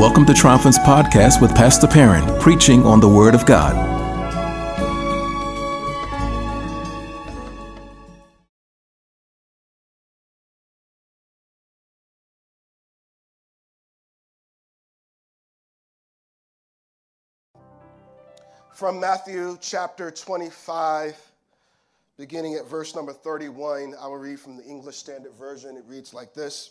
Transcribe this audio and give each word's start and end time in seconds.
Welcome 0.00 0.24
to 0.24 0.32
Triumphant's 0.32 0.78
podcast 0.78 1.42
with 1.42 1.54
Pastor 1.54 1.86
Perrin, 1.86 2.40
preaching 2.40 2.86
on 2.86 3.00
the 3.00 3.06
Word 3.06 3.34
of 3.34 3.44
God. 3.44 3.76
From 18.72 18.98
Matthew 18.98 19.58
chapter 19.60 20.10
25, 20.10 21.14
beginning 22.16 22.54
at 22.54 22.66
verse 22.66 22.96
number 22.96 23.12
31, 23.12 23.94
I 24.00 24.06
will 24.06 24.16
read 24.16 24.40
from 24.40 24.56
the 24.56 24.64
English 24.64 24.96
Standard 24.96 25.34
Version. 25.34 25.76
It 25.76 25.84
reads 25.86 26.14
like 26.14 26.32
this 26.32 26.70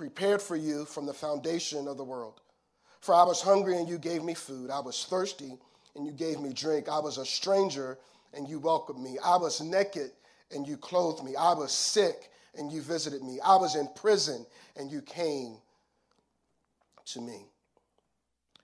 prepared 0.00 0.40
for 0.40 0.56
you 0.56 0.86
from 0.86 1.04
the 1.04 1.12
foundation 1.12 1.86
of 1.86 1.98
the 1.98 2.02
world. 2.02 2.40
For 3.02 3.14
I 3.14 3.22
was 3.22 3.42
hungry 3.42 3.76
and 3.76 3.86
you 3.86 3.98
gave 3.98 4.24
me 4.24 4.32
food. 4.32 4.70
I 4.70 4.80
was 4.80 5.04
thirsty 5.04 5.58
and 5.94 6.06
you 6.06 6.12
gave 6.12 6.40
me 6.40 6.54
drink. 6.54 6.88
I 6.88 6.98
was 6.98 7.18
a 7.18 7.26
stranger 7.26 7.98
and 8.32 8.48
you 8.48 8.58
welcomed 8.60 8.98
me. 8.98 9.18
I 9.22 9.36
was 9.36 9.60
naked 9.60 10.12
and 10.54 10.66
you 10.66 10.78
clothed 10.78 11.22
me. 11.22 11.36
I 11.36 11.52
was 11.52 11.70
sick 11.70 12.30
and 12.56 12.72
you 12.72 12.80
visited 12.80 13.22
me. 13.22 13.40
I 13.44 13.56
was 13.56 13.76
in 13.76 13.90
prison 13.94 14.46
and 14.74 14.90
you 14.90 15.02
came 15.02 15.58
to 17.08 17.20
me. 17.20 17.50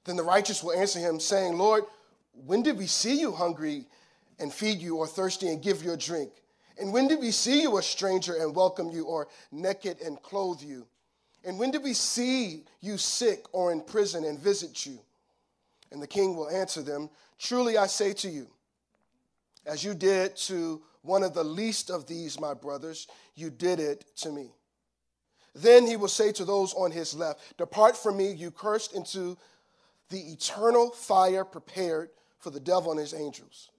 Then 0.06 0.16
the 0.16 0.22
righteous 0.22 0.62
will 0.62 0.72
answer 0.72 1.00
him, 1.00 1.20
saying, 1.20 1.58
Lord, 1.58 1.84
when 2.46 2.62
did 2.62 2.78
we 2.78 2.86
see 2.86 3.20
you 3.20 3.30
hungry 3.30 3.84
and 4.38 4.50
feed 4.50 4.78
you, 4.78 4.96
or 4.96 5.06
thirsty 5.06 5.48
and 5.48 5.62
give 5.62 5.82
you 5.82 5.92
a 5.92 5.98
drink? 5.98 6.30
And 6.78 6.94
when 6.94 7.08
did 7.08 7.20
we 7.20 7.30
see 7.30 7.60
you 7.60 7.76
a 7.76 7.82
stranger 7.82 8.36
and 8.36 8.56
welcome 8.56 8.90
you, 8.90 9.04
or 9.04 9.28
naked 9.52 10.00
and 10.00 10.22
clothe 10.22 10.62
you? 10.62 10.86
And 11.46 11.58
when 11.58 11.70
did 11.70 11.84
we 11.84 11.94
see 11.94 12.64
you 12.80 12.98
sick 12.98 13.46
or 13.52 13.70
in 13.72 13.80
prison 13.80 14.24
and 14.24 14.38
visit 14.38 14.84
you? 14.84 14.98
And 15.92 16.02
the 16.02 16.06
king 16.06 16.36
will 16.36 16.50
answer 16.50 16.82
them 16.82 17.08
Truly 17.38 17.76
I 17.76 17.86
say 17.86 18.12
to 18.14 18.28
you, 18.28 18.48
as 19.66 19.84
you 19.84 19.94
did 19.94 20.36
to 20.36 20.80
one 21.02 21.22
of 21.22 21.34
the 21.34 21.44
least 21.44 21.90
of 21.90 22.06
these, 22.06 22.40
my 22.40 22.54
brothers, 22.54 23.06
you 23.34 23.50
did 23.50 23.78
it 23.78 24.04
to 24.16 24.30
me. 24.30 24.50
Then 25.54 25.86
he 25.86 25.96
will 25.96 26.08
say 26.08 26.32
to 26.32 26.44
those 26.44 26.72
on 26.74 26.90
his 26.90 27.14
left, 27.14 27.58
Depart 27.58 27.96
from 27.96 28.16
me, 28.16 28.32
you 28.32 28.50
cursed, 28.50 28.94
into 28.94 29.36
the 30.08 30.18
eternal 30.18 30.90
fire 30.90 31.44
prepared 31.44 32.10
for 32.38 32.50
the 32.50 32.60
devil 32.60 32.90
and 32.90 33.00
his 33.00 33.14
angels. 33.14 33.70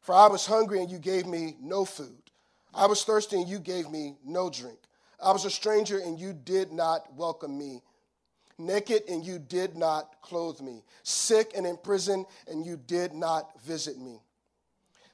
For 0.00 0.14
I 0.14 0.26
was 0.26 0.46
hungry 0.46 0.80
and 0.80 0.90
you 0.90 0.98
gave 0.98 1.26
me 1.26 1.56
no 1.60 1.84
food. 1.84 2.30
I 2.74 2.86
was 2.86 3.04
thirsty 3.04 3.36
and 3.36 3.48
you 3.48 3.58
gave 3.58 3.90
me 3.90 4.16
no 4.24 4.50
drink. 4.50 4.78
I 5.22 5.32
was 5.32 5.44
a 5.44 5.50
stranger 5.50 5.98
and 5.98 6.18
you 6.18 6.32
did 6.32 6.72
not 6.72 7.14
welcome 7.14 7.56
me. 7.58 7.82
Naked 8.58 9.04
and 9.08 9.24
you 9.24 9.38
did 9.38 9.76
not 9.76 10.20
clothe 10.22 10.60
me. 10.60 10.84
Sick 11.02 11.52
and 11.56 11.66
in 11.66 11.76
prison 11.76 12.26
and 12.46 12.64
you 12.64 12.76
did 12.76 13.14
not 13.14 13.60
visit 13.62 13.98
me. 13.98 14.20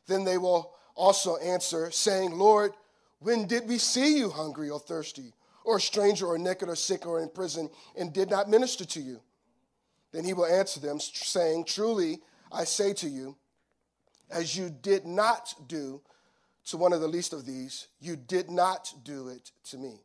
Then 0.07 0.25
they 0.25 0.39
will 0.39 0.75
also 0.95 1.37
answer, 1.37 1.91
saying, 1.91 2.33
Lord, 2.33 2.73
when 3.19 3.47
did 3.47 3.69
we 3.69 3.79
see 3.79 4.19
you 4.19 4.31
hungry 4.31 4.71
or 4.71 4.81
thirsty, 4.81 5.33
or 5.65 5.77
a 5.77 5.81
stranger, 5.81 6.27
or 6.27 6.39
naked, 6.39 6.69
or 6.69 6.77
sick, 6.77 7.07
or 7.07 7.21
in 7.21 7.29
prison, 7.29 7.69
and 7.97 8.13
did 8.13 8.31
not 8.31 8.49
minister 8.49 8.85
to 8.85 9.01
you? 9.01 9.21
Then 10.13 10.25
he 10.25 10.33
will 10.33 10.47
answer 10.47 10.81
them, 10.81 11.01
saying, 11.01 11.65
Truly, 11.65 12.21
I 12.53 12.65
say 12.65 12.93
to 12.95 13.09
you, 13.09 13.37
as 14.31 14.57
you 14.57 14.71
did 14.71 15.07
not 15.07 15.55
do 15.69 16.01
to 16.67 16.77
one 16.77 16.93
of 16.93 17.01
the 17.01 17.09
least 17.09 17.33
of 17.33 17.47
these, 17.47 17.89
you 18.01 18.17
did 18.17 18.51
not 18.51 18.93
do 19.05 19.29
it 19.29 19.53
to 19.65 19.79
me. 19.79 20.01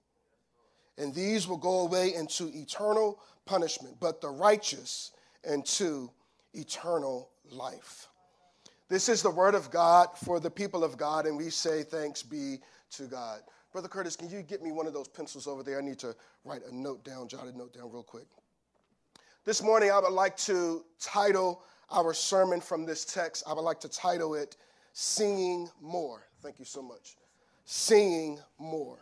And 0.97 1.13
these 1.13 1.47
will 1.47 1.57
go 1.57 1.79
away 1.79 2.13
into 2.13 2.51
eternal 2.53 3.19
punishment, 3.45 3.97
but 3.99 4.21
the 4.21 4.29
righteous 4.29 5.11
into 5.43 6.11
eternal 6.53 7.29
life. 7.49 8.07
This 8.89 9.09
is 9.09 9.23
the 9.23 9.31
word 9.31 9.55
of 9.55 9.71
God 9.71 10.09
for 10.23 10.39
the 10.39 10.51
people 10.51 10.83
of 10.83 10.97
God, 10.97 11.25
and 11.25 11.37
we 11.37 11.49
say 11.49 11.83
thanks 11.83 12.21
be 12.21 12.59
to 12.91 13.03
God. 13.03 13.39
Brother 13.71 13.87
Curtis, 13.87 14.15
can 14.15 14.29
you 14.29 14.41
get 14.41 14.61
me 14.61 14.71
one 14.71 14.85
of 14.85 14.93
those 14.93 15.07
pencils 15.07 15.47
over 15.47 15.63
there? 15.63 15.79
I 15.79 15.81
need 15.81 15.99
to 15.99 16.13
write 16.43 16.61
a 16.69 16.75
note 16.75 17.03
down, 17.05 17.27
jot 17.29 17.47
a 17.47 17.57
note 17.57 17.73
down 17.73 17.89
real 17.89 18.03
quick. 18.03 18.25
This 19.45 19.63
morning, 19.63 19.89
I 19.91 19.99
would 19.99 20.11
like 20.11 20.37
to 20.37 20.83
title 20.99 21.63
our 21.89 22.13
sermon 22.13 22.61
from 22.61 22.85
this 22.85 23.05
text, 23.05 23.43
I 23.47 23.53
would 23.53 23.63
like 23.63 23.79
to 23.81 23.89
title 23.89 24.35
it 24.35 24.57
Seeing 24.93 25.69
More. 25.81 26.27
Thank 26.41 26.57
you 26.57 26.65
so 26.65 26.81
much. 26.81 27.15
Seeing 27.65 28.39
more. 28.57 28.99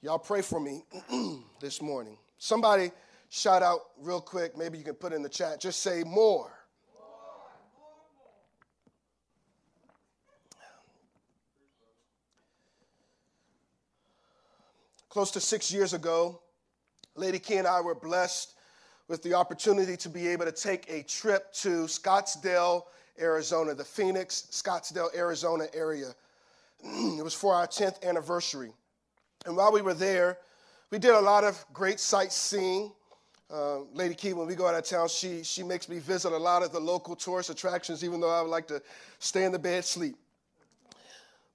Y'all 0.00 0.18
pray 0.18 0.42
for 0.42 0.58
me 0.58 0.84
this 1.60 1.80
morning. 1.80 2.18
Somebody 2.36 2.90
shout 3.28 3.62
out 3.62 3.80
real 4.00 4.20
quick. 4.20 4.58
Maybe 4.58 4.76
you 4.76 4.82
can 4.82 4.94
put 4.94 5.12
in 5.12 5.22
the 5.22 5.28
chat. 5.28 5.60
Just 5.60 5.80
say 5.80 6.02
more. 6.02 6.52
Close 15.08 15.30
to 15.32 15.40
six 15.40 15.70
years 15.70 15.92
ago, 15.92 16.40
Lady 17.14 17.38
Key 17.38 17.58
and 17.58 17.66
I 17.68 17.80
were 17.82 17.94
blessed 17.94 18.54
with 19.08 19.22
the 19.22 19.34
opportunity 19.34 19.96
to 19.96 20.08
be 20.08 20.28
able 20.28 20.44
to 20.44 20.52
take 20.52 20.88
a 20.90 21.02
trip 21.02 21.52
to 21.52 21.84
Scottsdale, 21.84 22.84
Arizona, 23.20 23.74
the 23.74 23.84
Phoenix, 23.84 24.46
Scottsdale, 24.50 25.14
Arizona 25.14 25.66
area. 25.74 26.14
It 26.84 27.22
was 27.22 27.34
for 27.34 27.54
our 27.54 27.66
10th 27.66 28.02
anniversary. 28.02 28.72
And 29.46 29.56
while 29.56 29.72
we 29.72 29.82
were 29.82 29.94
there, 29.94 30.38
we 30.90 30.98
did 30.98 31.14
a 31.14 31.20
lot 31.20 31.44
of 31.44 31.64
great 31.72 32.00
sightseeing. 32.00 32.92
Uh, 33.52 33.80
Lady 33.92 34.14
Key, 34.14 34.32
when 34.32 34.46
we 34.46 34.54
go 34.54 34.66
out 34.66 34.74
of 34.74 34.84
town, 34.84 35.08
she, 35.08 35.42
she 35.42 35.62
makes 35.62 35.88
me 35.88 35.98
visit 35.98 36.32
a 36.32 36.36
lot 36.36 36.62
of 36.62 36.72
the 36.72 36.80
local 36.80 37.14
tourist 37.14 37.50
attractions, 37.50 38.02
even 38.02 38.20
though 38.20 38.30
I 38.30 38.40
would 38.40 38.50
like 38.50 38.66
to 38.68 38.82
stay 39.18 39.44
in 39.44 39.52
the 39.52 39.58
bed, 39.58 39.84
sleep. 39.84 40.16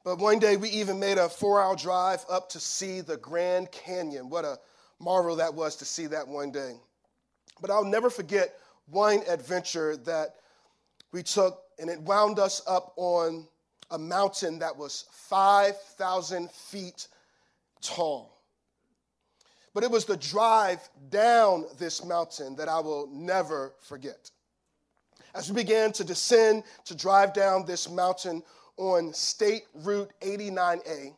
But 0.03 0.19
one 0.19 0.39
day 0.39 0.55
we 0.55 0.69
even 0.69 0.99
made 0.99 1.17
a 1.17 1.27
four 1.27 1.61
hour 1.61 1.75
drive 1.75 2.23
up 2.29 2.49
to 2.49 2.59
see 2.59 3.01
the 3.01 3.17
Grand 3.17 3.71
Canyon. 3.71 4.29
What 4.29 4.45
a 4.45 4.57
marvel 4.99 5.35
that 5.35 5.53
was 5.53 5.75
to 5.77 5.85
see 5.85 6.07
that 6.07 6.27
one 6.27 6.51
day. 6.51 6.75
But 7.61 7.71
I'll 7.71 7.83
never 7.83 8.09
forget 8.09 8.55
one 8.89 9.21
adventure 9.27 9.97
that 9.97 10.35
we 11.11 11.23
took, 11.23 11.61
and 11.79 11.89
it 11.89 12.01
wound 12.01 12.39
us 12.39 12.61
up 12.67 12.93
on 12.95 13.47
a 13.91 13.97
mountain 13.97 14.59
that 14.59 14.75
was 14.75 15.05
5,000 15.11 16.51
feet 16.51 17.07
tall. 17.81 18.37
But 19.73 19.83
it 19.83 19.91
was 19.91 20.05
the 20.05 20.17
drive 20.17 20.87
down 21.09 21.65
this 21.77 22.03
mountain 22.03 22.55
that 22.55 22.67
I 22.67 22.79
will 22.79 23.07
never 23.11 23.73
forget. 23.79 24.31
As 25.35 25.49
we 25.49 25.55
began 25.55 25.91
to 25.93 26.03
descend 26.03 26.63
to 26.85 26.95
drive 26.95 27.33
down 27.33 27.65
this 27.65 27.89
mountain 27.89 28.41
on 28.77 29.13
State 29.13 29.63
Route 29.75 30.11
89A, 30.21 31.15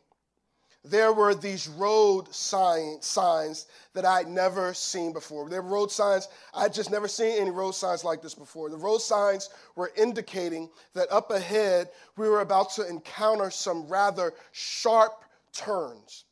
there 0.84 1.12
were 1.12 1.34
these 1.34 1.68
road 1.68 2.34
sign, 2.34 3.02
signs 3.02 3.66
that 3.92 4.06
I'd 4.06 4.28
never 4.28 4.72
seen 4.72 5.12
before. 5.12 5.48
There 5.48 5.60
were 5.60 5.68
road 5.68 5.90
signs, 5.90 6.28
I'd 6.54 6.72
just 6.72 6.90
never 6.90 7.06
seen 7.06 7.40
any 7.40 7.50
road 7.50 7.72
signs 7.72 8.02
like 8.02 8.22
this 8.22 8.34
before. 8.34 8.70
The 8.70 8.76
road 8.76 9.02
signs 9.02 9.50
were 9.76 9.92
indicating 9.96 10.70
that 10.94 11.12
up 11.12 11.30
ahead 11.30 11.90
we 12.16 12.28
were 12.28 12.40
about 12.40 12.70
to 12.72 12.88
encounter 12.88 13.50
some 13.50 13.86
rather 13.88 14.32
sharp 14.52 15.24
turns. 15.52 16.24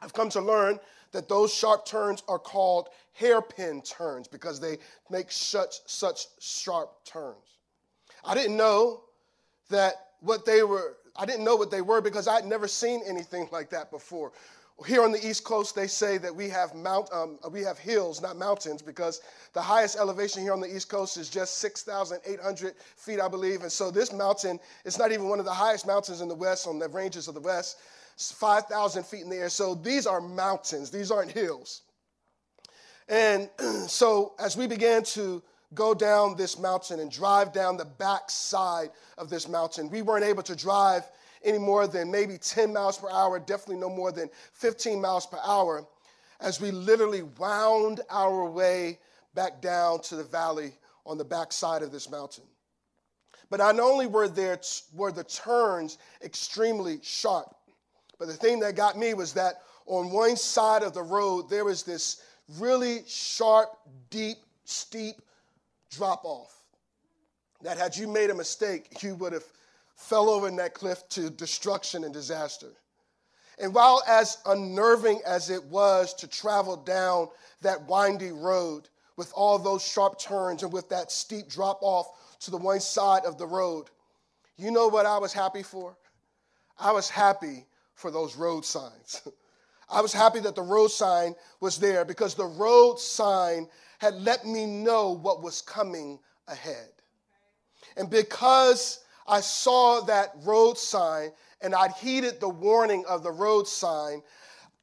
I've 0.00 0.12
come 0.12 0.30
to 0.30 0.40
learn 0.40 0.80
that 1.12 1.28
those 1.28 1.54
sharp 1.54 1.86
turns 1.86 2.22
are 2.28 2.38
called 2.38 2.88
hairpin 3.12 3.82
turns 3.82 4.28
because 4.28 4.60
they 4.60 4.78
make 5.10 5.30
such 5.30 5.76
such 5.86 6.26
sharp 6.40 7.04
turns. 7.04 7.58
I 8.24 8.34
didn't 8.34 8.56
know 8.56 9.04
that 9.70 9.94
what 10.20 10.44
they 10.44 10.62
were 10.62 10.96
I 11.18 11.26
didn't 11.26 11.44
know 11.44 11.56
what 11.56 11.70
they 11.70 11.82
were 11.82 12.00
because 12.00 12.28
I'd 12.28 12.44
never 12.44 12.68
seen 12.68 13.02
anything 13.06 13.48
like 13.52 13.70
that 13.70 13.90
before. 13.90 14.32
Here 14.86 15.02
on 15.02 15.10
the 15.10 15.26
East 15.26 15.44
Coast, 15.44 15.74
they 15.74 15.86
say 15.86 16.18
that 16.18 16.34
we 16.34 16.50
have 16.50 16.74
mount, 16.74 17.10
um, 17.10 17.38
we 17.50 17.62
have 17.62 17.78
hills, 17.78 18.20
not 18.20 18.36
mountains, 18.36 18.82
because 18.82 19.22
the 19.54 19.62
highest 19.62 19.96
elevation 19.96 20.42
here 20.42 20.52
on 20.52 20.60
the 20.60 20.66
East 20.66 20.90
Coast 20.90 21.16
is 21.16 21.30
just 21.30 21.58
6,800 21.58 22.74
feet, 22.96 23.18
I 23.18 23.28
believe. 23.28 23.62
And 23.62 23.72
so 23.72 23.90
this 23.90 24.12
mountain 24.12 24.60
is 24.84 24.98
not 24.98 25.12
even 25.12 25.30
one 25.30 25.38
of 25.38 25.46
the 25.46 25.52
highest 25.52 25.86
mountains 25.86 26.20
in 26.20 26.28
the 26.28 26.34
West, 26.34 26.66
on 26.66 26.78
the 26.78 26.88
ranges 26.88 27.26
of 27.26 27.34
the 27.34 27.40
West. 27.40 27.78
5,000 28.18 29.04
feet 29.04 29.22
in 29.22 29.30
the 29.30 29.36
air. 29.36 29.48
So 29.48 29.74
these 29.74 30.06
are 30.06 30.20
mountains, 30.20 30.90
these 30.90 31.10
aren't 31.10 31.30
hills. 31.30 31.82
And 33.08 33.48
so 33.86 34.34
as 34.38 34.56
we 34.56 34.66
began 34.66 35.04
to 35.04 35.42
go 35.74 35.94
down 35.94 36.36
this 36.36 36.58
mountain 36.58 37.00
and 37.00 37.10
drive 37.10 37.52
down 37.52 37.76
the 37.76 37.84
back 37.84 38.30
side 38.30 38.90
of 39.18 39.28
this 39.28 39.48
mountain, 39.48 39.90
we 39.90 40.02
weren't 40.02 40.24
able 40.24 40.42
to 40.42 40.56
drive 40.56 41.04
any 41.44 41.58
more 41.58 41.86
than 41.86 42.10
maybe 42.10 42.38
10 42.38 42.72
miles 42.72 42.98
per 42.98 43.10
hour, 43.10 43.38
definitely 43.38 43.76
no 43.76 43.90
more 43.90 44.12
than 44.12 44.28
15 44.52 45.00
miles 45.00 45.26
per 45.26 45.38
hour, 45.44 45.86
as 46.40 46.60
we 46.60 46.70
literally 46.70 47.22
wound 47.22 48.00
our 48.10 48.44
way 48.48 48.98
back 49.34 49.60
down 49.60 50.00
to 50.00 50.16
the 50.16 50.24
valley 50.24 50.72
on 51.04 51.18
the 51.18 51.24
back 51.24 51.52
side 51.52 51.82
of 51.82 51.92
this 51.92 52.10
mountain. 52.10 52.44
But 53.48 53.58
not 53.58 53.78
only 53.78 54.06
were 54.06 54.28
there 54.28 54.58
were 54.94 55.12
the 55.12 55.24
turns 55.24 55.98
extremely 56.22 56.98
sharp, 57.02 57.54
but 58.18 58.26
the 58.26 58.34
thing 58.34 58.58
that 58.60 58.74
got 58.74 58.98
me 58.98 59.14
was 59.14 59.32
that 59.34 59.62
on 59.86 60.10
one 60.10 60.36
side 60.36 60.82
of 60.82 60.94
the 60.94 61.02
road 61.02 61.48
there 61.48 61.64
was 61.64 61.84
this 61.84 62.22
really 62.58 63.02
sharp, 63.06 63.68
deep, 64.10 64.38
steep 64.64 65.16
drop 65.96 66.24
off. 66.24 66.54
That 67.62 67.78
had 67.78 67.96
you 67.96 68.06
made 68.06 68.30
a 68.30 68.34
mistake, 68.34 69.02
you 69.02 69.14
would 69.16 69.32
have 69.32 69.44
fell 69.96 70.28
over 70.28 70.46
in 70.46 70.56
that 70.56 70.74
cliff 70.74 71.08
to 71.10 71.30
destruction 71.30 72.04
and 72.04 72.12
disaster. 72.12 72.72
And 73.58 73.74
while 73.74 74.02
as 74.06 74.38
unnerving 74.44 75.20
as 75.26 75.48
it 75.48 75.64
was 75.64 76.12
to 76.14 76.28
travel 76.28 76.76
down 76.76 77.28
that 77.62 77.88
windy 77.88 78.30
road 78.30 78.88
with 79.16 79.32
all 79.34 79.58
those 79.58 79.82
sharp 79.82 80.18
turns 80.18 80.62
and 80.62 80.72
with 80.72 80.90
that 80.90 81.10
steep 81.10 81.48
drop 81.48 81.78
off 81.80 82.38
to 82.40 82.50
the 82.50 82.58
one 82.58 82.80
side 82.80 83.24
of 83.24 83.38
the 83.38 83.46
road, 83.46 83.86
you 84.56 84.70
know 84.70 84.88
what 84.88 85.06
I 85.06 85.16
was 85.16 85.32
happy 85.32 85.62
for? 85.62 85.96
I 86.78 86.92
was 86.92 87.08
happy 87.08 87.64
for 87.94 88.10
those 88.10 88.36
road 88.36 88.64
signs. 88.64 89.22
I 89.88 90.00
was 90.00 90.12
happy 90.12 90.40
that 90.40 90.54
the 90.54 90.62
road 90.62 90.88
sign 90.88 91.34
was 91.60 91.78
there 91.78 92.04
because 92.04 92.34
the 92.34 92.44
road 92.44 92.98
sign 92.98 93.68
had 93.98 94.14
let 94.14 94.44
me 94.44 94.66
know 94.66 95.10
what 95.10 95.42
was 95.42 95.62
coming 95.62 96.18
ahead. 96.48 96.90
And 97.96 98.10
because 98.10 99.04
I 99.26 99.40
saw 99.40 100.00
that 100.02 100.32
road 100.44 100.76
sign 100.76 101.30
and 101.60 101.74
I'd 101.74 101.92
heeded 101.92 102.40
the 102.40 102.48
warning 102.48 103.04
of 103.08 103.22
the 103.22 103.30
road 103.30 103.66
sign, 103.66 104.22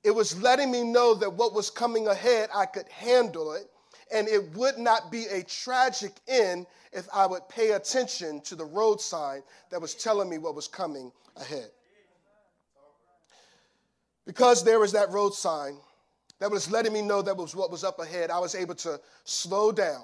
it 0.04 0.12
was 0.12 0.42
letting 0.42 0.72
me 0.72 0.84
know 0.84 1.14
that 1.16 1.32
what 1.32 1.54
was 1.54 1.70
coming 1.70 2.08
ahead, 2.08 2.50
I 2.54 2.66
could 2.66 2.88
handle 2.90 3.54
it, 3.54 3.70
and 4.14 4.28
it 4.28 4.52
would 4.56 4.78
not 4.78 5.12
be 5.12 5.26
a 5.26 5.44
tragic 5.44 6.14
end 6.28 6.66
if 6.92 7.08
I 7.14 7.26
would 7.26 7.48
pay 7.50 7.72
attention 7.72 8.42
to 8.42 8.56
the 8.56 8.66
road 8.66 9.00
sign 9.00 9.44
that 9.70 9.82
was 9.82 9.96
telling 9.96 10.30
me 10.30 10.38
what 10.38 10.56
was 10.56 10.68
coming 10.68 11.12
ahead. 11.38 11.70
Because 14.25 14.64
there 14.64 14.80
was 14.80 14.92
that 14.94 15.12
road 15.12 15.34
sign 15.34 15.78
that 16.40 16.50
was 16.50 16.72
letting 16.72 16.94
me 16.94 17.02
know 17.02 17.22
that 17.22 17.36
was 17.36 17.56
what 17.56 17.72
was 17.72 17.84
up 17.84 18.00
ahead, 18.00 18.31
I 18.31 18.40
was 18.40 18.56
able 18.56 18.75
to 18.75 19.00
slow 19.24 19.72
down 19.72 20.04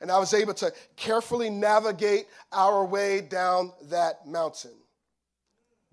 and 0.00 0.10
I 0.10 0.18
was 0.18 0.34
able 0.34 0.54
to 0.54 0.72
carefully 0.96 1.48
navigate 1.48 2.26
our 2.52 2.84
way 2.84 3.20
down 3.20 3.72
that 3.84 4.26
mountain. 4.26 4.74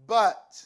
But 0.07 0.65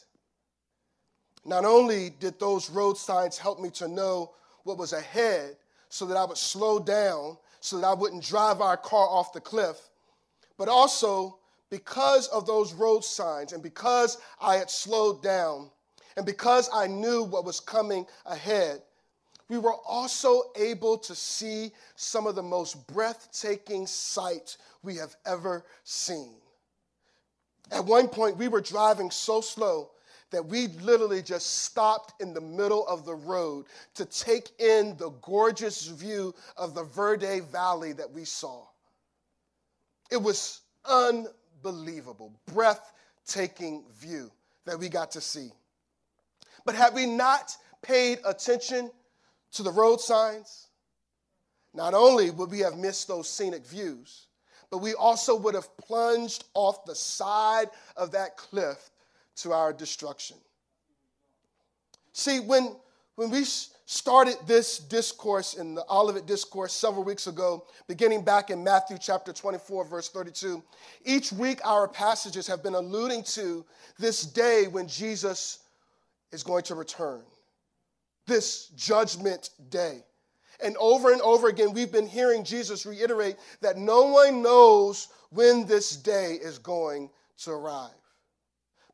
not 1.46 1.66
only 1.66 2.10
did 2.10 2.40
those 2.40 2.70
road 2.70 2.98
signs 2.98 3.38
help 3.38 3.60
me 3.60 3.70
to 3.72 3.88
know 3.88 4.32
what 4.64 4.78
was 4.78 4.94
ahead 4.94 5.58
so 5.90 6.06
that 6.08 6.18
I 6.18 6.26
would 6.26 6.38
slow 6.38 6.80
down, 6.80 7.38
so 7.60 7.80
that 7.80 7.86
I 7.86 7.94
wouldn't 7.94 8.24
drive 8.24 8.62
our 8.62 8.78
car 8.78 9.08
off 9.08 9.32
the 9.32 9.42
cliff, 9.42 9.78
but 10.58 10.68
also 10.68 11.38
because 11.70 12.28
of 12.30 12.48
those 12.48 12.74
road 12.74 13.04
signs 13.04 13.54
and 13.54 13.62
because 13.62 14.18
I 14.42 14.56
had 14.56 14.70
slowed 14.70 15.22
down 15.22 15.70
and 16.18 16.26
because 16.26 16.70
I 16.74 16.88
knew 16.88 17.24
what 17.24 17.46
was 17.46 17.60
coming 17.60 18.06
ahead, 18.26 18.82
we 19.50 19.58
were 19.58 19.76
also 19.88 20.44
able 20.56 20.98
to 20.98 21.14
see 21.14 21.72
some 21.96 22.26
of 22.26 22.36
the 22.36 22.44
most 22.44 22.88
breathtaking 22.88 23.86
sights 23.86 24.58
we 24.82 24.96
have 24.96 25.16
ever 25.26 25.66
seen. 25.84 26.34
At 27.72 27.86
one 27.86 28.08
point, 28.08 28.38
we 28.38 28.48
were 28.48 28.62
driving 28.62 29.12
so 29.12 29.42
slow 29.42 29.92
that 30.32 30.46
we 30.46 30.68
literally 30.82 31.22
just 31.22 31.64
stopped 31.64 32.20
in 32.22 32.34
the 32.34 32.42
middle 32.42 32.88
of 32.88 33.06
the 33.06 33.14
road 33.14 33.66
to 33.94 34.06
take 34.06 34.50
in 34.60 34.98
the 34.98 35.12
gorgeous 35.22 35.88
view 35.88 36.34
of 36.58 36.74
the 36.74 36.84
Verde 36.84 37.42
Valley 37.52 37.94
that 37.94 38.12
we 38.12 38.26
saw. 38.26 38.64
It 40.12 40.18
was 40.22 40.62
unbelievable, 40.86 42.34
breathtaking 42.54 43.84
view 44.00 44.32
that 44.66 44.78
we 44.78 44.90
got 44.90 45.12
to 45.12 45.22
see. 45.22 45.52
But 46.66 46.76
had 46.76 46.94
we 46.94 47.06
not 47.06 47.56
paid 47.82 48.20
attention 48.26 48.92
to 49.54 49.64
the 49.64 49.72
road 49.72 50.02
signs, 50.02 50.68
not 51.74 51.94
only 51.94 52.32
would 52.32 52.50
we 52.50 52.60
have 52.60 52.78
missed 52.78 53.08
those 53.08 53.30
scenic 53.30 53.66
views, 53.66 54.28
but 54.72 54.80
we 54.80 54.94
also 54.94 55.36
would 55.36 55.54
have 55.54 55.76
plunged 55.78 56.46
off 56.54 56.86
the 56.86 56.96
side 56.96 57.70
of 57.96 58.12
that 58.12 58.36
cliff 58.38 58.90
to 59.38 59.54
our 59.54 59.72
destruction. 59.72 60.38
See, 62.14 62.40
when, 62.40 62.76
when 63.16 63.30
we 63.30 63.44
started 63.86 64.36
this 64.48 64.80
discourse 64.80 65.56
in 65.56 65.76
the 65.76 65.86
Olivet 65.90 66.26
Discourse 66.26 66.74
several 66.74 67.04
weeks 67.04 67.28
ago, 67.28 67.66
beginning 67.88 68.24
back 68.24 68.50
in 68.50 68.64
Matthew 68.64 68.98
chapter 69.00 69.32
24, 69.32 69.86
verse 69.86 70.10
32, 70.10 70.64
each 71.04 71.32
week 71.32 71.60
our 71.66 71.88
passages 71.88 72.48
have 72.48 72.64
been 72.64 72.76
alluding 72.76 73.24
to 73.24 73.66
this 74.00 74.24
day 74.24 74.68
when 74.72 74.88
Jesus 74.88 75.60
is 76.32 76.44
going 76.44 76.64
to 76.64 76.76
return 76.76 77.24
this 78.28 78.68
judgment 78.76 79.52
day. 79.70 80.04
And 80.64 80.78
over 80.78 81.12
and 81.12 81.22
over 81.22 81.48
again, 81.48 81.74
we've 81.74 81.92
been 81.92 82.08
hearing 82.08 82.44
Jesus 82.44 82.86
reiterate 82.86 83.36
that 83.62 83.78
no 83.78 84.06
one 84.06 84.42
knows 84.42 85.10
when 85.30 85.66
this 85.66 85.96
day 85.96 86.38
is 86.42 86.58
going 86.58 87.10
to 87.40 87.52
arrive. 87.52 87.92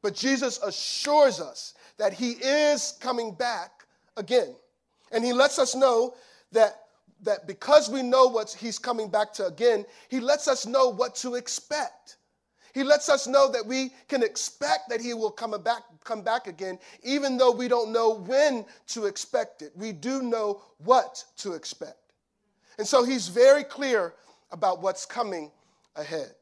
But 0.02 0.16
Jesus 0.16 0.60
assures 0.64 1.40
us 1.40 1.76
that 1.98 2.14
he 2.14 2.32
is 2.32 2.98
coming 3.00 3.34
back 3.34 3.86
again. 4.18 4.56
And 5.12 5.24
he 5.24 5.34
lets 5.34 5.60
us 5.60 5.76
know 5.76 6.16
that, 6.52 6.80
that 7.22 7.46
because 7.46 7.90
we 7.90 8.02
know 8.02 8.28
what 8.28 8.50
he's 8.60 8.80
coming 8.80 9.10
back 9.10 9.32
to 9.34 9.46
again, 9.46 9.86
he 10.10 10.20
lets 10.20 10.48
us 10.48 10.66
know 10.66 10.90
what 10.90 11.14
to 11.18 11.36
expect. 11.36 12.18
He 12.74 12.84
lets 12.84 13.10
us 13.10 13.28
know 13.28 13.52
that 13.52 13.66
we 13.66 13.94
can 14.08 14.24
expect 14.24 14.90
that 14.90 15.02
he 15.02 15.14
will 15.14 15.32
come 15.32 15.52
back, 15.62 15.84
come 16.04 16.22
back 16.22 16.48
again, 16.48 16.80
even 17.04 17.38
though 17.38 17.52
we 17.52 17.68
don't 17.68 17.92
know 17.92 18.16
when 18.16 18.66
to 18.88 19.06
expect 19.06 19.62
it. 19.62 19.72
We 19.76 19.92
do 19.92 20.22
know 20.22 20.62
what 20.78 21.24
to 21.38 21.54
expect. 21.54 21.98
And 22.78 22.88
so 22.88 23.04
he's 23.04 23.28
very 23.28 23.64
clear 23.64 24.14
about 24.52 24.82
what's 24.82 25.06
coming 25.06 25.52
ahead. 25.96 26.34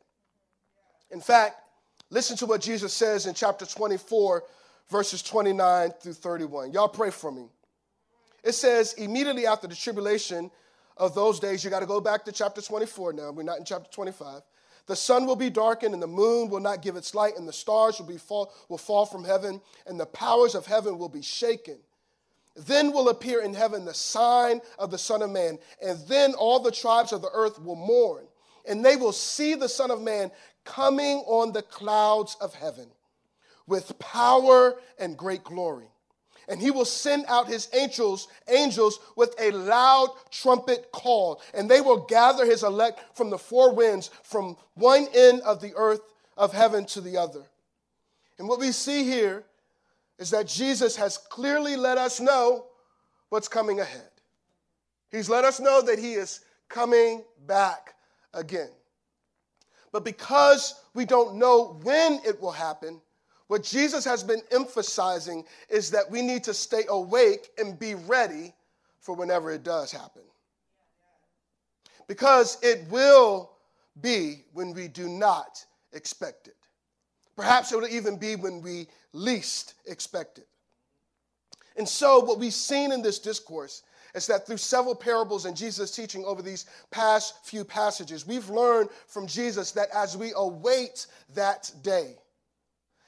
In 1.11 1.21
fact, 1.21 1.61
listen 2.09 2.37
to 2.37 2.45
what 2.45 2.61
Jesus 2.61 2.93
says 2.93 3.25
in 3.25 3.33
chapter 3.33 3.65
24, 3.65 4.43
verses 4.89 5.23
29 5.23 5.91
through 6.01 6.13
31. 6.13 6.71
Y'all 6.73 6.87
pray 6.87 7.09
for 7.09 7.31
me. 7.31 7.47
It 8.43 8.53
says, 8.53 8.93
immediately 8.93 9.47
after 9.47 9.67
the 9.67 9.75
tribulation 9.75 10.51
of 10.97 11.15
those 11.15 11.39
days, 11.39 11.63
you 11.63 11.69
got 11.69 11.79
to 11.79 11.85
go 11.85 11.99
back 11.99 12.23
to 12.25 12.31
chapter 12.31 12.61
24 12.61 13.13
now. 13.13 13.31
We're 13.31 13.43
not 13.43 13.57
in 13.57 13.65
chapter 13.65 13.89
25. 13.91 14.41
The 14.89 14.95
sun 14.95 15.27
will 15.27 15.35
be 15.35 15.51
darkened, 15.51 15.93
and 15.93 16.01
the 16.01 16.07
moon 16.07 16.49
will 16.49 16.59
not 16.59 16.81
give 16.81 16.95
its 16.95 17.13
light, 17.13 17.37
and 17.37 17.47
the 17.47 17.53
stars 17.53 17.99
will, 17.99 18.07
be 18.07 18.17
fall, 18.17 18.51
will 18.69 18.79
fall 18.79 19.05
from 19.05 19.23
heaven, 19.23 19.61
and 19.85 19.99
the 19.99 20.07
powers 20.07 20.55
of 20.55 20.65
heaven 20.65 20.97
will 20.97 21.09
be 21.09 21.21
shaken. 21.21 21.77
Then 22.55 22.91
will 22.91 23.09
appear 23.09 23.43
in 23.43 23.53
heaven 23.53 23.85
the 23.85 23.93
sign 23.93 24.61
of 24.79 24.89
the 24.89 24.97
Son 24.97 25.21
of 25.21 25.29
Man, 25.29 25.59
and 25.79 25.99
then 26.07 26.33
all 26.33 26.59
the 26.59 26.71
tribes 26.71 27.13
of 27.13 27.21
the 27.21 27.29
earth 27.31 27.61
will 27.61 27.75
mourn, 27.75 28.25
and 28.67 28.83
they 28.83 28.95
will 28.95 29.11
see 29.11 29.53
the 29.53 29.69
Son 29.69 29.91
of 29.91 30.01
Man 30.01 30.31
coming 30.65 31.17
on 31.27 31.51
the 31.51 31.61
clouds 31.61 32.35
of 32.41 32.55
heaven 32.55 32.87
with 33.67 33.99
power 33.99 34.81
and 34.97 35.15
great 35.15 35.43
glory 35.43 35.91
and 36.49 36.59
he 36.59 36.71
will 36.71 36.85
send 36.85 37.25
out 37.27 37.47
his 37.47 37.69
angels 37.73 38.27
angels 38.49 38.99
with 39.15 39.33
a 39.39 39.51
loud 39.51 40.09
trumpet 40.31 40.91
call. 40.91 41.41
And 41.53 41.69
they 41.69 41.79
will 41.79 42.05
gather 42.07 42.45
his 42.45 42.63
elect 42.63 43.15
from 43.15 43.29
the 43.29 43.37
four 43.37 43.73
winds 43.73 44.09
from 44.23 44.57
one 44.73 45.07
end 45.13 45.41
of 45.41 45.61
the 45.61 45.73
earth 45.75 46.01
of 46.35 46.51
heaven 46.51 46.85
to 46.87 47.01
the 47.01 47.17
other. 47.17 47.43
And 48.39 48.47
what 48.47 48.59
we 48.59 48.71
see 48.71 49.03
here 49.03 49.43
is 50.17 50.31
that 50.31 50.47
jesus 50.47 50.95
has 50.95 51.17
clearly 51.17 51.77
let 51.77 51.97
us 51.97 52.19
know 52.19 52.65
what's 53.29 53.47
coming 53.47 53.79
ahead. 53.79 54.09
He's 55.11 55.29
let 55.29 55.45
us 55.45 55.59
know 55.59 55.81
that 55.83 55.99
he 55.99 56.13
is 56.13 56.41
coming 56.67 57.23
back 57.45 57.93
again. 58.33 58.69
But 59.91 60.03
because 60.03 60.75
we 60.93 61.05
don't 61.05 61.35
know 61.35 61.79
when 61.83 62.19
it 62.25 62.41
will 62.41 62.51
happen 62.51 63.01
what 63.49 63.63
Jesus 63.63 64.05
has 64.05 64.23
been 64.23 64.43
emphasizing 64.51 65.43
is 65.69 65.89
that 65.89 66.09
we 66.11 66.21
need 66.21 66.43
to 66.43 66.53
stay 66.53 66.83
awake 66.87 67.49
and 67.57 67.79
be 67.79 67.95
ready 67.95 68.53
for 68.99 69.15
whenever 69.15 69.49
it 69.49 69.63
does 69.63 69.91
happen. 69.91 70.21
Because 72.07 72.59
it 72.61 72.85
will 72.91 73.49
be 74.01 74.43
when 74.53 74.71
we 74.71 74.87
do 74.87 75.09
not 75.09 75.65
expect 75.93 76.47
it. 76.47 76.57
Perhaps 77.35 77.71
it 77.71 77.77
will 77.77 77.87
even 77.87 78.17
be 78.17 78.35
when 78.35 78.61
we 78.61 78.85
least 79.13 79.73
expect 79.87 80.37
it. 80.37 80.47
And 81.75 81.89
so, 81.89 82.19
what 82.19 82.37
we've 82.37 82.53
seen 82.53 82.91
in 82.91 83.01
this 83.01 83.17
discourse 83.17 83.81
is 84.13 84.27
that 84.27 84.45
through 84.45 84.57
several 84.57 84.93
parables 84.93 85.45
and 85.45 85.57
Jesus' 85.57 85.89
teaching 85.89 86.23
over 86.23 86.43
these 86.43 86.67
past 86.91 87.43
few 87.47 87.65
passages, 87.65 88.27
we've 88.27 88.49
learned 88.51 88.91
from 89.07 89.25
Jesus 89.25 89.71
that 89.71 89.89
as 89.91 90.15
we 90.15 90.33
await 90.35 91.07
that 91.33 91.71
day, 91.81 92.15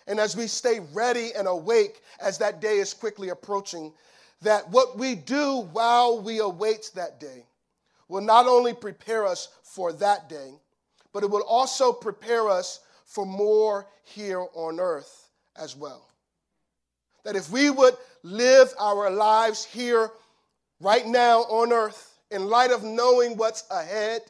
and 0.07 0.19
as 0.19 0.35
we 0.35 0.47
stay 0.47 0.79
ready 0.93 1.31
and 1.37 1.47
awake 1.47 2.01
as 2.19 2.37
that 2.39 2.61
day 2.61 2.77
is 2.77 2.93
quickly 2.93 3.29
approaching, 3.29 3.93
that 4.41 4.69
what 4.69 4.97
we 4.97 5.15
do 5.15 5.67
while 5.71 6.21
we 6.21 6.39
await 6.39 6.91
that 6.95 7.19
day 7.19 7.45
will 8.07 8.21
not 8.21 8.47
only 8.47 8.73
prepare 8.73 9.25
us 9.25 9.49
for 9.63 9.93
that 9.93 10.27
day, 10.27 10.53
but 11.13 11.23
it 11.23 11.29
will 11.29 11.43
also 11.43 11.93
prepare 11.93 12.49
us 12.49 12.81
for 13.05 13.25
more 13.25 13.87
here 14.03 14.45
on 14.53 14.79
earth 14.79 15.29
as 15.55 15.75
well. 15.75 16.07
That 17.23 17.35
if 17.35 17.49
we 17.49 17.69
would 17.69 17.95
live 18.23 18.73
our 18.79 19.09
lives 19.09 19.63
here 19.63 20.09
right 20.79 21.05
now 21.05 21.41
on 21.41 21.71
earth 21.71 22.17
in 22.31 22.47
light 22.47 22.71
of 22.71 22.83
knowing 22.83 23.37
what's 23.37 23.63
ahead, 23.69 24.21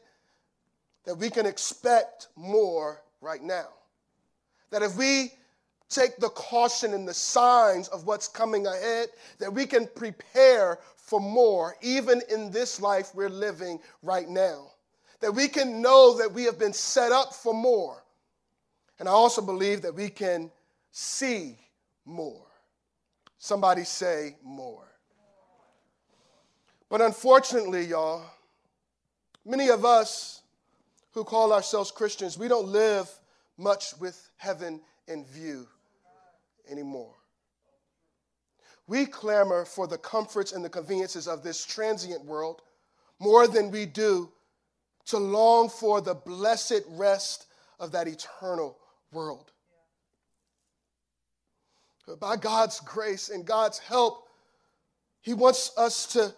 that 1.06 1.16
we 1.16 1.30
can 1.30 1.46
expect 1.46 2.28
more 2.36 3.02
right 3.22 3.42
now. 3.42 3.68
That 4.72 4.84
if 4.84 4.96
we 4.96 5.32
take 5.92 6.18
the 6.18 6.30
caution 6.30 6.94
and 6.94 7.08
the 7.08 7.14
signs 7.14 7.88
of 7.90 8.06
what's 8.06 8.28
coming 8.28 8.66
ahead, 8.66 9.10
that 9.40 9.54
we 9.54 9.66
can 9.66 9.88
prepare 9.96 10.80
for 10.96 11.20
more, 11.20 11.76
even 11.82 12.22
in 12.32 12.52
this 12.52 12.80
life 12.80 13.14
we're 13.14 13.30
living 13.30 13.80
right 14.02 14.30
now. 14.30 14.72
That 15.20 15.36
we 15.36 15.48
can 15.48 15.82
know 15.82 16.18
that 16.18 16.32
we 16.32 16.46
have 16.46 16.58
been 16.58 16.74
set 16.74 17.12
up 17.12 17.34
for 17.34 17.54
more. 17.54 18.02
And 18.98 19.10
I 19.10 19.12
also 19.12 19.42
believe 19.42 19.82
that 19.82 19.94
we 19.94 20.10
can 20.10 20.50
see 20.92 21.58
more. 22.06 22.48
Somebody 23.38 23.84
say 23.84 24.38
more. 24.44 24.88
But 26.90 27.02
unfortunately, 27.02 27.86
y'all, 27.86 28.24
many 29.46 29.70
of 29.70 29.86
us 29.86 30.42
who 31.14 31.24
call 31.24 31.52
ourselves 31.54 31.92
Christians, 31.92 32.38
we 32.38 32.48
don't 32.48 32.68
live 32.68 33.10
much 33.58 33.94
with 34.00 34.30
heaven 34.38 34.82
in 35.08 35.26
view 35.26 35.68
anymore. 36.72 37.16
We 38.88 39.06
clamor 39.06 39.66
for 39.66 39.88
the 39.88 39.98
comforts 39.98 40.52
and 40.52 40.64
the 40.64 40.70
conveniences 40.70 41.28
of 41.28 41.44
this 41.44 41.66
transient 41.66 42.26
world 42.26 42.62
more 43.20 43.48
than 43.48 43.72
we 43.72 43.86
do 43.86 44.32
to 45.06 45.18
long 45.18 45.70
for 45.70 46.02
the 46.02 46.16
blessed 46.16 46.82
rest 46.90 47.48
of 47.80 47.92
that 47.92 48.08
eternal 48.08 48.78
world. 49.12 49.52
But 52.08 52.20
by 52.20 52.36
God's 52.36 52.80
grace 52.80 53.30
and 53.30 53.46
God's 53.46 53.80
help, 53.80 54.28
He 55.22 55.34
wants 55.34 55.72
us 55.78 56.08
to, 56.08 56.34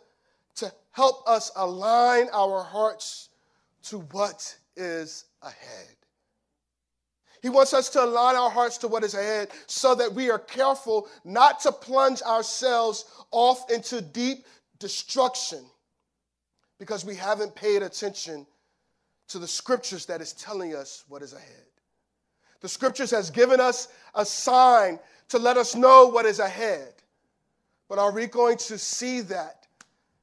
to 0.56 0.72
help 0.92 1.28
us 1.28 1.52
align 1.56 2.28
our 2.34 2.64
hearts 2.64 3.30
to 3.84 4.00
what 4.12 4.56
is 4.76 5.26
ahead. 5.42 5.96
He 7.44 7.50
wants 7.50 7.74
us 7.74 7.90
to 7.90 8.02
align 8.02 8.38
our 8.38 8.50
hearts 8.50 8.78
to 8.80 8.88
what 8.88 9.04
is 9.04 9.16
ahead 9.16 9.50
so 9.68 9.94
that 9.96 10.14
we 10.14 10.32
are 10.32 10.40
careful 10.40 11.10
not 11.26 11.60
to 11.60 11.74
plunge 11.74 12.22
ourselves 12.22 13.04
off 13.32 13.70
into 13.70 14.02
deep 14.02 14.46
destruction 14.80 15.66
because 16.80 17.04
we 17.04 17.16
haven't 17.16 17.54
paid 17.54 17.84
attention 17.84 18.48
to 19.28 19.40
the 19.40 19.48
scriptures 19.48 20.06
that 20.06 20.22
is 20.22 20.32
telling 20.32 20.74
us 20.74 21.04
what 21.10 21.22
is 21.22 21.34
ahead. 21.34 21.68
The 22.62 22.70
scriptures 22.70 23.12
has 23.12 23.30
given 23.30 23.60
us 23.60 23.90
a 24.16 24.26
sign 24.26 24.98
to 25.28 25.38
let 25.38 25.58
us 25.58 25.76
know 25.76 26.08
what 26.08 26.26
is 26.26 26.40
ahead. 26.40 26.94
But 27.90 28.00
are 28.00 28.14
we 28.14 28.26
going 28.26 28.58
to 28.60 28.78
see 28.78 29.20
that 29.20 29.68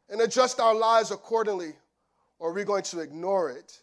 and 0.08 0.22
adjust 0.22 0.58
our 0.58 0.74
lives 0.74 1.10
accordingly 1.10 1.74
or 2.38 2.48
are 2.48 2.54
we 2.54 2.64
going 2.64 2.84
to 2.84 3.00
ignore 3.00 3.50
it 3.50 3.78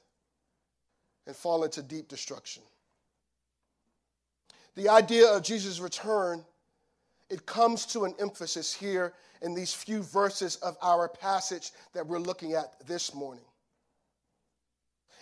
and 1.27 1.35
fall 1.35 1.63
into 1.63 1.83
deep 1.83 2.07
destruction? 2.07 2.63
The 4.77 4.89
idea 4.89 5.27
of 5.27 5.41
Jesus' 5.41 5.79
return, 5.79 6.45
it 7.31 7.47
comes 7.47 7.83
to 7.87 8.05
an 8.05 8.13
emphasis 8.19 8.71
here 8.71 9.13
in 9.41 9.55
these 9.55 9.73
few 9.73 10.03
verses 10.03 10.57
of 10.57 10.77
our 10.83 11.09
passage 11.09 11.71
that 11.93 12.05
we're 12.05 12.19
looking 12.19 12.53
at 12.53 12.75
this 12.85 13.15
morning. 13.15 13.43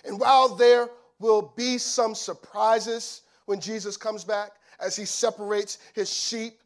And 0.04 0.20
while 0.20 0.54
there 0.54 0.90
will 1.20 1.54
be 1.56 1.78
some 1.78 2.16
surprises 2.16 3.22
when 3.46 3.62
Jesus 3.62 3.96
comes 3.96 4.26
back, 4.26 4.52
as 4.82 4.98
he 4.98 5.06
separates 5.06 5.78
his 5.94 6.12
sheep, 6.12 6.60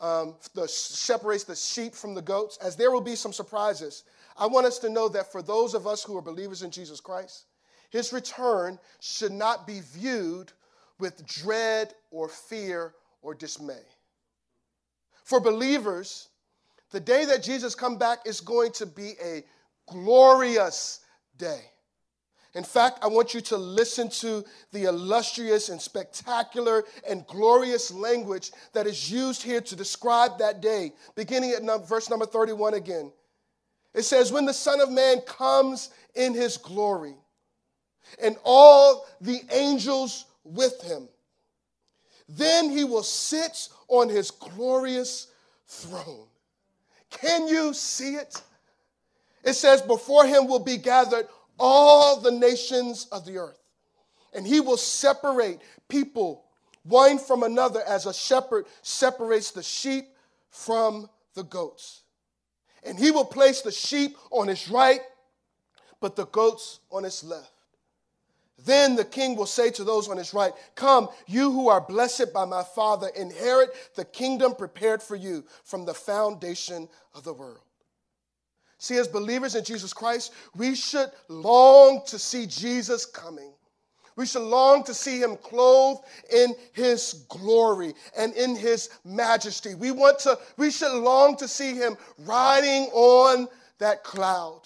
um, 0.00 0.34
the, 0.52 0.66
separates 0.66 1.44
the 1.44 1.54
sheep 1.54 1.94
from 1.94 2.12
the 2.12 2.22
goats, 2.22 2.58
as 2.60 2.74
there 2.74 2.90
will 2.90 3.00
be 3.00 3.14
some 3.14 3.32
surprises, 3.32 4.02
I 4.36 4.48
want 4.48 4.66
us 4.66 4.80
to 4.80 4.90
know 4.90 5.08
that 5.10 5.30
for 5.30 5.42
those 5.42 5.74
of 5.74 5.86
us 5.86 6.02
who 6.02 6.16
are 6.16 6.22
believers 6.22 6.64
in 6.64 6.72
Jesus 6.72 6.98
Christ, 6.98 7.44
his 7.90 8.12
return 8.12 8.80
should 8.98 9.30
not 9.30 9.64
be 9.64 9.78
viewed 9.92 10.50
with 10.98 11.26
dread 11.26 11.94
or 12.10 12.28
fear 12.28 12.94
or 13.22 13.34
dismay. 13.34 13.82
For 15.24 15.40
believers, 15.40 16.28
the 16.90 17.00
day 17.00 17.24
that 17.24 17.42
Jesus 17.42 17.74
come 17.74 17.96
back 17.96 18.20
is 18.26 18.40
going 18.40 18.72
to 18.72 18.86
be 18.86 19.14
a 19.22 19.44
glorious 19.86 21.00
day. 21.38 21.60
In 22.54 22.62
fact, 22.62 23.00
I 23.02 23.08
want 23.08 23.34
you 23.34 23.40
to 23.42 23.56
listen 23.56 24.08
to 24.10 24.44
the 24.70 24.84
illustrious 24.84 25.70
and 25.70 25.80
spectacular 25.80 26.84
and 27.08 27.26
glorious 27.26 27.90
language 27.90 28.52
that 28.74 28.86
is 28.86 29.10
used 29.10 29.42
here 29.42 29.60
to 29.60 29.74
describe 29.74 30.38
that 30.38 30.60
day, 30.60 30.92
beginning 31.16 31.50
at 31.50 31.88
verse 31.88 32.08
number 32.08 32.26
31 32.26 32.74
again. 32.74 33.10
It 33.92 34.02
says, 34.02 34.30
When 34.30 34.44
the 34.44 34.54
Son 34.54 34.80
of 34.80 34.90
Man 34.90 35.20
comes 35.22 35.90
in 36.14 36.32
his 36.32 36.56
glory, 36.56 37.16
and 38.22 38.36
all 38.44 39.06
the 39.20 39.40
angels 39.50 40.26
with 40.44 40.80
him. 40.82 41.08
Then 42.28 42.70
he 42.70 42.84
will 42.84 43.02
sit 43.02 43.68
on 43.88 44.08
his 44.08 44.30
glorious 44.30 45.28
throne. 45.66 46.26
Can 47.10 47.48
you 47.48 47.74
see 47.74 48.14
it? 48.14 48.40
It 49.44 49.54
says, 49.54 49.82
Before 49.82 50.26
him 50.26 50.46
will 50.46 50.58
be 50.58 50.76
gathered 50.76 51.28
all 51.58 52.20
the 52.20 52.30
nations 52.30 53.06
of 53.12 53.24
the 53.24 53.38
earth, 53.38 53.62
and 54.32 54.46
he 54.46 54.60
will 54.60 54.76
separate 54.76 55.60
people 55.88 56.44
one 56.82 57.18
from 57.18 57.42
another 57.42 57.82
as 57.86 58.06
a 58.06 58.12
shepherd 58.12 58.66
separates 58.82 59.50
the 59.50 59.62
sheep 59.62 60.06
from 60.50 61.08
the 61.34 61.42
goats. 61.42 62.02
And 62.82 62.98
he 62.98 63.10
will 63.10 63.24
place 63.24 63.62
the 63.62 63.72
sheep 63.72 64.16
on 64.30 64.48
his 64.48 64.68
right, 64.68 65.00
but 66.00 66.16
the 66.16 66.26
goats 66.26 66.80
on 66.90 67.04
his 67.04 67.24
left. 67.24 67.50
Then 68.64 68.96
the 68.96 69.04
king 69.04 69.36
will 69.36 69.46
say 69.46 69.70
to 69.72 69.84
those 69.84 70.08
on 70.08 70.16
his 70.16 70.32
right, 70.32 70.52
Come, 70.74 71.08
you 71.26 71.52
who 71.52 71.68
are 71.68 71.80
blessed 71.80 72.32
by 72.32 72.44
my 72.44 72.62
Father, 72.62 73.08
inherit 73.16 73.70
the 73.94 74.04
kingdom 74.04 74.54
prepared 74.54 75.02
for 75.02 75.16
you 75.16 75.44
from 75.64 75.84
the 75.84 75.94
foundation 75.94 76.88
of 77.14 77.24
the 77.24 77.34
world. 77.34 77.60
See, 78.78 78.96
as 78.96 79.08
believers 79.08 79.54
in 79.54 79.64
Jesus 79.64 79.92
Christ, 79.92 80.32
we 80.56 80.74
should 80.74 81.10
long 81.28 82.02
to 82.06 82.18
see 82.18 82.46
Jesus 82.46 83.06
coming. 83.06 83.52
We 84.16 84.26
should 84.26 84.42
long 84.42 84.84
to 84.84 84.94
see 84.94 85.20
him 85.20 85.36
clothed 85.36 86.02
in 86.32 86.54
his 86.72 87.24
glory 87.28 87.94
and 88.16 88.32
in 88.34 88.54
his 88.54 88.90
majesty. 89.04 89.74
We 89.74 89.90
want 89.90 90.20
to, 90.20 90.38
we 90.56 90.70
should 90.70 90.92
long 90.92 91.36
to 91.38 91.48
see 91.48 91.74
him 91.74 91.96
riding 92.18 92.84
on 92.92 93.48
that 93.78 94.04
cloud 94.04 94.62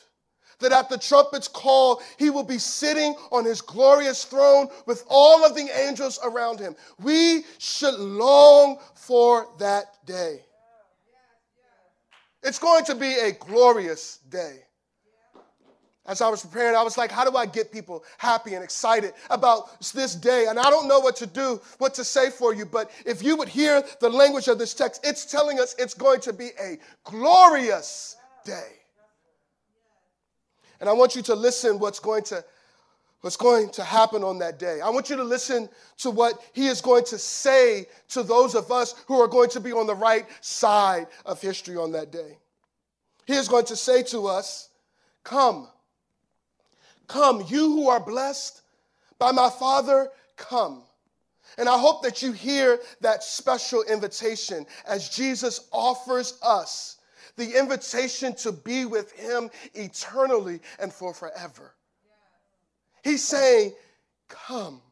that 0.60 0.72
at 0.72 0.88
the 0.88 0.98
trumpet's 0.98 1.48
call, 1.48 2.02
he 2.18 2.30
will 2.30 2.42
be 2.42 2.58
sitting 2.58 3.14
on 3.30 3.44
his 3.44 3.60
glorious 3.60 4.24
throne 4.24 4.68
with 4.86 5.04
all 5.08 5.44
of 5.44 5.54
the 5.54 5.68
angels 5.86 6.18
around 6.24 6.58
him. 6.58 6.74
We 7.02 7.44
should 7.58 7.94
long 7.94 8.78
for 8.94 9.48
that 9.58 10.04
day. 10.06 10.40
It's 12.42 12.58
going 12.58 12.84
to 12.84 12.94
be 12.94 13.12
a 13.14 13.32
glorious 13.32 14.18
day. 14.28 14.60
As 16.06 16.22
I 16.22 16.28
was 16.30 16.42
preparing, 16.42 16.74
I 16.74 16.82
was 16.82 16.96
like, 16.96 17.10
how 17.10 17.28
do 17.28 17.36
I 17.36 17.44
get 17.44 17.70
people 17.70 18.02
happy 18.16 18.54
and 18.54 18.64
excited 18.64 19.12
about 19.28 19.78
this 19.92 20.14
day? 20.14 20.46
And 20.48 20.58
I 20.58 20.70
don't 20.70 20.88
know 20.88 21.00
what 21.00 21.16
to 21.16 21.26
do, 21.26 21.60
what 21.76 21.92
to 21.94 22.04
say 22.04 22.30
for 22.30 22.54
you, 22.54 22.64
but 22.64 22.90
if 23.04 23.22
you 23.22 23.36
would 23.36 23.48
hear 23.48 23.82
the 24.00 24.08
language 24.08 24.48
of 24.48 24.58
this 24.58 24.72
text, 24.72 25.04
it's 25.04 25.26
telling 25.26 25.60
us 25.60 25.74
it's 25.78 25.92
going 25.92 26.20
to 26.20 26.32
be 26.32 26.50
a 26.58 26.78
glorious 27.04 28.16
day. 28.42 28.77
And 30.80 30.88
I 30.88 30.92
want 30.92 31.16
you 31.16 31.23
to 31.23 31.35
listen 31.35 31.78
what's 31.78 31.99
going 32.00 32.25
to 32.25 32.44
what's 33.20 33.37
going 33.37 33.68
to 33.70 33.82
happen 33.82 34.23
on 34.23 34.38
that 34.38 34.58
day. 34.58 34.80
I 34.80 34.90
want 34.90 35.11
you 35.11 35.16
to 35.16 35.25
listen 35.25 35.68
to 35.99 36.11
what 36.11 36.40
he 36.52 36.68
is 36.68 36.80
going 36.80 37.04
to 37.06 37.18
say 37.18 37.88
to 38.11 38.23
those 38.23 38.54
of 38.54 38.70
us 38.70 38.94
who 39.06 39.20
are 39.20 39.26
going 39.26 39.50
to 39.50 39.61
be 39.61 39.73
on 39.73 39.87
the 39.87 39.94
right 39.94 40.25
side 40.40 41.08
of 41.26 41.40
history 41.40 41.76
on 41.76 41.92
that 41.92 42.12
day. 42.12 42.38
He 43.26 43.35
is 43.35 43.49
going 43.49 43.66
to 43.66 43.76
say 43.76 44.02
to 44.04 44.26
us, 44.26 44.68
Come, 45.25 45.68
come, 47.08 47.44
you 47.49 47.73
who 47.73 47.88
are 47.88 48.00
blessed 48.00 48.62
by 49.18 49.32
my 49.32 49.50
Father, 49.50 50.08
come. 50.37 50.82
And 51.58 51.68
I 51.68 51.76
hope 51.76 52.02
that 52.04 52.23
you 52.23 52.32
hear 52.32 52.78
that 53.00 53.25
special 53.25 53.82
invitation 53.82 54.64
as 54.87 55.08
Jesus 55.08 55.68
offers 55.73 56.38
us 56.42 56.97
the 57.38 57.59
invitation 57.59 58.35
to 58.35 58.52
be 58.52 58.85
with 58.85 59.12
Him 59.12 59.49
eternally 59.73 60.61
and 60.78 60.92
for 60.92 61.14
forever. 61.14 61.75
He's 63.02 63.25
saying, 63.25 63.73
Come. 64.28 64.83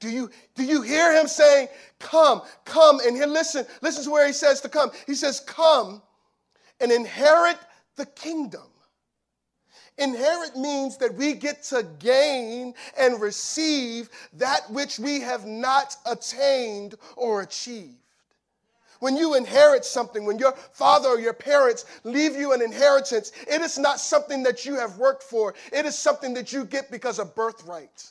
Do 0.00 0.10
you, 0.10 0.30
do 0.54 0.64
you 0.64 0.82
hear 0.82 1.18
him 1.18 1.26
saying, 1.26 1.68
Come, 1.98 2.42
come? 2.64 3.00
And 3.00 3.16
here, 3.16 3.26
listen, 3.26 3.64
listen 3.80 4.04
to 4.04 4.10
where 4.10 4.26
he 4.26 4.32
says 4.34 4.60
to 4.62 4.68
come. 4.68 4.90
He 5.06 5.14
says, 5.14 5.40
Come 5.40 6.02
and 6.80 6.92
inherit 6.92 7.56
the 7.96 8.06
kingdom. 8.06 8.66
Inherit 9.96 10.56
means 10.56 10.98
that 10.98 11.14
we 11.14 11.34
get 11.34 11.62
to 11.64 11.86
gain 12.00 12.74
and 12.98 13.20
receive 13.20 14.10
that 14.34 14.68
which 14.70 14.98
we 14.98 15.20
have 15.20 15.46
not 15.46 15.96
attained 16.04 16.96
or 17.16 17.42
achieved. 17.42 18.03
When 19.04 19.18
you 19.18 19.34
inherit 19.34 19.84
something, 19.84 20.24
when 20.24 20.38
your 20.38 20.52
father 20.72 21.10
or 21.10 21.20
your 21.20 21.34
parents 21.34 21.84
leave 22.04 22.36
you 22.36 22.54
an 22.54 22.62
inheritance, 22.62 23.32
it 23.46 23.60
is 23.60 23.78
not 23.78 24.00
something 24.00 24.42
that 24.44 24.64
you 24.64 24.76
have 24.76 24.96
worked 24.96 25.22
for. 25.22 25.52
It 25.74 25.84
is 25.84 25.98
something 25.98 26.32
that 26.32 26.54
you 26.54 26.64
get 26.64 26.90
because 26.90 27.18
of 27.18 27.34
birthright. 27.34 28.10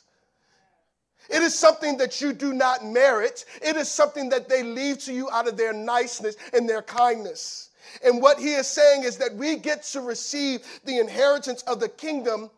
It 1.28 1.42
is 1.42 1.52
something 1.52 1.96
that 1.96 2.20
you 2.20 2.32
do 2.32 2.52
not 2.52 2.86
merit. 2.86 3.44
It 3.60 3.74
is 3.74 3.88
something 3.88 4.28
that 4.28 4.48
they 4.48 4.62
leave 4.62 4.98
to 5.00 5.12
you 5.12 5.28
out 5.30 5.48
of 5.48 5.56
their 5.56 5.72
niceness 5.72 6.36
and 6.52 6.68
their 6.68 6.82
kindness. 6.82 7.70
And 8.04 8.22
what 8.22 8.38
he 8.38 8.54
is 8.54 8.68
saying 8.68 9.02
is 9.02 9.16
that 9.16 9.34
we 9.34 9.56
get 9.56 9.82
to 9.94 10.00
receive 10.00 10.60
the 10.84 11.00
inheritance 11.00 11.62
of 11.62 11.80
the 11.80 11.88
kingdom 11.88 12.50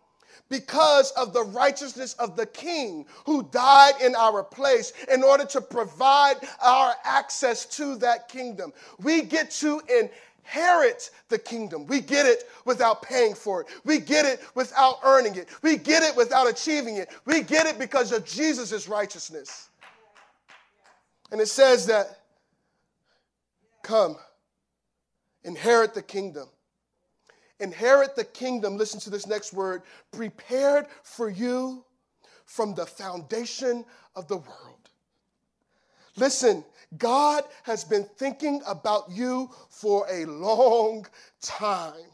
because 0.49 1.11
of 1.13 1.33
the 1.33 1.43
righteousness 1.43 2.15
of 2.15 2.37
the 2.37 2.47
king 2.47 3.07
who 3.25 3.43
died 3.51 3.95
in 4.01 4.15
our 4.15 4.43
place 4.43 4.93
in 5.13 5.23
order 5.23 5.45
to 5.45 5.61
provide 5.61 6.37
our 6.63 6.95
access 7.05 7.67
to 7.67 7.97
that 7.97 8.29
kingdom. 8.29 8.73
We 9.03 9.23
get 9.23 9.51
to 9.53 9.81
inherit 9.89 11.11
the 11.29 11.39
kingdom. 11.39 11.87
We 11.87 12.01
get 12.01 12.27
it 12.27 12.45
without 12.65 13.03
paying 13.03 13.35
for 13.35 13.63
it. 13.63 13.69
We 13.85 13.99
get 13.99 14.25
it 14.25 14.41
without 14.55 14.99
earning 15.05 15.35
it. 15.35 15.49
We 15.63 15.77
get 15.77 16.03
it 16.03 16.17
without 16.17 16.49
achieving 16.49 16.97
it. 16.97 17.11
We 17.25 17.43
get 17.43 17.67
it 17.67 17.79
because 17.79 18.13
of 18.13 18.25
Jesus' 18.25 18.89
righteousness. 18.89 19.69
And 21.33 21.41
it 21.41 21.49
says 21.49 21.87
that, 21.87 22.21
come, 23.83 24.17
inherit 25.43 25.95
the 25.95 26.03
kingdom. 26.03 26.49
Inherit 27.61 28.17
the 28.17 28.25
kingdom, 28.25 28.77
listen 28.77 29.01
to 29.01 29.11
this 29.11 29.27
next 29.27 29.53
word, 29.53 29.83
prepared 30.13 30.87
for 31.03 31.31
you 31.31 31.85
from 32.45 32.75
the 32.75 32.87
foundation 32.87 33.85
of 34.15 34.29
the 34.29 34.37
world. 34.37 34.91
Listen, 36.17 36.65
God 36.97 37.45
has 37.65 37.85
been 37.85 38.05
thinking 38.17 38.63
about 38.67 39.11
you 39.11 39.51
for 39.69 40.07
a 40.11 40.25
long 40.27 41.07
time. 41.43 42.05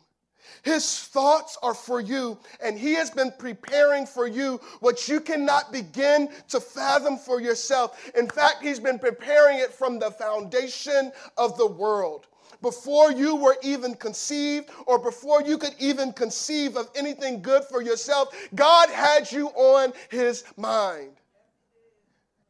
His 0.62 1.00
thoughts 1.00 1.58
are 1.62 1.74
for 1.74 2.00
you, 2.00 2.38
and 2.62 2.78
He 2.78 2.94
has 2.94 3.10
been 3.10 3.32
preparing 3.38 4.06
for 4.06 4.26
you 4.26 4.60
what 4.80 5.08
you 5.08 5.20
cannot 5.20 5.72
begin 5.72 6.28
to 6.48 6.60
fathom 6.60 7.16
for 7.16 7.40
yourself. 7.40 8.10
In 8.16 8.28
fact, 8.28 8.62
He's 8.62 8.80
been 8.80 8.98
preparing 8.98 9.58
it 9.58 9.72
from 9.72 9.98
the 9.98 10.10
foundation 10.10 11.12
of 11.36 11.56
the 11.56 11.66
world 11.66 12.26
before 12.62 13.12
you 13.12 13.36
were 13.36 13.56
even 13.62 13.94
conceived 13.94 14.70
or 14.86 14.98
before 14.98 15.42
you 15.42 15.58
could 15.58 15.74
even 15.78 16.12
conceive 16.12 16.76
of 16.76 16.88
anything 16.94 17.42
good 17.42 17.64
for 17.64 17.82
yourself, 17.82 18.34
God 18.54 18.88
had 18.88 19.30
you 19.30 19.48
on 19.48 19.92
his 20.10 20.44
mind. 20.56 21.12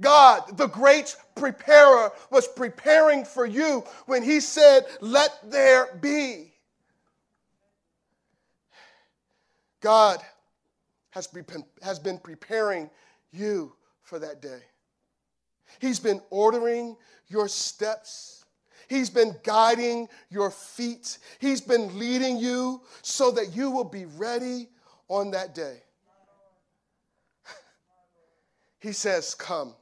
God, 0.01 0.57
the 0.57 0.67
great 0.67 1.17
preparer, 1.35 2.13
was 2.31 2.47
preparing 2.49 3.25
for 3.25 3.47
you 3.47 3.85
when 4.07 4.23
he 4.23 4.41
said, 4.41 4.85
Let 5.01 5.39
there 5.51 5.97
be. 6.01 6.53
God 9.81 10.21
has 11.11 11.27
been, 11.27 11.45
has 11.83 11.99
been 11.99 12.19
preparing 12.19 12.91
you 13.33 13.75
for 14.03 14.19
that 14.19 14.43
day. 14.43 14.61
He's 15.79 16.01
been 16.01 16.21
ordering 16.31 16.97
your 17.29 17.49
steps 17.49 18.42
He's 18.89 19.11
been 19.11 19.37
guiding 19.43 20.09
your 20.31 20.51
feet. 20.51 21.19
He's 21.39 21.61
been 21.61 21.99
leading 21.99 22.39
you 22.39 22.83
so 23.03 23.31
that 23.33 23.55
you 23.55 23.71
will 23.71 23.85
be 23.85 24.05
ready 24.05 24.69
on 25.09 25.31
that 25.33 25.55
day. 25.55 25.79
he 28.81 28.93
says, 28.93 29.35
Come, 29.35 29.75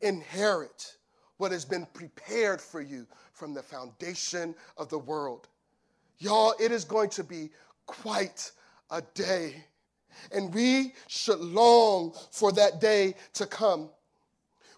inherit 0.00 0.96
what 1.36 1.52
has 1.52 1.64
been 1.64 1.86
prepared 1.94 2.60
for 2.60 2.80
you 2.80 3.06
from 3.32 3.54
the 3.54 3.62
foundation 3.62 4.54
of 4.76 4.88
the 4.88 4.98
world. 4.98 5.48
Y'all, 6.18 6.54
it 6.60 6.70
is 6.70 6.84
going 6.84 7.08
to 7.10 7.24
be 7.24 7.50
quite 7.86 8.52
a 8.90 9.02
day. 9.14 9.64
And 10.32 10.52
we 10.52 10.92
should 11.08 11.40
long 11.40 12.14
for 12.30 12.52
that 12.52 12.80
day 12.80 13.14
to 13.34 13.46
come. 13.46 13.88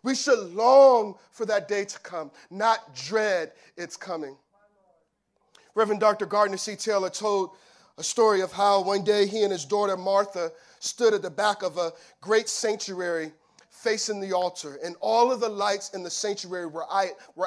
We 0.03 0.15
should 0.15 0.53
long 0.55 1.17
for 1.31 1.47
that 1.47 1.69
day 1.69 1.85
to 1.85 1.99
come, 2.01 2.31
not 2.51 2.95
dread 2.95 3.53
its 3.77 3.97
coming. 3.97 4.37
Reverend 5.75 6.01
Dr. 6.01 6.27
Gardner 6.27 6.57
C. 6.57 6.77
Taylor 6.77 7.11
told 7.11 7.51
a 7.99 8.03
story 8.03 8.41
of 8.41 8.53
how 8.53 8.83
one 8.83 9.05
day 9.05 9.27
he 9.27 9.43
and 9.43 9.53
his 9.53 9.65
daughter 9.65 9.97
Martha 9.97 10.51
stood 10.81 11.15
at 11.15 11.23
the 11.23 11.31
back 11.31 11.63
of 11.63 11.79
a 11.79 11.93
great 12.21 12.49
sanctuary 12.49 13.33
facing 13.71 14.21
the 14.21 14.33
altar, 14.33 14.79
and 14.85 14.95
all 15.01 15.33
of 15.33 15.41
the 15.41 15.49
lights 15.49 15.91
in 15.91 16.03
the 16.03 16.11
sanctuary 16.11 16.67
were 16.67 16.87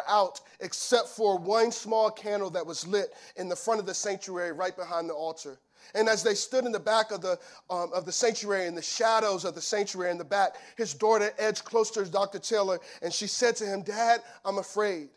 out 0.07 0.41
except 0.59 1.07
for 1.07 1.37
one 1.37 1.71
small 1.71 2.09
candle 2.11 2.49
that 2.49 2.65
was 2.65 2.85
lit 2.87 3.13
in 3.37 3.47
the 3.47 3.55
front 3.55 3.79
of 3.79 3.85
the 3.85 3.93
sanctuary 3.93 4.51
right 4.51 4.75
behind 4.75 5.09
the 5.09 5.13
altar. 5.13 5.57
And 5.93 6.09
as 6.09 6.23
they 6.23 6.33
stood 6.33 6.65
in 6.65 6.71
the 6.71 6.79
back 6.79 7.11
of 7.11 7.21
the, 7.21 7.39
um, 7.69 7.91
of 7.93 8.05
the 8.05 8.11
sanctuary, 8.11 8.67
in 8.67 8.75
the 8.75 8.81
shadows 8.81 9.45
of 9.45 9.55
the 9.55 9.61
sanctuary 9.61 10.11
in 10.11 10.17
the 10.17 10.23
back, 10.23 10.55
his 10.77 10.93
daughter 10.93 11.31
edged 11.37 11.63
close 11.63 11.91
to 11.91 12.05
Dr. 12.05 12.39
Taylor 12.39 12.79
and 13.01 13.13
she 13.13 13.27
said 13.27 13.55
to 13.57 13.65
him, 13.65 13.81
Dad, 13.81 14.21
I'm 14.43 14.57
afraid. 14.57 15.09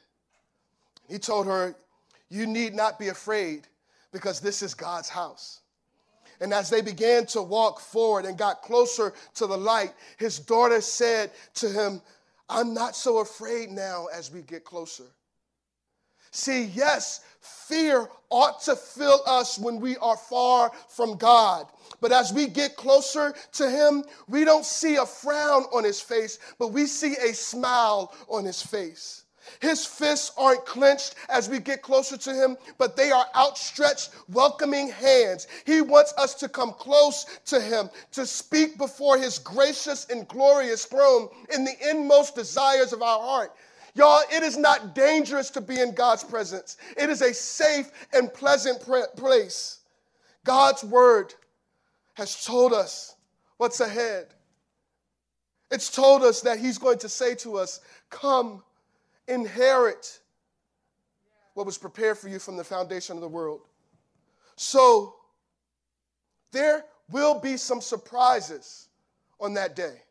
He 1.09 1.19
told 1.19 1.47
her, 1.47 1.75
You 2.29 2.47
need 2.47 2.75
not 2.75 2.99
be 2.99 3.09
afraid 3.09 3.67
because 4.13 4.41
this 4.41 4.63
is 4.63 4.75
God's 4.75 5.09
house. 5.09 5.61
And 6.41 6.55
as 6.55 6.71
they 6.71 6.81
began 6.81 7.27
to 7.27 7.43
walk 7.43 7.81
forward 7.81 8.25
and 8.25 8.39
got 8.39 8.63
closer 8.63 9.13
to 9.35 9.47
the 9.47 9.57
light, 9.57 9.93
his 10.19 10.39
daughter 10.39 10.81
said 10.81 11.33
to 11.55 11.69
him, 11.69 12.01
I'm 12.49 12.73
not 12.73 12.95
so 12.95 13.19
afraid 13.19 13.71
now 13.71 14.07
as 14.07 14.33
we 14.33 14.43
get 14.43 14.65
closer. 14.65 15.05
See, 16.31 16.65
yes, 16.65 17.21
fear 17.41 18.09
ought 18.31 18.63
to 18.63 18.77
fill 18.77 19.23
us 19.27 19.59
when 19.59 19.81
we 19.81 19.97
are 19.99 20.17
far 20.17 20.71
from 20.89 21.17
God. 21.17 21.67
But 22.01 22.13
as 22.13 22.33
we 22.33 22.47
get 22.47 22.77
closer 22.77 23.35
to 23.53 23.71
Him, 23.71 24.05
we 24.29 24.45
don't 24.45 24.65
see 24.65 24.97
a 24.97 25.07
frown 25.07 25.65
on 25.73 25.85
His 25.85 26.01
face, 26.01 26.39
but 26.59 26.69
we 26.69 26.87
see 26.87 27.17
a 27.17 27.35
smile 27.35 28.15
on 28.29 28.45
His 28.45 28.63
face. 28.63 29.25
His 29.61 29.85
fists 29.85 30.33
aren't 30.37 30.67
clenched 30.67 31.15
as 31.29 31.49
we 31.49 31.59
get 31.59 31.83
closer 31.83 32.17
to 32.17 32.35
him, 32.35 32.57
but 32.77 32.97
they 32.97 33.11
are 33.11 33.27
outstretched, 33.35 34.11
welcoming 34.29 34.89
hands. 34.91 35.47
He 35.65 35.81
wants 35.81 36.13
us 36.19 36.35
to 36.35 36.49
come 36.49 36.73
close 36.73 37.25
to 37.47 37.61
him, 37.61 37.91
to 38.13 38.27
speak 38.27 38.79
before 38.79 39.19
his 39.19 39.39
gracious 39.39 40.07
and 40.11 40.29
glorious 40.29 40.85
throne 40.85 41.29
in 41.55 41.65
the 41.65 41.91
inmost 41.91 42.35
desires 42.35 42.93
of 42.93 43.03
our 43.03 43.21
heart. 43.21 43.53
Y'all, 43.95 44.23
it 44.33 44.43
is 44.43 44.57
not 44.57 44.95
dangerous 44.95 45.51
to 45.51 45.61
be 45.61 45.81
in 45.81 45.95
God's 45.95 46.25
presence. 46.25 46.77
It 46.97 47.11
is 47.11 47.23
a 47.23 47.33
safe 47.33 47.91
and 48.13 48.33
pleasant 48.33 48.81
place. 48.81 49.81
God's 50.45 50.85
word 50.85 51.35
has 52.15 52.45
told 52.45 52.73
us 52.73 53.17
what's 53.57 53.81
ahead. 53.81 54.27
It's 55.71 55.91
told 55.91 56.23
us 56.23 56.41
that 56.43 56.59
He's 56.59 56.79
going 56.79 56.99
to 56.99 57.09
say 57.09 57.35
to 57.37 57.59
us, 57.59 57.81
Come, 58.11 58.63
inherit 59.27 60.21
what 61.55 61.67
was 61.67 61.77
prepared 61.77 62.17
for 62.17 62.29
you 62.29 62.39
from 62.39 62.57
the 62.57 62.65
foundation 62.65 63.17
of 63.17 63.21
the 63.21 63.29
world. 63.29 63.61
So, 64.57 65.17
there 66.53 66.85
will 67.11 67.39
be 67.39 67.57
some 67.57 67.81
surprises 67.81 68.89
on 69.41 69.55
that 69.55 69.77
day. 69.77 70.03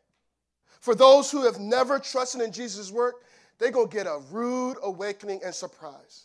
For 0.80 0.94
those 0.94 1.30
who 1.30 1.44
have 1.44 1.58
never 1.58 1.98
trusted 1.98 2.40
in 2.40 2.52
Jesus' 2.52 2.90
work, 2.90 3.24
they're 3.58 3.70
going 3.70 3.88
to 3.88 3.96
get 3.96 4.06
a 4.06 4.20
rude 4.30 4.76
awakening 4.82 5.40
and 5.44 5.54
surprise. 5.54 6.24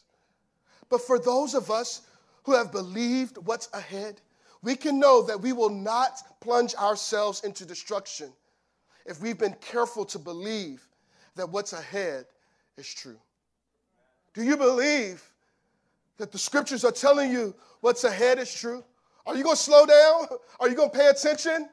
But 0.90 1.02
for 1.02 1.20
those 1.20 1.54
of 1.56 1.72
us 1.72 2.02
who 2.44 2.54
have 2.54 2.72
believed 2.72 3.38
what's 3.38 3.70
ahead, 3.74 4.22
we 4.62 4.76
can 4.76 5.00
know 5.00 5.24
that 5.24 5.42
we 5.42 5.54
will 5.54 5.70
not 5.70 6.20
plunge 6.40 6.76
ourselves 6.76 7.44
into 7.44 7.66
destruction 7.66 8.32
if 9.06 9.22
we've 9.22 9.38
been 9.38 9.56
careful 9.60 10.06
to 10.06 10.20
believe 10.20 10.88
that 11.36 11.50
what's 11.50 11.74
ahead 11.74 12.26
is 12.78 12.92
true. 12.94 13.20
Do 14.34 14.44
you 14.44 14.56
believe 14.56 15.24
that 16.18 16.32
the 16.32 16.38
scriptures 16.38 16.86
are 16.86 16.92
telling 16.92 17.32
you 17.32 17.56
what's 17.82 18.04
ahead 18.04 18.40
is 18.40 18.54
true? 18.54 18.84
Are 19.26 19.36
you 19.36 19.44
going 19.44 19.56
to 19.56 19.62
slow 19.62 19.86
down? 19.86 20.28
Are 20.60 20.70
you 20.70 20.76
going 20.76 20.90
to 20.90 20.98
pay 20.98 21.08
attention? 21.08 21.70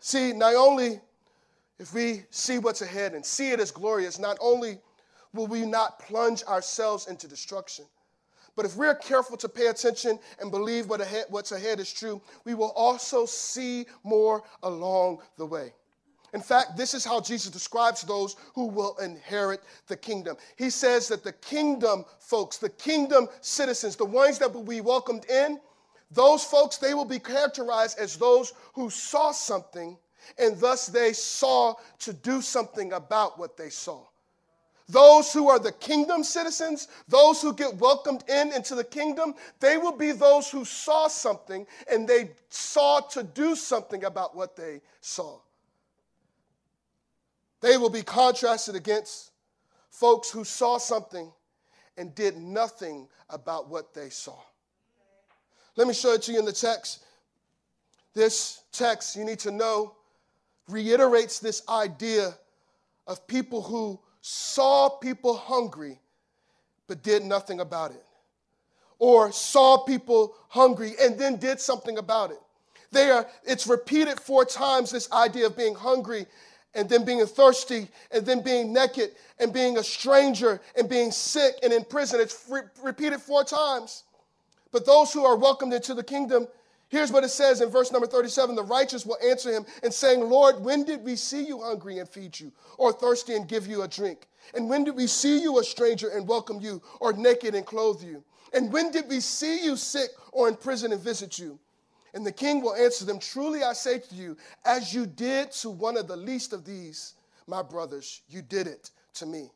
See, 0.00 0.32
not 0.32 0.54
only 0.54 1.00
if 1.78 1.92
we 1.92 2.24
see 2.30 2.58
what's 2.58 2.82
ahead 2.82 3.14
and 3.14 3.24
see 3.24 3.50
it 3.50 3.60
as 3.60 3.70
glorious, 3.70 4.18
not 4.18 4.38
only 4.40 4.78
will 5.32 5.46
we 5.46 5.66
not 5.66 5.98
plunge 5.98 6.42
ourselves 6.44 7.08
into 7.08 7.28
destruction, 7.28 7.84
but 8.56 8.64
if 8.64 8.76
we're 8.76 8.94
careful 8.94 9.36
to 9.36 9.48
pay 9.48 9.66
attention 9.66 10.18
and 10.40 10.50
believe 10.50 10.88
what 10.88 11.02
ahead, 11.02 11.26
what's 11.28 11.52
ahead 11.52 11.78
is 11.78 11.92
true, 11.92 12.22
we 12.44 12.54
will 12.54 12.72
also 12.74 13.26
see 13.26 13.86
more 14.02 14.42
along 14.62 15.18
the 15.36 15.44
way. 15.44 15.74
In 16.32 16.40
fact, 16.40 16.76
this 16.76 16.94
is 16.94 17.04
how 17.04 17.20
Jesus 17.20 17.50
describes 17.50 18.02
those 18.02 18.36
who 18.54 18.66
will 18.66 18.96
inherit 18.96 19.62
the 19.86 19.96
kingdom. 19.96 20.36
He 20.56 20.70
says 20.70 21.06
that 21.08 21.22
the 21.22 21.32
kingdom 21.32 22.04
folks, 22.18 22.56
the 22.56 22.70
kingdom 22.70 23.28
citizens, 23.42 23.96
the 23.96 24.04
ones 24.04 24.38
that 24.38 24.52
will 24.52 24.64
be 24.64 24.80
welcomed 24.80 25.26
in, 25.26 25.60
those 26.10 26.44
folks, 26.44 26.78
they 26.78 26.94
will 26.94 27.04
be 27.04 27.18
characterized 27.18 27.98
as 27.98 28.16
those 28.16 28.52
who 28.74 28.90
saw 28.90 29.32
something 29.32 29.98
and 30.38 30.58
thus 30.58 30.86
they 30.86 31.12
saw 31.12 31.74
to 32.00 32.12
do 32.12 32.40
something 32.40 32.92
about 32.92 33.38
what 33.38 33.56
they 33.56 33.70
saw. 33.70 34.00
Those 34.88 35.32
who 35.32 35.48
are 35.48 35.58
the 35.58 35.72
kingdom 35.72 36.22
citizens, 36.22 36.86
those 37.08 37.42
who 37.42 37.52
get 37.52 37.74
welcomed 37.76 38.22
in 38.28 38.52
into 38.52 38.76
the 38.76 38.84
kingdom, 38.84 39.34
they 39.58 39.78
will 39.78 39.96
be 39.96 40.12
those 40.12 40.48
who 40.48 40.64
saw 40.64 41.08
something 41.08 41.66
and 41.90 42.06
they 42.06 42.30
saw 42.50 43.00
to 43.00 43.24
do 43.24 43.56
something 43.56 44.04
about 44.04 44.36
what 44.36 44.54
they 44.54 44.80
saw. 45.00 45.38
They 47.60 47.78
will 47.78 47.90
be 47.90 48.02
contrasted 48.02 48.76
against 48.76 49.32
folks 49.90 50.30
who 50.30 50.44
saw 50.44 50.78
something 50.78 51.32
and 51.96 52.14
did 52.14 52.36
nothing 52.36 53.08
about 53.30 53.68
what 53.68 53.92
they 53.92 54.10
saw. 54.10 54.36
Let 55.74 55.88
me 55.88 55.94
show 55.94 56.12
it 56.12 56.22
to 56.22 56.32
you 56.32 56.38
in 56.38 56.44
the 56.44 56.52
text. 56.52 57.04
This 58.14 58.62
text, 58.72 59.16
you 59.16 59.24
need 59.24 59.40
to 59.40 59.50
know, 59.50 59.94
reiterates 60.68 61.38
this 61.38 61.62
idea 61.68 62.34
of 63.06 63.26
people 63.26 63.62
who 63.62 64.00
saw 64.20 64.88
people 64.88 65.36
hungry 65.36 66.00
but 66.88 67.02
did 67.02 67.24
nothing 67.24 67.60
about 67.60 67.90
it, 67.90 68.04
or 68.98 69.32
saw 69.32 69.78
people 69.78 70.34
hungry 70.48 70.92
and 71.00 71.18
then 71.18 71.36
did 71.36 71.60
something 71.60 71.98
about 71.98 72.30
it. 72.30 72.38
They 72.92 73.10
are, 73.10 73.26
it's 73.44 73.66
repeated 73.66 74.20
four 74.20 74.44
times 74.44 74.90
this 74.90 75.10
idea 75.12 75.46
of 75.46 75.56
being 75.56 75.74
hungry 75.74 76.26
and 76.74 76.88
then 76.88 77.04
being 77.04 77.24
thirsty 77.26 77.88
and 78.12 78.24
then 78.24 78.42
being 78.42 78.72
naked 78.72 79.12
and 79.38 79.52
being 79.52 79.78
a 79.78 79.82
stranger 79.82 80.60
and 80.76 80.88
being 80.88 81.10
sick 81.10 81.56
and 81.62 81.72
in 81.72 81.84
prison. 81.84 82.20
It's 82.20 82.44
re- 82.48 82.62
repeated 82.82 83.20
four 83.20 83.44
times. 83.44 84.04
But 84.72 84.86
those 84.86 85.12
who 85.12 85.24
are 85.24 85.36
welcomed 85.36 85.72
into 85.72 85.94
the 85.94 86.04
kingdom, 86.04 86.46
here's 86.88 87.12
what 87.12 87.24
it 87.24 87.30
says 87.30 87.60
in 87.60 87.70
verse 87.70 87.92
number 87.92 88.06
37 88.06 88.54
the 88.54 88.62
righteous 88.62 89.04
will 89.06 89.18
answer 89.24 89.52
him 89.52 89.66
and 89.82 89.92
saying, 89.92 90.20
Lord, 90.20 90.60
when 90.60 90.84
did 90.84 91.02
we 91.02 91.16
see 91.16 91.44
you 91.44 91.62
hungry 91.62 91.98
and 91.98 92.08
feed 92.08 92.38
you, 92.38 92.52
or 92.78 92.92
thirsty 92.92 93.34
and 93.34 93.48
give 93.48 93.66
you 93.66 93.82
a 93.82 93.88
drink? 93.88 94.28
And 94.54 94.68
when 94.68 94.84
did 94.84 94.94
we 94.94 95.06
see 95.06 95.40
you 95.40 95.58
a 95.58 95.64
stranger 95.64 96.08
and 96.08 96.28
welcome 96.28 96.60
you, 96.60 96.82
or 97.00 97.12
naked 97.12 97.54
and 97.54 97.66
clothe 97.66 98.02
you? 98.02 98.22
And 98.52 98.72
when 98.72 98.90
did 98.90 99.08
we 99.08 99.20
see 99.20 99.64
you 99.64 99.76
sick 99.76 100.10
or 100.32 100.48
in 100.48 100.56
prison 100.56 100.92
and 100.92 101.00
visit 101.00 101.38
you? 101.38 101.58
And 102.14 102.24
the 102.24 102.32
king 102.32 102.62
will 102.62 102.74
answer 102.74 103.04
them 103.04 103.18
Truly 103.18 103.62
I 103.62 103.72
say 103.72 103.98
to 103.98 104.14
you, 104.14 104.36
as 104.64 104.94
you 104.94 105.06
did 105.06 105.52
to 105.52 105.70
one 105.70 105.96
of 105.96 106.08
the 106.08 106.16
least 106.16 106.52
of 106.52 106.64
these, 106.64 107.14
my 107.46 107.62
brothers, 107.62 108.22
you 108.28 108.42
did 108.42 108.66
it 108.66 108.90
to 109.14 109.26
me. 109.26 109.50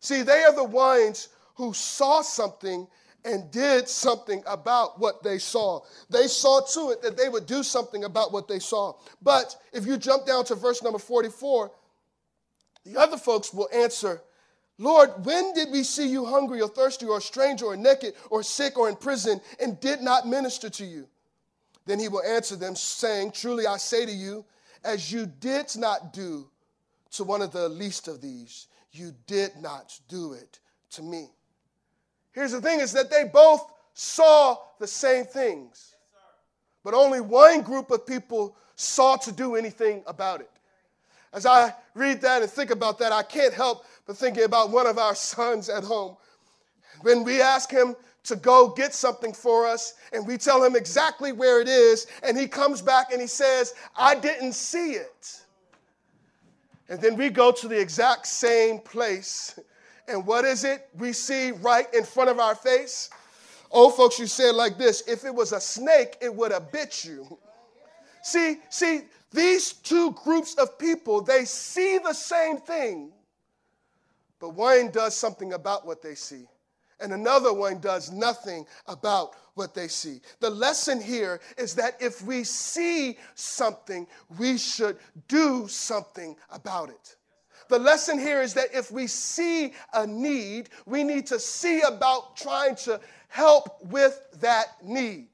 See, 0.00 0.22
they 0.22 0.42
are 0.42 0.54
the 0.54 0.64
ones 0.64 1.28
who 1.54 1.72
saw 1.72 2.22
something 2.22 2.86
and 3.26 3.50
did 3.50 3.88
something 3.88 4.42
about 4.46 5.00
what 5.00 5.22
they 5.22 5.38
saw. 5.38 5.80
They 6.08 6.28
saw 6.28 6.60
to 6.60 6.92
it 6.92 7.02
that 7.02 7.16
they 7.16 7.28
would 7.28 7.44
do 7.44 7.62
something 7.62 8.04
about 8.04 8.32
what 8.32 8.46
they 8.46 8.60
saw. 8.60 8.94
But 9.20 9.56
if 9.72 9.84
you 9.84 9.98
jump 9.98 10.26
down 10.26 10.44
to 10.46 10.54
verse 10.54 10.82
number 10.82 11.00
44, 11.00 11.72
the 12.84 12.96
other 12.96 13.18
folks 13.18 13.52
will 13.52 13.68
answer, 13.74 14.22
Lord, 14.78 15.10
when 15.24 15.52
did 15.54 15.70
we 15.72 15.82
see 15.82 16.08
you 16.08 16.24
hungry 16.24 16.60
or 16.60 16.68
thirsty 16.68 17.06
or 17.06 17.18
a 17.18 17.20
stranger 17.20 17.66
or 17.66 17.76
naked 17.76 18.14
or 18.30 18.42
sick 18.42 18.78
or 18.78 18.88
in 18.88 18.94
prison 18.94 19.40
and 19.60 19.80
did 19.80 20.02
not 20.02 20.28
minister 20.28 20.70
to 20.70 20.84
you? 20.84 21.08
Then 21.84 21.98
he 21.98 22.08
will 22.08 22.22
answer 22.22 22.56
them, 22.56 22.76
saying, 22.76 23.32
Truly 23.32 23.66
I 23.66 23.76
say 23.76 24.06
to 24.06 24.12
you, 24.12 24.44
as 24.84 25.10
you 25.10 25.26
did 25.26 25.76
not 25.76 26.12
do 26.12 26.48
to 27.12 27.24
one 27.24 27.42
of 27.42 27.52
the 27.52 27.68
least 27.68 28.06
of 28.06 28.20
these, 28.20 28.68
you 28.92 29.12
did 29.26 29.56
not 29.60 29.98
do 30.08 30.32
it 30.32 30.60
to 30.90 31.02
me. 31.02 31.30
Here's 32.36 32.52
the 32.52 32.60
thing 32.60 32.80
is 32.80 32.92
that 32.92 33.10
they 33.10 33.24
both 33.24 33.72
saw 33.94 34.58
the 34.78 34.86
same 34.86 35.24
things, 35.24 35.94
but 36.84 36.92
only 36.92 37.22
one 37.22 37.62
group 37.62 37.90
of 37.90 38.06
people 38.06 38.54
saw 38.76 39.16
to 39.16 39.32
do 39.32 39.56
anything 39.56 40.04
about 40.06 40.42
it. 40.42 40.50
As 41.32 41.46
I 41.46 41.74
read 41.94 42.20
that 42.20 42.42
and 42.42 42.50
think 42.50 42.70
about 42.70 42.98
that, 42.98 43.10
I 43.10 43.22
can't 43.22 43.54
help 43.54 43.86
but 44.06 44.18
thinking 44.18 44.44
about 44.44 44.70
one 44.70 44.86
of 44.86 44.98
our 44.98 45.14
sons 45.32 45.70
at 45.70 45.82
home. 45.82 46.18
When 47.00 47.24
we 47.24 47.40
ask 47.40 47.70
him 47.70 47.96
to 48.24 48.36
go 48.36 48.68
get 48.68 48.92
something 48.92 49.32
for 49.32 49.66
us, 49.66 49.94
and 50.12 50.26
we 50.26 50.36
tell 50.36 50.62
him 50.62 50.76
exactly 50.76 51.32
where 51.32 51.62
it 51.62 51.68
is, 51.68 52.06
and 52.22 52.36
he 52.36 52.46
comes 52.46 52.82
back 52.82 53.12
and 53.12 53.20
he 53.20 53.26
says, 53.26 53.72
I 53.96 54.14
didn't 54.14 54.52
see 54.52 54.92
it. 54.92 55.40
And 56.90 57.00
then 57.00 57.16
we 57.16 57.30
go 57.30 57.50
to 57.50 57.66
the 57.66 57.80
exact 57.80 58.26
same 58.26 58.78
place, 58.78 59.58
and 60.08 60.26
what 60.26 60.44
is 60.44 60.64
it 60.64 60.88
we 60.96 61.12
see 61.12 61.52
right 61.52 61.92
in 61.94 62.04
front 62.04 62.30
of 62.30 62.38
our 62.38 62.54
face? 62.54 63.10
Old 63.70 63.96
folks, 63.96 64.18
you 64.18 64.26
say 64.26 64.50
it 64.50 64.54
like 64.54 64.78
this 64.78 65.02
if 65.06 65.24
it 65.24 65.34
was 65.34 65.52
a 65.52 65.60
snake, 65.60 66.16
it 66.20 66.34
would 66.34 66.52
have 66.52 66.70
bit 66.72 67.04
you. 67.04 67.38
See, 68.22 68.58
see, 68.70 69.02
these 69.32 69.72
two 69.72 70.12
groups 70.12 70.54
of 70.54 70.78
people, 70.78 71.20
they 71.20 71.44
see 71.44 71.98
the 71.98 72.12
same 72.12 72.58
thing, 72.58 73.12
but 74.40 74.54
one 74.54 74.90
does 74.90 75.16
something 75.16 75.52
about 75.52 75.86
what 75.86 76.02
they 76.02 76.14
see 76.14 76.46
and 77.00 77.12
another 77.12 77.52
one 77.52 77.78
does 77.78 78.10
nothing 78.10 78.66
about 78.86 79.34
what 79.54 79.74
they 79.74 79.88
see. 79.88 80.20
The 80.40 80.50
lesson 80.50 81.00
here 81.00 81.40
is 81.56 81.74
that 81.74 81.96
if 82.00 82.22
we 82.22 82.44
see 82.44 83.18
something, 83.34 84.06
we 84.38 84.58
should 84.58 84.98
do 85.28 85.66
something 85.68 86.36
about 86.50 86.90
it. 86.90 87.15
The 87.68 87.78
lesson 87.78 88.18
here 88.18 88.42
is 88.42 88.54
that 88.54 88.74
if 88.74 88.90
we 88.90 89.06
see 89.06 89.72
a 89.92 90.06
need, 90.06 90.68
we 90.86 91.02
need 91.02 91.26
to 91.28 91.40
see 91.40 91.80
about 91.82 92.36
trying 92.36 92.76
to 92.76 93.00
help 93.28 93.84
with 93.86 94.20
that 94.40 94.84
need. 94.84 95.28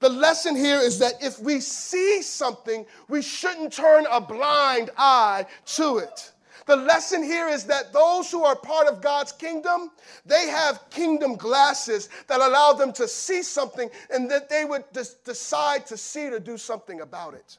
The 0.00 0.08
lesson 0.08 0.56
here 0.56 0.80
is 0.80 0.98
that 0.98 1.14
if 1.22 1.38
we 1.38 1.60
see 1.60 2.22
something, 2.22 2.84
we 3.08 3.22
shouldn't 3.22 3.72
turn 3.72 4.04
a 4.10 4.20
blind 4.20 4.90
eye 4.96 5.46
to 5.76 5.98
it. 5.98 6.32
The 6.66 6.76
lesson 6.76 7.22
here 7.22 7.48
is 7.48 7.64
that 7.64 7.92
those 7.92 8.30
who 8.30 8.44
are 8.44 8.56
part 8.56 8.86
of 8.86 9.00
God's 9.00 9.32
kingdom, 9.32 9.90
they 10.24 10.48
have 10.48 10.88
kingdom 10.90 11.36
glasses 11.36 12.08
that 12.28 12.40
allow 12.40 12.72
them 12.72 12.92
to 12.94 13.06
see 13.06 13.42
something 13.42 13.90
and 14.10 14.30
that 14.30 14.48
they 14.48 14.64
would 14.64 14.84
decide 14.92 15.86
to 15.86 15.96
see 15.96 16.30
to 16.30 16.40
do 16.40 16.56
something 16.56 17.00
about 17.00 17.34
it. 17.34 17.58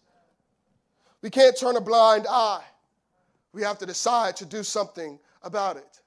We 1.21 1.29
can't 1.29 1.57
turn 1.57 1.77
a 1.77 1.81
blind 1.81 2.27
eye. 2.29 2.63
We 3.53 3.61
have 3.61 3.77
to 3.79 3.85
decide 3.85 4.35
to 4.37 4.45
do 4.45 4.63
something 4.63 5.19
about 5.43 5.77
it. 5.77 6.01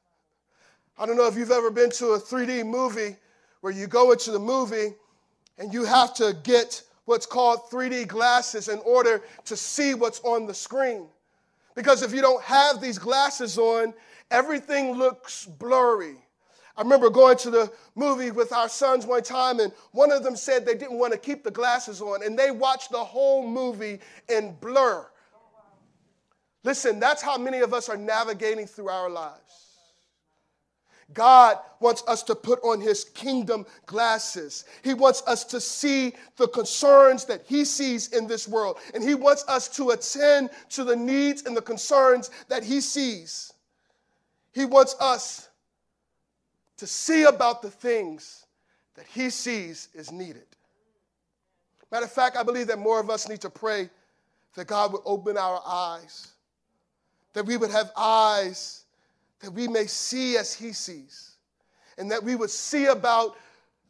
I 0.98 1.06
don't 1.06 1.16
know 1.16 1.26
if 1.26 1.36
you've 1.36 1.50
ever 1.50 1.70
been 1.70 1.90
to 1.90 2.08
a 2.08 2.20
3D 2.20 2.66
movie 2.66 3.16
where 3.60 3.72
you 3.72 3.86
go 3.86 4.12
into 4.12 4.32
the 4.32 4.38
movie 4.38 4.94
and 5.58 5.72
you 5.72 5.84
have 5.84 6.12
to 6.14 6.36
get 6.42 6.82
what's 7.04 7.26
called 7.26 7.60
3D 7.70 8.08
glasses 8.08 8.68
in 8.68 8.78
order 8.80 9.22
to 9.44 9.56
see 9.56 9.94
what's 9.94 10.20
on 10.20 10.46
the 10.46 10.54
screen. 10.54 11.06
Because 11.74 12.02
if 12.02 12.12
you 12.12 12.20
don't 12.20 12.42
have 12.42 12.80
these 12.80 12.98
glasses 12.98 13.58
on, 13.58 13.94
everything 14.30 14.92
looks 14.92 15.46
blurry. 15.46 16.16
I 16.76 16.82
remember 16.82 17.08
going 17.08 17.38
to 17.38 17.50
the 17.50 17.72
movie 17.94 18.30
with 18.30 18.52
our 18.52 18.68
sons 18.68 19.06
one 19.06 19.22
time, 19.22 19.60
and 19.60 19.72
one 19.92 20.12
of 20.12 20.22
them 20.22 20.36
said 20.36 20.66
they 20.66 20.74
didn't 20.74 20.98
want 20.98 21.12
to 21.12 21.18
keep 21.18 21.42
the 21.42 21.50
glasses 21.50 22.02
on, 22.02 22.22
and 22.22 22.38
they 22.38 22.50
watched 22.50 22.90
the 22.90 23.02
whole 23.02 23.46
movie 23.46 24.00
in 24.28 24.54
blur. 24.60 25.06
Listen, 26.66 26.98
that's 26.98 27.22
how 27.22 27.38
many 27.38 27.60
of 27.60 27.72
us 27.72 27.88
are 27.88 27.96
navigating 27.96 28.66
through 28.66 28.88
our 28.88 29.08
lives. 29.08 29.76
God 31.14 31.58
wants 31.78 32.02
us 32.08 32.24
to 32.24 32.34
put 32.34 32.58
on 32.64 32.80
his 32.80 33.04
kingdom 33.04 33.64
glasses. 33.86 34.64
He 34.82 34.92
wants 34.92 35.22
us 35.28 35.44
to 35.44 35.60
see 35.60 36.14
the 36.36 36.48
concerns 36.48 37.24
that 37.26 37.42
he 37.46 37.64
sees 37.64 38.08
in 38.08 38.26
this 38.26 38.48
world. 38.48 38.78
And 38.94 39.04
he 39.04 39.14
wants 39.14 39.44
us 39.46 39.68
to 39.76 39.90
attend 39.90 40.50
to 40.70 40.82
the 40.82 40.96
needs 40.96 41.44
and 41.44 41.56
the 41.56 41.62
concerns 41.62 42.32
that 42.48 42.64
he 42.64 42.80
sees. 42.80 43.52
He 44.52 44.64
wants 44.64 44.96
us 44.98 45.48
to 46.78 46.86
see 46.88 47.22
about 47.22 47.62
the 47.62 47.70
things 47.70 48.44
that 48.96 49.06
he 49.06 49.30
sees 49.30 49.88
is 49.94 50.10
needed. 50.10 50.48
Matter 51.92 52.06
of 52.06 52.12
fact, 52.12 52.36
I 52.36 52.42
believe 52.42 52.66
that 52.66 52.80
more 52.80 52.98
of 52.98 53.08
us 53.08 53.28
need 53.28 53.42
to 53.42 53.50
pray 53.50 53.88
that 54.56 54.66
God 54.66 54.92
would 54.92 55.02
open 55.04 55.38
our 55.38 55.62
eyes, 55.64 56.32
that 57.36 57.44
we 57.44 57.58
would 57.58 57.70
have 57.70 57.92
eyes 57.98 58.86
that 59.40 59.50
we 59.50 59.68
may 59.68 59.86
see 59.86 60.38
as 60.38 60.54
he 60.54 60.72
sees, 60.72 61.32
and 61.98 62.10
that 62.10 62.24
we 62.24 62.34
would 62.34 62.48
see 62.48 62.86
about 62.86 63.36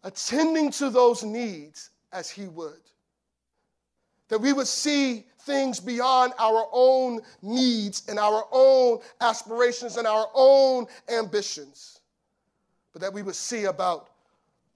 attending 0.03 0.69
to 0.69 0.91
those 0.91 1.23
needs 1.23 1.91
as 2.13 2.29
he 2.29 2.49
would. 2.49 2.81
that 4.29 4.41
we 4.41 4.53
would 4.53 4.67
see 4.67 5.25
things 5.43 5.79
beyond 5.79 6.33
our 6.41 6.67
own 6.73 7.21
needs 7.43 8.03
and 8.09 8.19
our 8.19 8.47
own 8.51 8.99
aspirations 9.21 9.97
and 9.97 10.07
our 10.07 10.29
own 10.35 10.87
ambitions, 11.09 12.01
but 12.93 13.01
that 13.01 13.13
we 13.13 13.23
would 13.23 13.37
see 13.37 13.65
about 13.65 14.09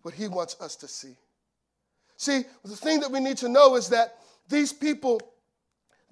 what 0.03 0.15
He 0.15 0.29
wants 0.29 0.57
us 0.61 0.77
to 0.77 0.87
see. 0.87 1.17
See, 2.17 2.45
the 2.65 2.77
thing 2.77 3.01
that 3.01 3.11
we 3.11 3.19
need 3.19 3.39
to 3.39 3.49
know 3.49 3.75
is 3.75 3.89
that 3.89 4.19
these 4.49 4.73
people, 4.73 5.21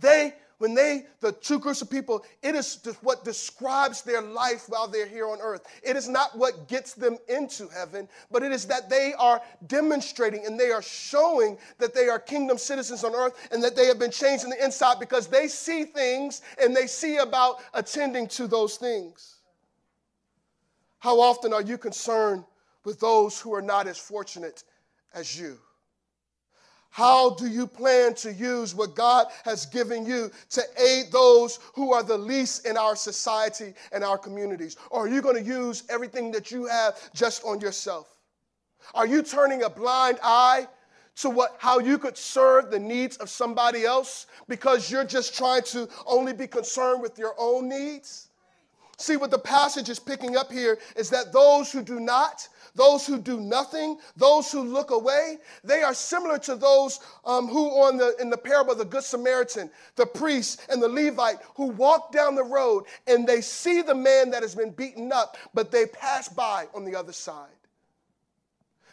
they 0.01 0.35
when 0.59 0.75
they, 0.75 1.07
the 1.21 1.33
two 1.33 1.61
groups 1.61 1.83
of 1.83 1.90
people, 1.90 2.25
it 2.42 2.57
is 2.57 2.81
what 3.01 3.25
describes 3.25 4.03
their 4.03 4.21
life 4.21 4.64
while 4.68 4.88
they're 4.88 5.07
here 5.07 5.29
on 5.29 5.40
earth. 5.40 5.62
It 5.85 5.97
is 5.97 6.09
not 6.09 6.37
what 6.37 6.66
gets 6.66 6.94
them 6.94 7.16
into 7.29 7.68
heaven, 7.68 8.09
but 8.31 8.42
it 8.42 8.51
is 8.51 8.64
that 8.66 8.90
they 8.90 9.14
are 9.14 9.40
demonstrating 9.68 10.47
and 10.47 10.59
they 10.59 10.71
are 10.71 10.83
showing 10.83 11.59
that 11.79 11.94
they 11.94 12.09
are 12.09 12.18
kingdom 12.18 12.59
citizens 12.59 13.05
on 13.05 13.14
earth 13.14 13.49
and 13.53 13.62
that 13.62 13.77
they 13.77 13.87
have 13.87 14.01
been 14.01 14.11
changed 14.11 14.42
in 14.44 14.51
the 14.51 14.64
inside 14.64 14.99
because 14.99 15.29
they 15.29 15.47
see 15.47 15.85
things 15.85 16.42
and 16.61 16.75
they 16.75 16.88
see 16.88 17.18
about 17.18 17.59
attending 17.75 18.27
to 18.27 18.49
those 18.49 18.77
things. 18.77 19.37
How 20.99 21.21
often 21.21 21.53
are 21.53 21.62
you 21.62 21.79
concerned 21.79 22.44
with 22.85 22.99
those 22.99 23.40
who 23.40 23.55
are 23.55 23.62
not 23.62 23.87
as 23.87 23.97
fortunate 23.97 24.64
as 25.14 25.38
you? 25.38 25.59
How 26.90 27.31
do 27.31 27.46
you 27.46 27.66
plan 27.66 28.14
to 28.14 28.33
use 28.33 28.74
what 28.74 28.94
God 28.94 29.27
has 29.44 29.66
given 29.66 30.05
you 30.05 30.31
to 30.51 30.62
aid 30.81 31.12
those 31.12 31.59
who 31.74 31.92
are 31.92 32.03
the 32.03 32.18
least 32.18 32.66
in 32.66 32.77
our 32.77 32.96
society 32.96 33.74
and 33.92 34.03
our 34.03 34.18
communities? 34.18 34.77
Or 34.90 35.05
are 35.05 35.09
you 35.09 35.22
going 35.22 35.37
to 35.37 35.42
use 35.42 35.85
everything 35.88 36.33
that 36.33 36.51
you 36.51 36.66
have 36.66 36.96
just 37.14 37.44
on 37.44 37.61
yourself? 37.61 38.16
Are 38.94 39.07
you 39.07 39.22
turning 39.22 39.62
a 39.62 39.70
blind 39.70 40.18
eye 40.22 40.66
to 41.16 41.31
what 41.31 41.57
how 41.59 41.79
you 41.79 41.98
could 41.98 42.16
serve 42.16 42.70
the 42.70 42.79
needs 42.79 43.16
of 43.18 43.29
somebody 43.29 43.85
else 43.85 44.27
because 44.46 44.90
you're 44.90 45.05
just 45.05 45.37
trying 45.37 45.62
to 45.62 45.88
only 46.07 46.33
be 46.33 46.46
concerned 46.46 47.03
with 47.03 47.18
your 47.18 47.35
own 47.38 47.68
needs? 47.68 48.27
See 48.98 49.16
what 49.16 49.30
the 49.30 49.38
passage 49.38 49.88
is 49.88 49.98
picking 49.98 50.37
up 50.37 50.52
here 50.52 50.78
is 50.96 51.08
that 51.11 51.32
those 51.32 51.72
who 51.72 51.82
do 51.82 52.00
not 52.00 52.48
those 52.78 53.06
who 53.06 53.18
do 53.18 53.40
nothing, 53.40 53.98
those 54.16 54.50
who 54.52 54.62
look 54.62 54.90
away, 54.90 55.38
they 55.64 55.82
are 55.82 55.92
similar 55.92 56.38
to 56.38 56.54
those 56.54 57.00
um, 57.24 57.48
who, 57.48 57.68
on 57.70 57.96
the, 57.96 58.14
in 58.20 58.30
the 58.30 58.37
parable 58.37 58.72
of 58.72 58.78
the 58.78 58.84
Good 58.84 59.02
Samaritan, 59.02 59.68
the 59.96 60.06
priest 60.06 60.61
and 60.70 60.80
the 60.80 60.88
Levite, 60.88 61.38
who 61.56 61.66
walk 61.66 62.12
down 62.12 62.37
the 62.37 62.44
road 62.44 62.84
and 63.06 63.26
they 63.26 63.40
see 63.40 63.82
the 63.82 63.94
man 63.94 64.30
that 64.30 64.42
has 64.42 64.54
been 64.54 64.70
beaten 64.70 65.12
up, 65.12 65.37
but 65.52 65.70
they 65.70 65.87
pass 65.87 66.28
by 66.28 66.68
on 66.72 66.84
the 66.84 66.94
other 66.94 67.12
side. 67.12 67.58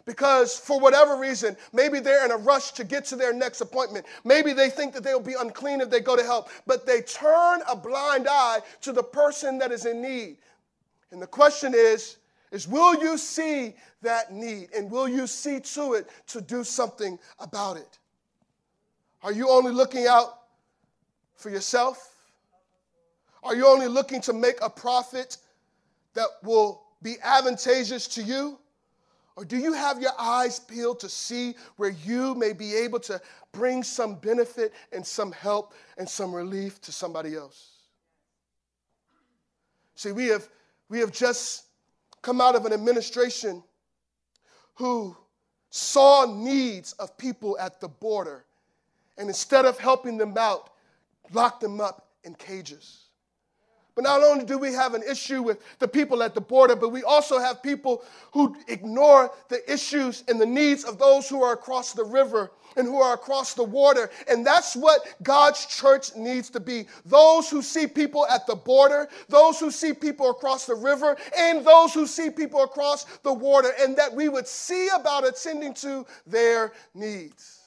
Because 0.05 0.57
for 0.59 0.79
whatever 0.79 1.17
reason, 1.17 1.57
maybe 1.73 1.99
they're 1.99 2.25
in 2.25 2.31
a 2.31 2.37
rush 2.37 2.71
to 2.73 2.83
get 2.83 3.05
to 3.05 3.15
their 3.15 3.33
next 3.33 3.61
appointment. 3.61 4.05
Maybe 4.23 4.53
they 4.53 4.69
think 4.69 4.93
that 4.93 5.03
they'll 5.03 5.19
be 5.19 5.33
unclean 5.39 5.81
if 5.81 5.89
they 5.89 5.99
go 5.99 6.15
to 6.15 6.23
help, 6.23 6.49
but 6.67 6.85
they 6.85 7.01
turn 7.01 7.61
a 7.67 7.75
blind 7.75 8.27
eye 8.29 8.59
to 8.81 8.91
the 8.91 9.01
person 9.01 9.57
that 9.57 9.71
is 9.71 9.85
in 9.85 10.01
need. 10.01 10.37
And 11.11 11.19
the 11.21 11.27
question 11.27 11.73
is, 11.75 12.17
is 12.51 12.67
will 12.67 12.95
you 13.01 13.17
see 13.17 13.75
that 14.03 14.31
need 14.31 14.69
and 14.75 14.89
will 14.91 15.07
you 15.07 15.25
see 15.25 15.59
to 15.59 15.93
it 15.93 16.07
to 16.27 16.39
do 16.39 16.63
something 16.63 17.17
about 17.39 17.77
it? 17.77 17.97
Are 19.23 19.31
you 19.31 19.49
only 19.49 19.71
looking 19.71 20.05
out 20.05 20.41
for 21.35 21.49
yourself? 21.49 22.13
Are 23.43 23.55
you 23.55 23.65
only 23.67 23.87
looking 23.87 24.21
to 24.21 24.33
make 24.33 24.57
a 24.61 24.69
profit 24.69 25.37
that 26.13 26.27
will 26.43 26.83
be 27.01 27.15
advantageous 27.23 28.07
to 28.09 28.21
you? 28.21 28.59
Or 29.35 29.43
do 29.43 29.57
you 29.57 29.73
have 29.73 30.01
your 30.01 30.13
eyes 30.17 30.59
peeled 30.59 30.99
to 31.01 31.09
see 31.09 31.55
where 31.75 31.89
you 31.89 32.35
may 32.35 32.53
be 32.53 32.73
able 32.73 32.99
to 33.01 33.19
bring 33.51 33.83
some 33.83 34.15
benefit 34.15 34.73
and 34.93 35.05
some 35.05 35.31
help 35.33 35.73
and 35.97 36.07
some 36.07 36.33
relief 36.33 36.79
to 36.81 36.91
somebody 36.91 37.35
else? 37.35 37.71
See, 39.95 40.11
we 40.11 40.27
have, 40.27 40.47
we 40.89 40.99
have 40.99 41.11
just 41.11 41.65
come 42.21 42.39
out 42.39 42.55
of 42.55 42.65
an 42.65 42.73
administration 42.73 43.61
who 44.75 45.15
saw 45.69 46.25
needs 46.25 46.93
of 46.93 47.17
people 47.17 47.57
at 47.59 47.81
the 47.81 47.87
border 47.87 48.45
and 49.17 49.27
instead 49.27 49.65
of 49.65 49.77
helping 49.77 50.17
them 50.17 50.37
out, 50.37 50.71
locked 51.33 51.61
them 51.61 51.81
up 51.81 52.07
in 52.23 52.35
cages. 52.35 53.04
But 53.95 54.03
not 54.03 54.21
only 54.21 54.43
do 54.43 54.58
we 54.58 54.73
have 54.73 54.93
an 54.93 55.03
issue 55.10 55.41
with 55.41 55.60
the 55.79 55.88
people 55.88 56.21
at 56.21 56.36
the 56.36 56.41
border, 56.41 56.75
but 56.75 56.89
we 56.89 57.03
also 57.03 57.39
have 57.39 57.63
people 57.63 58.03
who 58.34 58.58
ignore 58.67 59.31
the 59.47 59.71
issues 59.71 60.25
and 60.27 60.39
the 60.39 60.45
needs 60.45 60.84
of 60.84 60.99
those 60.99 61.29
who 61.29 61.41
are 61.41 61.53
across 61.53 61.93
the 61.93 62.03
river 62.03 62.51
and 62.75 62.86
who 62.86 63.01
are 63.01 63.13
across 63.13 63.53
the 63.53 63.63
water. 63.63 64.10
And 64.27 64.45
that's 64.45 64.75
what 64.75 65.15
God's 65.23 65.65
church 65.65 66.13
needs 66.17 66.49
to 66.49 66.60
be. 66.60 66.88
Those 67.05 67.49
who 67.49 67.62
see 67.62 67.88
people 67.88 68.27
at 68.27 68.45
the 68.45 68.55
border, 68.55 69.08
those 69.29 69.62
who 69.62 69.71
see 69.71 69.93
people 69.93 70.29
across 70.29 70.65
the 70.65 70.75
river, 70.75 71.15
and 71.38 71.65
those 71.65 71.93
who 71.93 72.05
see 72.05 72.29
people 72.29 72.63
across 72.63 73.05
the 73.19 73.34
water, 73.34 73.71
and 73.79 73.95
that 73.95 74.13
we 74.13 74.27
would 74.27 74.47
see 74.47 74.89
about 74.93 75.25
attending 75.25 75.73
to 75.75 76.05
their 76.27 76.73
needs. 76.93 77.62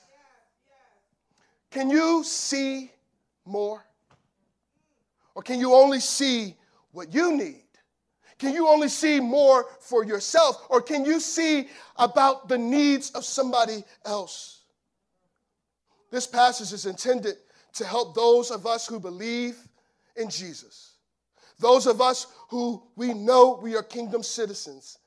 Can 1.71 1.89
you 1.89 2.23
see 2.23 2.91
more? 3.47 3.88
Or 5.39 5.43
can 5.43 5.61
you 5.61 5.73
only 5.73 6.01
see 6.01 6.57
what 6.91 7.15
you 7.15 7.37
need? 7.37 7.63
Can 8.41 8.55
you 8.55 8.67
only 8.67 8.89
see 8.89 9.21
more 9.21 9.67
for 9.79 10.05
yourself? 10.05 10.67
Or 10.69 10.83
can 10.83 11.05
you 11.05 11.21
see 11.21 11.69
about 11.95 12.49
the 12.49 12.59
needs 12.59 13.13
of 13.13 13.25
somebody 13.25 13.85
else? 14.05 14.63
This 16.11 16.27
passage 16.27 16.73
is 16.73 16.87
intended 16.87 17.37
to 17.75 17.85
help 17.85 18.17
those 18.17 18.51
of 18.51 18.67
us 18.67 18.89
who 18.89 18.99
believe 18.99 19.57
in 20.17 20.29
Jesus, 20.29 20.95
those 21.61 21.87
of 21.87 22.01
us 22.01 22.27
who 22.49 22.83
we 22.97 23.15
know 23.15 23.61
we 23.63 23.77
are 23.77 23.83
kingdom 23.85 24.25
citizens. 24.25 24.99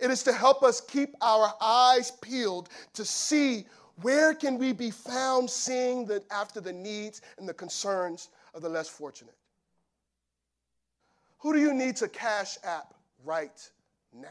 It 0.00 0.10
is 0.10 0.22
to 0.24 0.34
help 0.34 0.62
us 0.62 0.82
keep 0.82 1.14
our 1.22 1.54
eyes 1.62 2.10
peeled 2.10 2.68
to 2.92 3.06
see 3.06 3.64
where 4.02 4.34
can 4.34 4.58
we 4.58 4.74
be 4.74 4.90
found 4.90 5.48
seeing 5.48 6.04
the, 6.04 6.22
after 6.30 6.60
the 6.60 6.74
needs 6.74 7.22
and 7.38 7.48
the 7.48 7.54
concerns 7.54 8.28
of 8.52 8.60
the 8.60 8.68
less 8.68 8.90
fortunate. 8.90 9.34
Who 11.38 11.52
do 11.52 11.60
you 11.60 11.72
need 11.72 11.96
to 11.96 12.08
cash 12.08 12.58
app 12.64 12.94
right 13.24 13.70
now? 14.12 14.28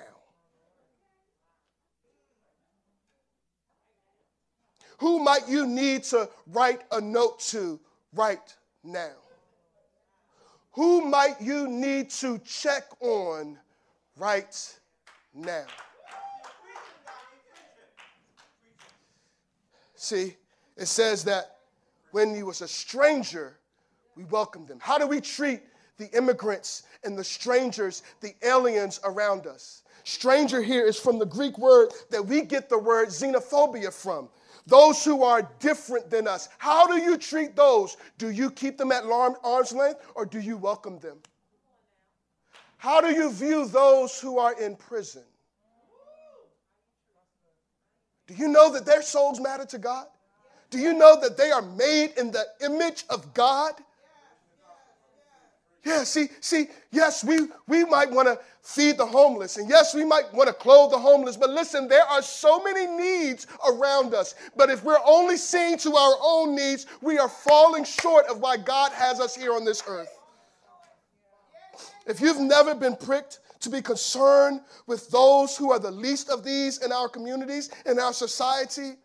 Who 5.00 5.24
might 5.24 5.48
you 5.48 5.67
need 5.67 6.04
to 6.06 6.30
write 6.48 6.82
a 6.91 7.00
note 7.00 7.39
to 7.52 7.80
right 8.13 8.56
now? 8.84 9.13
Who 10.72 11.02
might 11.02 11.39
you 11.39 11.67
need 11.67 12.10
to 12.12 12.39
check 12.39 12.84
on 13.00 13.58
right 14.17 14.80
now? 15.34 15.65
See, 19.96 20.36
it 20.76 20.88
says 20.88 21.24
that 21.24 21.58
when 22.12 22.36
he 22.36 22.43
was 22.43 22.62
a 22.62 22.67
stranger, 22.67 23.58
we 24.15 24.24
welcomed 24.26 24.70
him. 24.70 24.80
How 24.80 24.98
do 24.98 25.08
we 25.08 25.22
treat 25.22 25.62
the 25.98 26.10
immigrants 26.16 26.84
and 27.04 27.18
the 27.18 27.24
strangers, 27.24 28.04
the 28.22 28.36
aliens 28.44 29.00
around 29.04 29.48
us. 29.48 29.84
Stranger 30.04 30.62
here 30.62 30.86
is 30.86 31.00
from 31.00 31.20
the 31.20 31.26
Greek 31.26 31.58
word 31.58 31.90
that 32.12 32.26
we 32.26 32.42
get 32.42 32.70
the 32.70 32.78
word 32.78 33.10
xenophobia 33.10 33.92
from. 33.92 34.30
Those 34.66 35.04
who 35.04 35.24
are 35.24 35.50
different 35.60 36.10
than 36.10 36.28
us. 36.28 36.50
How 36.58 36.88
do 36.88 36.98
you 37.02 37.18
treat 37.18 37.56
those? 37.56 37.98
Do 38.18 38.30
you 38.30 38.52
keep 38.52 38.78
them 38.78 38.92
at 38.92 39.04
arm's 39.04 39.74
length 39.74 40.02
or 40.16 40.26
do 40.26 40.40
you 40.40 40.58
welcome 40.58 41.00
them? 41.00 41.18
How 42.78 43.02
do 43.02 43.14
you 43.14 43.32
view 43.32 43.66
those 43.68 44.20
who 44.20 44.38
are 44.38 44.60
in 44.60 44.76
prison? 44.76 45.24
Do 48.28 48.34
you 48.34 48.50
know 48.50 48.72
that 48.74 48.86
their 48.86 49.02
souls 49.02 49.40
matter 49.40 49.66
to 49.66 49.78
God? 49.78 50.08
Do 50.70 50.80
you 50.80 50.94
know 50.94 51.20
that 51.22 51.38
they 51.38 51.50
are 51.50 51.62
made 51.62 52.12
in 52.18 52.32
the 52.32 52.46
image 52.62 53.06
of 53.10 53.34
God? 53.34 53.74
Yeah, 55.88 56.04
see, 56.04 56.28
see, 56.41 56.67
yes, 56.91 57.23
we, 57.23 57.47
we 57.65 57.86
might 57.86 58.12
want 58.12 58.28
to 58.28 58.38
feed 58.62 58.97
the 58.97 59.06
homeless, 59.06 59.56
and 59.56 59.69
yes, 59.69 59.95
we 59.95 60.04
might 60.04 60.26
want 60.34 60.47
to 60.47 60.54
clothe 60.54 60.91
the 60.91 61.00
homeless, 61.00 61.38
but 61.38 61.50
listen, 61.50 61.88
there 61.88 62.04
are 62.04 62.21
so 62.21 62.62
many 62.62 62.86
needs 62.86 63.47
around 63.65 64.13
us. 64.13 64.36
But 64.58 64.69
if 64.69 64.84
we're 64.84 65.00
only 65.06 65.38
seeing 65.38 65.78
to 65.78 65.95
our 65.95 66.15
own 66.21 66.58
needs, 66.58 66.88
we 67.02 67.17
are 67.17 67.30
falling 67.30 67.86
short 67.86 68.26
of 68.26 68.41
why 68.41 68.58
God 68.58 68.91
has 68.91 69.21
us 69.21 69.34
here 69.34 69.54
on 69.54 69.63
this 69.63 69.82
earth. 69.88 70.10
If 72.06 72.19
you've 72.19 72.41
never 72.41 72.76
been 72.76 72.97
pricked 72.97 73.39
to 73.62 73.69
be 73.69 73.82
concerned 73.82 74.60
with 74.88 75.10
those 75.10 75.56
who 75.56 75.71
are 75.71 75.80
the 75.80 75.91
least 75.91 76.30
of 76.30 76.43
these 76.43 76.84
in 76.84 76.91
our 76.91 77.08
communities, 77.08 77.69
in 77.86 77.97
our 77.97 78.12
society, 78.12 78.95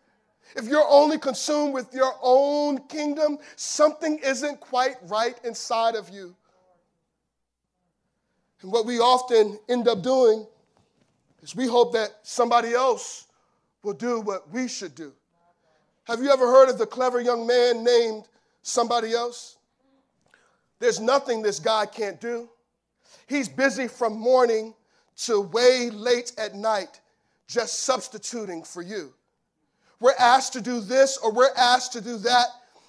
if 0.57 0.65
you're 0.65 0.87
only 0.89 1.17
consumed 1.17 1.73
with 1.73 1.93
your 1.93 2.13
own 2.21 2.79
kingdom, 2.89 3.37
something 3.55 4.17
isn't 4.17 4.59
quite 4.59 4.95
right 5.03 5.39
inside 5.45 5.95
of 5.95 6.09
you. 6.09 6.35
And 8.63 8.71
what 8.71 8.85
we 8.85 8.99
often 8.99 9.59
end 9.69 9.87
up 9.87 10.01
doing 10.01 10.47
is 11.41 11.55
we 11.55 11.67
hope 11.67 11.93
that 11.93 12.15
somebody 12.23 12.73
else 12.73 13.27
will 13.83 13.93
do 13.93 14.21
what 14.21 14.49
we 14.51 14.69
should 14.69 14.95
do. 14.95 15.11
Have 16.05 16.21
you 16.21 16.31
ever 16.31 16.47
heard 16.47 16.69
of 16.69 16.77
the 16.77 16.85
clever 16.85 17.19
young 17.19 17.45
man 17.45 17.83
named 17.83 18.23
somebody 18.61 19.13
else? 19.13 19.57
There's 20.79 20.99
nothing 20.99 21.41
this 21.41 21.59
guy 21.59 21.85
can't 21.85 22.19
do. 22.19 22.49
He's 23.27 23.49
busy 23.49 23.87
from 23.87 24.17
morning 24.17 24.73
to 25.17 25.41
way 25.41 25.89
late 25.89 26.31
at 26.37 26.55
night 26.55 27.01
just 27.47 27.83
substituting 27.83 28.63
for 28.63 28.81
you. 28.81 29.13
We're 29.99 30.15
asked 30.17 30.53
to 30.53 30.61
do 30.61 30.79
this 30.79 31.17
or 31.17 31.31
we're 31.31 31.53
asked 31.57 31.93
to 31.93 32.01
do 32.01 32.17
that. 32.17 32.47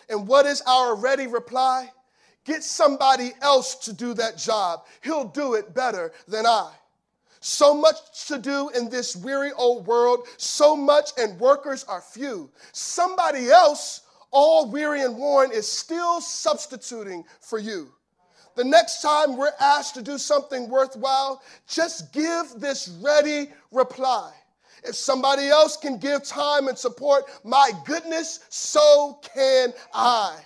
And 0.08 0.26
what 0.26 0.46
is 0.46 0.62
our 0.62 0.94
ready 0.94 1.26
reply? 1.26 1.90
Get 2.44 2.62
somebody 2.62 3.32
else 3.40 3.74
to 3.76 3.92
do 3.92 4.14
that 4.14 4.36
job. 4.36 4.84
He'll 5.02 5.28
do 5.28 5.54
it 5.54 5.74
better 5.74 6.12
than 6.28 6.46
I. 6.46 6.72
So 7.40 7.74
much 7.74 8.26
to 8.28 8.38
do 8.38 8.70
in 8.70 8.88
this 8.88 9.16
weary 9.16 9.52
old 9.52 9.86
world, 9.86 10.26
so 10.38 10.74
much, 10.74 11.10
and 11.18 11.38
workers 11.38 11.84
are 11.84 12.00
few. 12.00 12.50
Somebody 12.72 13.50
else, 13.50 14.02
all 14.30 14.70
weary 14.70 15.02
and 15.02 15.16
worn, 15.16 15.52
is 15.52 15.70
still 15.70 16.20
substituting 16.20 17.24
for 17.40 17.58
you. 17.58 17.92
The 18.56 18.64
next 18.64 19.02
time 19.02 19.36
we're 19.36 19.52
asked 19.60 19.94
to 19.96 20.02
do 20.02 20.16
something 20.16 20.68
worthwhile, 20.68 21.42
just 21.66 22.12
give 22.12 22.46
this 22.56 22.88
ready 23.02 23.50
reply. 23.72 24.32
If 24.82 24.94
somebody 24.94 25.48
else 25.48 25.76
can 25.76 25.98
give 25.98 26.24
time 26.24 26.68
and 26.68 26.78
support, 26.78 27.24
my 27.42 27.72
goodness, 27.84 28.40
so 28.48 29.18
can 29.34 29.72
I. 29.92 30.36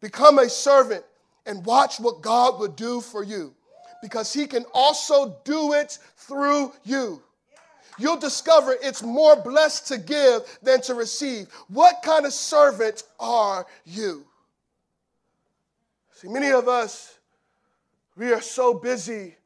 Become 0.00 0.38
a 0.38 0.48
servant 0.48 1.04
and 1.46 1.64
watch 1.64 1.98
what 1.98 2.22
God 2.22 2.58
will 2.58 2.68
do 2.68 3.00
for 3.00 3.22
you 3.22 3.54
because 4.02 4.32
He 4.32 4.46
can 4.46 4.64
also 4.74 5.36
do 5.44 5.72
it 5.72 5.98
through 6.16 6.72
you. 6.84 7.22
You'll 7.98 8.18
discover 8.18 8.76
it's 8.82 9.02
more 9.02 9.36
blessed 9.36 9.88
to 9.88 9.98
give 9.98 10.42
than 10.62 10.82
to 10.82 10.94
receive. 10.94 11.48
What 11.68 12.02
kind 12.02 12.26
of 12.26 12.32
servant 12.32 13.04
are 13.18 13.66
you? 13.84 14.26
See, 16.12 16.28
many 16.28 16.50
of 16.50 16.68
us, 16.68 17.18
we 18.16 18.32
are 18.32 18.40
so 18.40 18.74
busy 18.74 19.36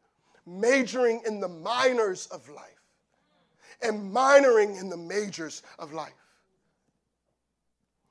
majoring 0.46 1.22
in 1.26 1.40
the 1.40 1.48
minors 1.48 2.26
of 2.26 2.48
life 2.48 2.64
and 3.82 4.12
minoring 4.12 4.80
in 4.80 4.88
the 4.88 4.96
majors 4.96 5.62
of 5.78 5.92
life. 5.92 6.12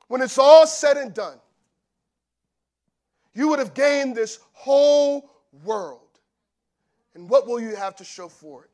When 0.08 0.21
it's 0.21 0.38
all 0.38 0.65
said 0.65 0.97
and 0.97 1.13
done, 1.13 1.38
you 3.39 3.47
would 3.47 3.60
have 3.60 3.73
gained 3.73 4.17
this 4.17 4.39
whole 4.52 5.32
world. 5.63 6.02
And 7.15 7.30
what 7.30 7.47
will 7.47 7.62
you 7.62 7.73
have 7.73 7.95
to 7.95 8.04
show 8.04 8.28
for 8.28 8.65
it? 8.65 8.69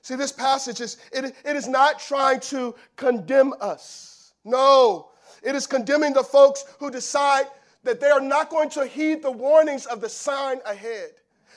See, 0.00 0.14
this 0.14 0.32
passage 0.32 0.80
is 0.80 0.96
it, 1.12 1.34
it 1.44 1.54
is 1.54 1.68
not 1.68 1.98
trying 1.98 2.40
to 2.40 2.74
condemn 2.96 3.52
us. 3.60 4.32
No, 4.42 5.10
it 5.42 5.54
is 5.54 5.66
condemning 5.66 6.14
the 6.14 6.22
folks 6.22 6.64
who 6.78 6.90
decide 6.90 7.44
that 7.82 8.00
they 8.00 8.08
are 8.08 8.22
not 8.22 8.48
going 8.48 8.70
to 8.70 8.86
heed 8.86 9.22
the 9.22 9.30
warnings 9.30 9.84
of 9.84 10.00
the 10.00 10.08
sign 10.08 10.60
ahead. 10.64 11.10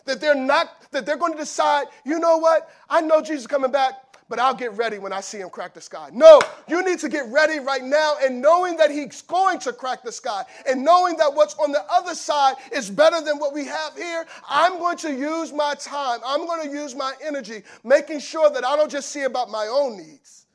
That 0.03 0.19
they're 0.19 0.35
not, 0.35 0.91
that 0.91 1.05
they're 1.05 1.15
going 1.15 1.31
to 1.31 1.39
decide, 1.39 1.87
you 2.03 2.19
know 2.19 2.39
what? 2.39 2.69
I 2.89 2.99
know 2.99 3.21
Jesus 3.21 3.41
is 3.41 3.47
coming 3.47 3.71
back, 3.71 4.08
but 4.29 4.37
I'll 4.37 4.53
get 4.53 4.73
ready 4.77 4.99
when 4.99 5.11
I 5.11 5.21
see 5.21 5.39
him 5.39 5.49
crack 5.49 5.73
the 5.73 5.81
sky. 5.81 6.09
No, 6.13 6.39
you 6.67 6.85
need 6.85 6.99
to 6.99 7.09
get 7.09 7.27
ready 7.31 7.59
right 7.59 7.83
now 7.83 8.15
and 8.23 8.39
knowing 8.39 8.77
that 8.77 8.91
he's 8.91 9.23
going 9.23 9.59
to 9.59 9.73
crack 9.73 10.03
the 10.03 10.11
sky 10.11 10.45
and 10.67 10.83
knowing 10.83 11.17
that 11.17 11.33
what's 11.33 11.55
on 11.55 11.71
the 11.71 11.83
other 11.91 12.13
side 12.13 12.55
is 12.71 12.89
better 12.91 13.21
than 13.21 13.39
what 13.39 13.53
we 13.53 13.65
have 13.65 13.95
here. 13.95 14.25
I'm 14.47 14.77
going 14.77 14.97
to 14.97 15.11
use 15.11 15.51
my 15.51 15.73
time, 15.73 16.19
I'm 16.25 16.45
going 16.45 16.69
to 16.69 16.73
use 16.73 16.95
my 16.95 17.13
energy, 17.25 17.63
making 17.83 18.19
sure 18.19 18.51
that 18.51 18.63
I 18.63 18.75
don't 18.75 18.91
just 18.91 19.09
see 19.09 19.23
about 19.23 19.49
my 19.49 19.65
own 19.65 19.97
needs, 19.97 20.45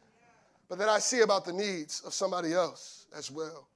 but 0.68 0.78
that 0.78 0.88
I 0.88 1.00
see 1.00 1.20
about 1.20 1.44
the 1.44 1.52
needs 1.52 2.00
of 2.06 2.14
somebody 2.14 2.54
else 2.54 3.06
as 3.16 3.30
well. 3.30 3.66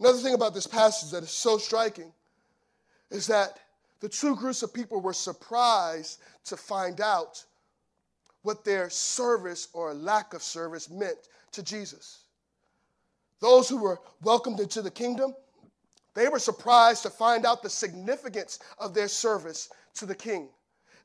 Another 0.00 0.18
thing 0.18 0.34
about 0.34 0.54
this 0.54 0.66
passage 0.66 1.10
that 1.12 1.22
is 1.22 1.30
so 1.30 1.58
striking 1.58 2.12
is 3.10 3.26
that 3.28 3.58
the 4.00 4.08
two 4.08 4.36
groups 4.36 4.62
of 4.62 4.72
people 4.72 5.00
were 5.00 5.12
surprised 5.12 6.20
to 6.44 6.56
find 6.56 7.00
out 7.00 7.44
what 8.42 8.64
their 8.64 8.88
service 8.90 9.68
or 9.72 9.92
lack 9.94 10.34
of 10.34 10.42
service 10.42 10.88
meant 10.88 11.18
to 11.52 11.62
Jesus. 11.62 12.24
Those 13.40 13.68
who 13.68 13.76
were 13.76 14.00
welcomed 14.22 14.60
into 14.60 14.82
the 14.82 14.90
kingdom, 14.90 15.34
they 16.14 16.28
were 16.28 16.38
surprised 16.38 17.02
to 17.02 17.10
find 17.10 17.46
out 17.46 17.62
the 17.62 17.70
significance 17.70 18.58
of 18.78 18.94
their 18.94 19.08
service 19.08 19.68
to 19.94 20.06
the 20.06 20.14
king. 20.14 20.48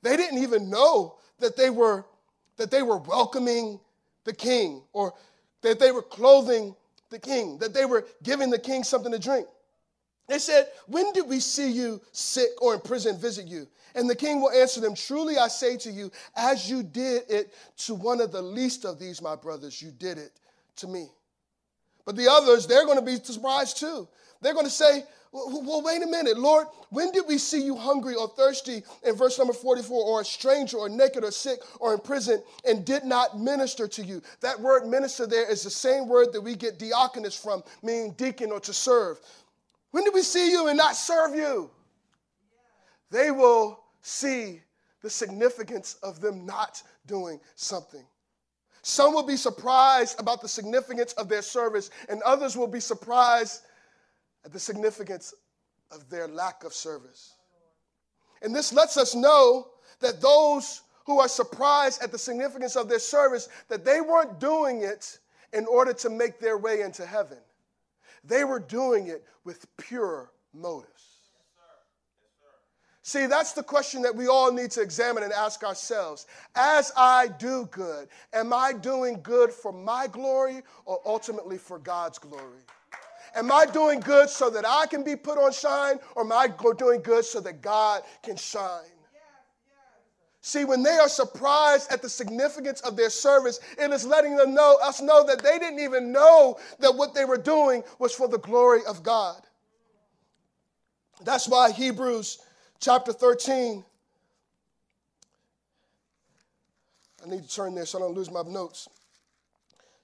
They 0.01 0.17
didn't 0.17 0.39
even 0.39 0.69
know 0.69 1.17
that 1.39 1.56
they 1.58 1.69
were 1.69 2.06
that 2.58 2.69
they 2.69 2.84
were 2.84 2.97
welcoming 2.97 3.79
the 4.25 4.34
king 4.34 4.84
or 4.93 5.13
that 5.62 5.79
they 5.79 5.91
were 5.91 6.03
clothing 6.03 6.75
the 7.10 7.19
king, 7.19 7.58
that 7.60 7.73
they 7.73 7.86
were 7.86 8.06
giving 8.21 8.49
the 8.49 8.60
king 8.60 8.84
something 8.84 9.12
to 9.12 9.19
drink. 9.19 9.47
They 10.27 10.39
said, 10.39 10.67
When 10.88 11.12
did 11.13 11.27
we 11.27 11.39
see 11.39 11.71
you 11.71 12.01
sick 12.12 12.49
or 12.62 12.73
in 12.73 12.81
prison 12.81 13.17
visit 13.17 13.47
you? 13.47 13.67
And 13.95 14.09
the 14.09 14.15
king 14.15 14.41
will 14.41 14.51
answer 14.51 14.81
them, 14.81 14.95
Truly 14.95 15.38
I 15.38 15.47
say 15.47 15.77
to 15.77 15.91
you, 15.91 16.12
as 16.36 16.69
you 16.69 16.83
did 16.83 17.23
it 17.29 17.53
to 17.79 17.93
one 17.93 18.21
of 18.21 18.31
the 18.31 18.41
least 18.41 18.86
of 18.86 18.99
these, 18.99 19.21
my 19.21 19.36
brothers, 19.36 19.81
you 19.81 19.91
did 19.91 20.17
it 20.17 20.39
to 20.77 20.88
me. 20.88 21.07
But 22.05 22.15
the 22.15 22.29
others, 22.29 22.67
they're 22.67 22.86
going 22.86 22.99
to 22.99 23.05
be 23.05 23.15
surprised 23.15 23.77
too. 23.77 24.07
They're 24.41 24.53
going 24.53 24.65
to 24.65 24.71
say, 24.71 25.03
well, 25.33 25.81
wait 25.83 26.03
a 26.03 26.05
minute, 26.05 26.38
Lord, 26.38 26.67
when 26.91 27.12
did 27.12 27.23
we 27.27 27.39
see 27.39 27.63
you 27.63 27.75
hungry 27.75 28.13
or 28.13 28.27
thirsty 28.27 28.83
in 29.03 29.15
verse 29.15 29.39
number 29.39 29.53
44, 29.53 30.03
or 30.03 30.21
a 30.21 30.25
stranger 30.25 30.77
or 30.77 30.89
naked 30.89 31.23
or 31.23 31.31
sick 31.31 31.59
or 31.79 31.91
in 31.91 31.99
prison 31.99 32.43
and 32.67 32.86
did 32.86 33.03
not 33.03 33.39
minister 33.39 33.88
to 33.88 34.03
you? 34.03 34.21
That 34.41 34.59
word 34.59 34.86
minister 34.86 35.25
there 35.25 35.49
is 35.49 35.63
the 35.63 35.71
same 35.71 36.07
word 36.07 36.33
that 36.33 36.41
we 36.41 36.55
get 36.55 36.77
diakonos 36.77 37.41
from, 37.41 37.63
meaning 37.81 38.12
deacon 38.12 38.51
or 38.51 38.59
to 38.59 38.73
serve. 38.73 39.19
When 39.93 40.03
did 40.03 40.15
we 40.15 40.23
see 40.23 40.49
you 40.49 40.69
and 40.69 40.77
not 40.77 40.95
serve 40.95 41.36
you? 41.36 41.69
They 43.12 43.29
will 43.29 43.79
see 44.01 44.62
the 45.03 45.10
significance 45.10 45.97
of 46.01 46.19
them 46.19 46.47
not 46.47 46.82
doing 47.06 47.39
something. 47.53 48.03
Some 48.82 49.13
will 49.13 49.27
be 49.27 49.38
surprised 49.38 50.19
about 50.19 50.41
the 50.41 50.47
significance 50.47 51.13
of 51.13 51.29
their 51.29 51.43
service, 51.43 51.91
and 52.10 52.23
others 52.23 52.58
will 52.58 52.67
be 52.67 52.79
surprised 52.79 53.62
at 54.43 54.51
the 54.51 54.60
significance 54.60 55.32
of 55.91 56.10
their 56.10 56.27
lack 56.27 56.63
of 56.63 56.73
service. 56.73 57.36
And 58.41 58.56
this 58.56 58.73
lets 58.73 58.97
us 58.97 59.13
know 59.13 59.67
that 59.99 60.21
those 60.21 60.82
who 61.06 61.19
are 61.19 61.27
surprised 61.27 62.01
at 62.01 62.12
the 62.12 62.17
significance 62.17 62.75
of 62.75 62.89
their 62.89 62.97
service 62.97 63.47
that 63.69 63.86
they 63.86 64.01
weren't 64.01 64.39
doing 64.39 64.82
it 64.82 65.19
in 65.53 65.67
order 65.67 65.93
to 65.93 66.10
make 66.10 66.39
their 66.39 66.58
way 66.58 66.82
into 66.82 67.06
heaven. 67.06 67.38
They 68.23 68.43
were 68.43 68.59
doing 68.59 69.07
it 69.07 69.25
with 69.43 69.65
pure 69.77 70.31
motives. 70.53 71.13
See, 73.05 73.25
that's 73.25 73.51
the 73.51 73.63
question 73.63 74.01
that 74.03 74.15
we 74.15 74.27
all 74.27 74.49
need 74.53 74.71
to 74.71 74.81
examine 74.81 75.23
and 75.23 75.33
ask 75.33 75.62
ourselves. 75.63 76.25
As 76.55 76.93
I 76.95 77.27
do 77.27 77.67
good, 77.69 78.07
am 78.31 78.53
I 78.53 78.71
doing 78.71 79.19
good 79.21 79.51
for 79.51 79.73
my 79.73 80.07
glory 80.07 80.62
or 80.86 81.01
ultimately 81.05 81.57
for 81.57 81.79
God's 81.79 82.17
glory? 82.17 82.63
Am 83.36 83.51
I 83.51 83.65
doing 83.65 83.99
good 83.99 84.29
so 84.29 84.49
that 84.51 84.65
I 84.65 84.86
can 84.86 85.03
be 85.03 85.17
put 85.17 85.38
on 85.38 85.51
shine 85.51 85.99
or 86.15 86.23
am 86.23 86.31
I 86.31 86.47
doing 86.77 87.01
good 87.01 87.25
so 87.25 87.41
that 87.41 87.62
God 87.62 88.03
can 88.21 88.38
shine? 88.38 88.92
See, 90.45 90.65
when 90.65 90.84
they 90.84 90.97
are 90.97 91.08
surprised 91.08 91.89
at 91.89 92.01
the 92.01 92.10
significance 92.10 92.82
of 92.82 92.97
their 92.97 93.10
service, 93.10 93.62
it 93.79 93.91
is 93.91 94.06
letting 94.06 94.36
them 94.36 94.53
know, 94.53 94.77
us 94.84 95.01
know 95.01 95.25
that 95.25 95.41
they 95.41 95.58
didn't 95.58 95.79
even 95.79 96.12
know 96.12 96.58
that 96.79 96.93
what 96.93 97.13
they 97.13 97.24
were 97.24 97.38
doing 97.38 97.82
was 97.97 98.11
for 98.11 98.28
the 98.28 98.39
glory 98.39 98.82
of 98.86 99.03
God. 99.03 99.41
That's 101.24 101.47
why 101.47 101.72
Hebrews 101.72 102.39
chapter 102.82 103.13
13. 103.13 103.86
I 107.24 107.30
need 107.30 107.43
to 107.43 107.49
turn 107.49 107.74
there 107.74 107.86
so 107.86 107.99
I 107.99 108.01
don't 108.01 108.13
lose 108.13 108.30
my 108.30 108.41
notes. 108.41 108.89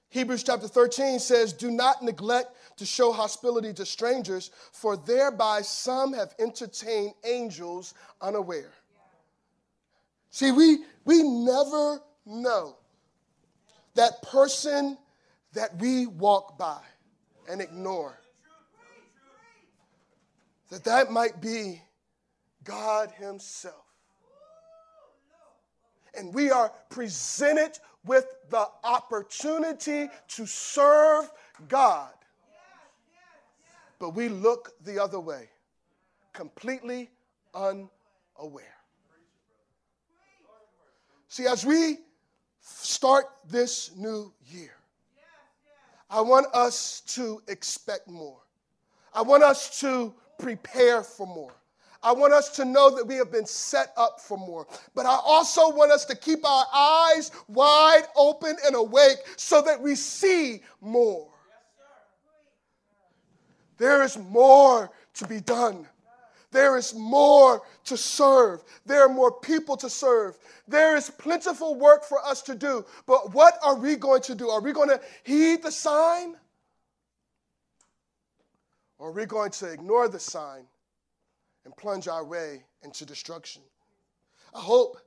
Hebrews 0.08 0.42
chapter 0.42 0.68
13 0.68 1.18
says, 1.18 1.52
Do 1.52 1.70
not 1.70 2.02
neglect 2.02 2.56
to 2.78 2.86
show 2.86 3.12
hospitality 3.12 3.74
to 3.74 3.84
strangers, 3.84 4.50
for 4.72 4.96
thereby 4.96 5.60
some 5.60 6.14
have 6.14 6.34
entertained 6.38 7.12
angels 7.24 7.92
unaware. 8.22 8.72
See, 10.30 10.52
we, 10.52 10.78
we 11.04 11.22
never 11.22 12.00
know 12.24 12.76
that 13.94 14.22
person 14.22 14.96
that 15.52 15.76
we 15.78 16.06
walk 16.06 16.56
by 16.56 16.80
and 17.48 17.60
ignore. 17.60 18.18
That 20.70 20.84
that 20.84 21.10
might 21.10 21.40
be 21.40 21.82
God 22.62 23.10
Himself. 23.18 23.74
And 26.16 26.32
we 26.32 26.50
are 26.50 26.72
presented 26.90 27.78
with 28.04 28.26
the 28.50 28.66
opportunity 28.84 30.08
to 30.28 30.46
serve 30.46 31.30
God. 31.68 32.12
But 33.98 34.10
we 34.10 34.28
look 34.28 34.72
the 34.84 35.02
other 35.02 35.20
way, 35.20 35.50
completely 36.32 37.10
unaware. 37.54 38.79
See, 41.30 41.46
as 41.46 41.64
we 41.64 41.98
start 42.60 43.26
this 43.48 43.92
new 43.96 44.32
year, 44.46 44.74
I 46.10 46.20
want 46.20 46.48
us 46.52 47.02
to 47.14 47.40
expect 47.46 48.10
more. 48.10 48.40
I 49.14 49.22
want 49.22 49.44
us 49.44 49.78
to 49.78 50.12
prepare 50.40 51.04
for 51.04 51.28
more. 51.28 51.52
I 52.02 52.10
want 52.10 52.32
us 52.32 52.48
to 52.56 52.64
know 52.64 52.90
that 52.96 53.06
we 53.06 53.14
have 53.14 53.30
been 53.30 53.46
set 53.46 53.92
up 53.96 54.20
for 54.20 54.38
more. 54.38 54.66
But 54.92 55.06
I 55.06 55.16
also 55.24 55.70
want 55.70 55.92
us 55.92 56.04
to 56.06 56.16
keep 56.16 56.44
our 56.44 56.64
eyes 56.74 57.30
wide 57.46 58.06
open 58.16 58.56
and 58.66 58.74
awake 58.74 59.18
so 59.36 59.62
that 59.62 59.80
we 59.80 59.94
see 59.94 60.62
more. 60.80 61.28
There 63.78 64.02
is 64.02 64.18
more 64.18 64.90
to 65.14 65.28
be 65.28 65.40
done. 65.40 65.86
There 66.52 66.76
is 66.76 66.94
more 66.94 67.62
to 67.84 67.96
serve. 67.96 68.64
There 68.84 69.04
are 69.04 69.08
more 69.08 69.32
people 69.32 69.76
to 69.78 69.88
serve. 69.88 70.36
There 70.66 70.96
is 70.96 71.10
plentiful 71.10 71.76
work 71.76 72.04
for 72.04 72.24
us 72.24 72.42
to 72.42 72.54
do. 72.54 72.84
But 73.06 73.34
what 73.34 73.58
are 73.62 73.76
we 73.76 73.96
going 73.96 74.22
to 74.22 74.34
do? 74.34 74.50
Are 74.50 74.60
we 74.60 74.72
going 74.72 74.88
to 74.88 75.00
heed 75.22 75.62
the 75.62 75.70
sign? 75.70 76.36
Or 78.98 79.08
are 79.08 79.12
we 79.12 79.26
going 79.26 79.50
to 79.52 79.72
ignore 79.72 80.08
the 80.08 80.18
sign 80.18 80.64
and 81.64 81.76
plunge 81.76 82.08
our 82.08 82.24
way 82.24 82.64
into 82.82 83.06
destruction? 83.06 83.62
I 84.54 84.60
hope 84.60 84.98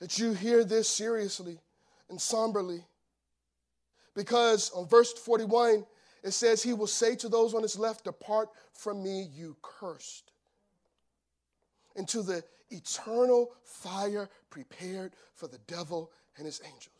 that 0.00 0.18
you 0.18 0.32
hear 0.32 0.64
this 0.64 0.88
seriously 0.88 1.58
and 2.08 2.20
somberly. 2.20 2.84
Because 4.14 4.70
on 4.70 4.86
verse 4.88 5.12
41, 5.12 5.84
it 6.22 6.30
says, 6.32 6.62
He 6.62 6.72
will 6.72 6.86
say 6.86 7.14
to 7.16 7.28
those 7.28 7.54
on 7.54 7.62
his 7.62 7.78
left, 7.78 8.04
Depart 8.04 8.48
from 8.72 9.02
me, 9.02 9.28
you 9.34 9.56
cursed, 9.62 10.32
into 11.98 12.22
the 12.22 12.42
eternal 12.70 13.50
fire 13.64 14.28
prepared 14.50 15.12
for 15.34 15.48
the 15.48 15.58
devil 15.66 16.10
and 16.36 16.46
his 16.46 16.60
angels. 16.64 16.94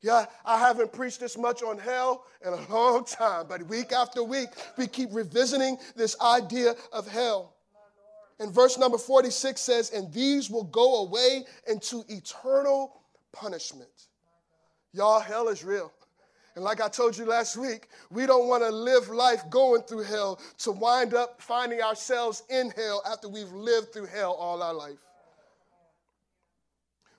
Yeah, 0.00 0.26
I 0.44 0.58
haven't 0.58 0.92
preached 0.92 1.18
this 1.18 1.36
much 1.36 1.62
on 1.62 1.76
hell 1.76 2.24
in 2.46 2.52
a 2.52 2.72
long 2.72 3.04
time, 3.04 3.46
but 3.48 3.66
week 3.66 3.92
after 3.92 4.22
week, 4.22 4.48
we 4.76 4.86
keep 4.86 5.08
revisiting 5.12 5.76
this 5.96 6.18
idea 6.20 6.76
of 6.92 7.08
hell. 7.08 7.54
And 8.38 8.54
verse 8.54 8.78
number 8.78 8.98
46 8.98 9.60
says, 9.60 9.90
And 9.90 10.12
these 10.12 10.48
will 10.48 10.64
go 10.64 11.02
away 11.02 11.44
into 11.66 12.04
eternal 12.08 13.00
punishment. 13.32 13.90
Y'all, 14.92 15.18
hell 15.18 15.48
is 15.48 15.64
real. 15.64 15.92
And 16.58 16.64
like 16.64 16.80
I 16.80 16.88
told 16.88 17.16
you 17.16 17.24
last 17.24 17.56
week, 17.56 17.88
we 18.10 18.26
don't 18.26 18.48
want 18.48 18.64
to 18.64 18.68
live 18.68 19.10
life 19.10 19.48
going 19.48 19.82
through 19.82 20.02
hell 20.02 20.40
to 20.58 20.72
wind 20.72 21.14
up 21.14 21.40
finding 21.40 21.80
ourselves 21.80 22.42
in 22.50 22.70
hell 22.70 23.00
after 23.08 23.28
we've 23.28 23.52
lived 23.52 23.92
through 23.92 24.06
hell 24.06 24.32
all 24.32 24.60
our 24.60 24.74
life. 24.74 24.98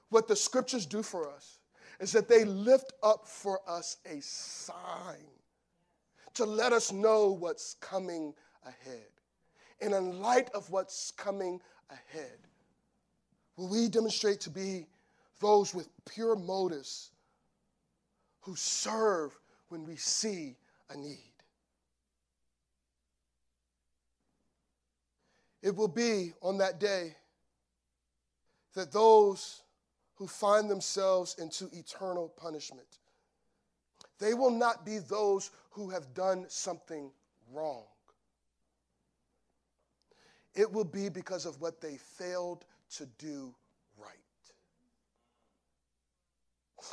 What 0.09 0.27
the 0.27 0.35
scriptures 0.35 0.85
do 0.85 1.01
for 1.01 1.31
us 1.31 1.59
is 2.01 2.11
that 2.11 2.27
they 2.27 2.43
lift 2.43 2.91
up 3.01 3.29
for 3.29 3.61
us 3.65 3.95
a 4.05 4.19
sign 4.19 5.23
to 6.33 6.43
let 6.43 6.73
us 6.73 6.91
know 6.91 7.29
what's 7.29 7.75
coming 7.75 8.33
ahead. 8.65 9.07
And 9.79 9.93
in 9.93 10.19
light 10.19 10.49
of 10.53 10.69
what's 10.69 11.11
coming 11.11 11.61
ahead, 11.89 12.39
will 13.55 13.69
we 13.69 13.87
demonstrate 13.87 14.41
to 14.41 14.49
be 14.49 14.85
those 15.39 15.73
with 15.73 15.87
pure 16.03 16.35
motives 16.35 17.11
who 18.49 18.55
serve 18.55 19.37
when 19.67 19.85
we 19.85 19.95
see 19.95 20.55
a 20.89 20.97
need? 20.97 21.19
It 25.61 25.75
will 25.75 25.87
be 25.87 26.33
on 26.41 26.57
that 26.57 26.79
day 26.79 27.15
that 28.73 28.91
those 28.91 29.61
who 30.15 30.25
find 30.25 30.67
themselves 30.67 31.35
into 31.37 31.69
eternal 31.77 32.29
punishment. 32.29 32.87
They 34.17 34.33
will 34.33 34.49
not 34.49 34.83
be 34.83 34.97
those 34.97 35.51
who 35.69 35.91
have 35.91 36.15
done 36.15 36.45
something 36.47 37.11
wrong. 37.53 37.83
It 40.55 40.71
will 40.71 40.85
be 40.85 41.09
because 41.09 41.45
of 41.45 41.61
what 41.61 41.81
they 41.81 41.97
failed 41.97 42.65
to 42.95 43.05
do 43.19 43.53
right. 43.95 44.17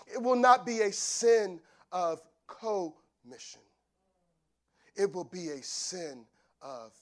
It 0.07 0.23
will 0.23 0.37
not 0.37 0.65
be 0.65 0.83
a 0.83 0.93
sin 0.93 1.61
of 1.93 2.21
commission, 2.47 3.63
it 4.95 5.13
will 5.13 5.25
be 5.25 5.51
a 5.51 5.63
sin 5.63 6.25
of 6.63 6.93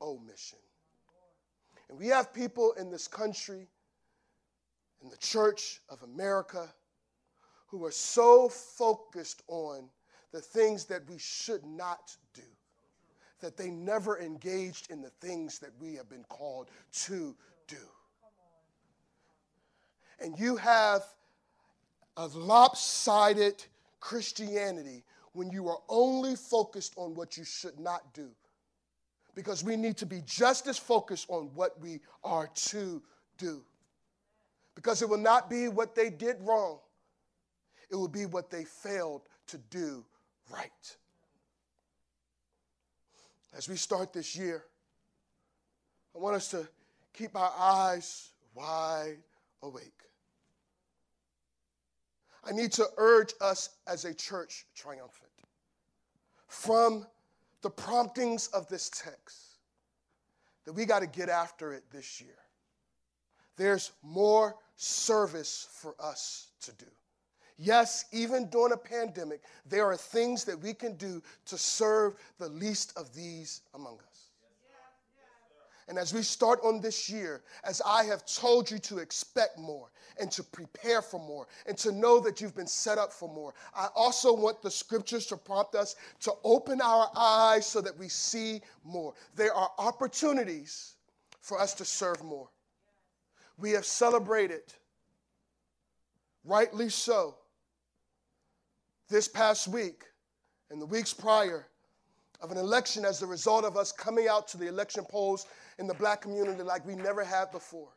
omission. 0.00 0.58
And 1.88 1.98
we 1.98 2.06
have 2.08 2.32
people 2.32 2.72
in 2.72 2.90
this 2.90 3.06
country 3.06 3.68
in 5.02 5.10
the 5.10 5.16
church 5.18 5.82
of 5.90 6.02
America 6.02 6.72
who 7.66 7.84
are 7.84 7.90
so 7.90 8.48
focused 8.48 9.42
on 9.48 9.90
the 10.32 10.40
things 10.40 10.86
that 10.86 11.08
we 11.08 11.18
should 11.18 11.64
not 11.64 12.16
do 12.32 12.42
that 13.40 13.56
they 13.56 13.68
never 13.68 14.18
engaged 14.18 14.90
in 14.90 15.02
the 15.02 15.10
things 15.20 15.58
that 15.58 15.70
we 15.78 15.94
have 15.94 16.08
been 16.08 16.24
called 16.28 16.70
to 16.92 17.36
do. 17.68 17.76
And 20.18 20.38
you 20.38 20.56
have 20.56 21.02
a 22.16 22.26
lopsided 22.28 23.64
Christianity 24.00 25.02
when 25.32 25.50
you 25.50 25.68
are 25.68 25.80
only 25.88 26.36
focused 26.36 26.94
on 26.96 27.14
what 27.14 27.36
you 27.36 27.44
should 27.44 27.78
not 27.80 28.14
do. 28.14 28.28
Because 29.34 29.64
we 29.64 29.76
need 29.76 29.96
to 29.96 30.06
be 30.06 30.22
just 30.24 30.68
as 30.68 30.78
focused 30.78 31.26
on 31.28 31.50
what 31.54 31.80
we 31.80 32.00
are 32.22 32.48
to 32.54 33.02
do 33.36 33.64
because 34.74 35.02
it 35.02 35.08
will 35.08 35.18
not 35.18 35.48
be 35.48 35.68
what 35.68 35.94
they 35.94 36.10
did 36.10 36.36
wrong, 36.40 36.78
it 37.90 37.96
will 37.96 38.08
be 38.08 38.26
what 38.26 38.50
they 38.50 38.64
failed 38.64 39.22
to 39.46 39.58
do 39.70 40.04
right. 40.52 40.96
As 43.56 43.68
we 43.68 43.76
start 43.76 44.12
this 44.12 44.34
year, 44.34 44.64
I 46.14 46.18
want 46.18 46.36
us 46.36 46.48
to 46.48 46.66
keep 47.12 47.36
our 47.36 47.52
eyes 47.56 48.30
wide 48.54 49.18
awake. 49.62 49.92
I 52.46 52.52
need 52.52 52.72
to 52.72 52.86
urge 52.96 53.32
us 53.40 53.70
as 53.86 54.04
a 54.04 54.14
church 54.14 54.66
triumphant 54.74 55.30
from 56.46 57.06
the 57.62 57.70
promptings 57.70 58.48
of 58.48 58.68
this 58.68 58.90
text 58.90 59.58
that 60.64 60.72
we 60.72 60.84
got 60.84 61.00
to 61.00 61.06
get 61.06 61.28
after 61.28 61.72
it 61.72 61.84
this 61.90 62.20
year. 62.20 62.36
There's 63.56 63.92
more 64.02 64.56
service 64.76 65.68
for 65.70 65.94
us 66.00 66.48
to 66.62 66.72
do. 66.72 66.86
Yes, 67.56 68.04
even 68.12 68.48
during 68.50 68.72
a 68.72 68.76
pandemic, 68.76 69.42
there 69.64 69.86
are 69.86 69.96
things 69.96 70.44
that 70.44 70.60
we 70.60 70.74
can 70.74 70.96
do 70.96 71.22
to 71.46 71.56
serve 71.56 72.16
the 72.38 72.48
least 72.48 72.96
of 72.96 73.14
these 73.14 73.62
among 73.74 73.98
us. 74.10 74.30
And 75.88 75.98
as 75.98 76.14
we 76.14 76.22
start 76.22 76.60
on 76.64 76.80
this 76.80 77.10
year, 77.10 77.42
as 77.62 77.82
I 77.84 78.04
have 78.04 78.24
told 78.24 78.70
you 78.70 78.78
to 78.80 78.98
expect 78.98 79.58
more 79.58 79.90
and 80.18 80.30
to 80.32 80.42
prepare 80.42 81.02
for 81.02 81.20
more 81.20 81.46
and 81.66 81.76
to 81.78 81.92
know 81.92 82.20
that 82.20 82.40
you've 82.40 82.54
been 82.54 82.66
set 82.66 82.96
up 82.96 83.12
for 83.12 83.28
more, 83.28 83.52
I 83.74 83.88
also 83.94 84.32
want 84.32 84.62
the 84.62 84.70
scriptures 84.70 85.26
to 85.26 85.36
prompt 85.36 85.74
us 85.74 85.96
to 86.20 86.32
open 86.42 86.80
our 86.80 87.10
eyes 87.14 87.66
so 87.66 87.80
that 87.82 87.96
we 87.98 88.08
see 88.08 88.62
more. 88.82 89.12
There 89.36 89.54
are 89.54 89.70
opportunities 89.78 90.94
for 91.40 91.60
us 91.60 91.74
to 91.74 91.84
serve 91.84 92.22
more. 92.24 92.48
We 93.58 93.72
have 93.72 93.84
celebrated, 93.84 94.62
rightly 96.44 96.88
so, 96.88 97.36
this 99.10 99.28
past 99.28 99.68
week 99.68 100.04
and 100.70 100.80
the 100.80 100.86
weeks 100.86 101.12
prior 101.12 101.66
of 102.40 102.50
an 102.50 102.58
election 102.58 103.04
as 103.04 103.22
a 103.22 103.26
result 103.26 103.64
of 103.64 103.76
us 103.76 103.92
coming 103.92 104.28
out 104.28 104.48
to 104.48 104.58
the 104.58 104.66
election 104.66 105.04
polls 105.08 105.46
in 105.78 105.86
the 105.86 105.94
black 105.94 106.20
community 106.20 106.62
like 106.62 106.86
we 106.86 106.94
never 106.94 107.24
have 107.24 107.52
before. 107.52 107.88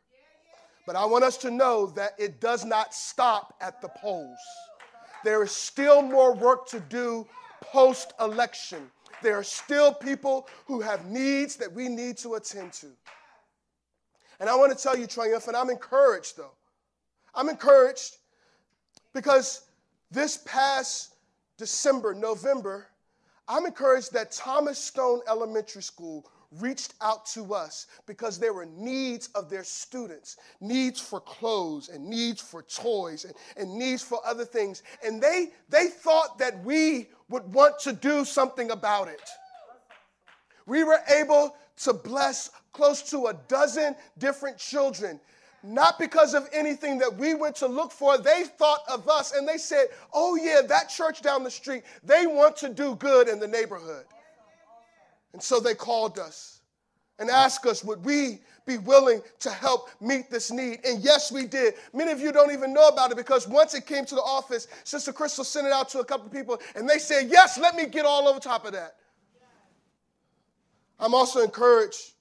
But 0.86 0.96
I 0.96 1.04
want 1.04 1.24
us 1.24 1.36
to 1.38 1.50
know 1.50 1.86
that 1.96 2.12
it 2.18 2.40
does 2.40 2.64
not 2.64 2.94
stop 2.94 3.54
at 3.60 3.80
the 3.82 3.88
polls. 3.88 4.38
There 5.24 5.42
is 5.42 5.52
still 5.52 6.00
more 6.02 6.34
work 6.34 6.66
to 6.68 6.80
do 6.80 7.26
post 7.60 8.12
election. 8.20 8.90
There 9.22 9.36
are 9.36 9.44
still 9.44 9.92
people 9.92 10.48
who 10.66 10.80
have 10.80 11.06
needs 11.06 11.56
that 11.56 11.72
we 11.72 11.88
need 11.88 12.16
to 12.18 12.34
attend 12.34 12.72
to. 12.74 12.86
And 14.40 14.48
I 14.48 14.54
want 14.54 14.76
to 14.76 14.82
tell 14.82 14.96
you, 14.96 15.06
Triumphant, 15.06 15.56
I'm 15.56 15.70
encouraged 15.70 16.36
though. 16.36 16.52
I'm 17.34 17.48
encouraged 17.48 18.16
because 19.12 19.62
this 20.10 20.38
past 20.46 21.14
December, 21.56 22.14
November, 22.14 22.86
I'm 23.48 23.66
encouraged 23.66 24.12
that 24.12 24.30
Thomas 24.30 24.78
Stone 24.78 25.20
Elementary 25.28 25.82
School 25.82 26.30
reached 26.52 26.94
out 27.02 27.26
to 27.26 27.54
us 27.54 27.86
because 28.06 28.38
there 28.38 28.54
were 28.54 28.66
needs 28.66 29.28
of 29.34 29.50
their 29.50 29.64
students 29.64 30.38
needs 30.60 30.98
for 30.98 31.20
clothes 31.20 31.90
and 31.90 32.08
needs 32.08 32.40
for 32.40 32.62
toys 32.62 33.24
and, 33.26 33.34
and 33.56 33.78
needs 33.78 34.02
for 34.02 34.18
other 34.26 34.46
things 34.46 34.82
and 35.04 35.22
they 35.22 35.48
they 35.68 35.88
thought 35.88 36.38
that 36.38 36.62
we 36.64 37.08
would 37.28 37.44
want 37.52 37.78
to 37.78 37.92
do 37.92 38.24
something 38.24 38.70
about 38.70 39.08
it 39.08 39.28
we 40.64 40.84
were 40.84 41.00
able 41.14 41.54
to 41.76 41.92
bless 41.92 42.50
close 42.72 43.02
to 43.02 43.26
a 43.26 43.34
dozen 43.48 43.94
different 44.18 44.56
children 44.56 45.20
not 45.62 45.98
because 45.98 46.34
of 46.34 46.48
anything 46.52 46.98
that 46.98 47.14
we 47.16 47.34
went 47.34 47.56
to 47.56 47.66
look 47.66 47.90
for. 47.90 48.16
They 48.16 48.44
thought 48.44 48.82
of 48.88 49.08
us 49.08 49.32
and 49.32 49.46
they 49.46 49.58
said, 49.58 49.86
oh, 50.12 50.36
yeah, 50.36 50.60
that 50.68 50.88
church 50.88 51.20
down 51.20 51.42
the 51.42 51.50
street, 51.50 51.82
they 52.04 52.26
want 52.26 52.56
to 52.58 52.68
do 52.68 52.94
good 52.94 53.28
in 53.28 53.40
the 53.40 53.48
neighborhood. 53.48 54.04
And 55.38 55.42
so 55.44 55.60
they 55.60 55.76
called 55.76 56.18
us 56.18 56.62
and 57.20 57.30
asked 57.30 57.64
us, 57.64 57.84
would 57.84 58.04
we 58.04 58.40
be 58.66 58.76
willing 58.76 59.22
to 59.38 59.50
help 59.50 59.88
meet 60.00 60.32
this 60.32 60.50
need? 60.50 60.80
And 60.84 61.00
yes, 61.00 61.30
we 61.30 61.46
did. 61.46 61.74
Many 61.94 62.10
of 62.10 62.18
you 62.18 62.32
don't 62.32 62.50
even 62.50 62.74
know 62.74 62.88
about 62.88 63.12
it 63.12 63.16
because 63.16 63.46
once 63.46 63.72
it 63.72 63.86
came 63.86 64.04
to 64.06 64.16
the 64.16 64.20
office, 64.20 64.66
Sister 64.82 65.12
Crystal 65.12 65.44
sent 65.44 65.68
it 65.68 65.72
out 65.72 65.88
to 65.90 66.00
a 66.00 66.04
couple 66.04 66.26
of 66.26 66.32
people 66.32 66.58
and 66.74 66.90
they 66.90 66.98
said, 66.98 67.28
yes, 67.30 67.56
let 67.56 67.76
me 67.76 67.86
get 67.86 68.04
all 68.04 68.26
over 68.26 68.40
top 68.40 68.66
of 68.66 68.72
that. 68.72 68.96
I'm 70.98 71.14
also 71.14 71.40
encouraged 71.44 72.14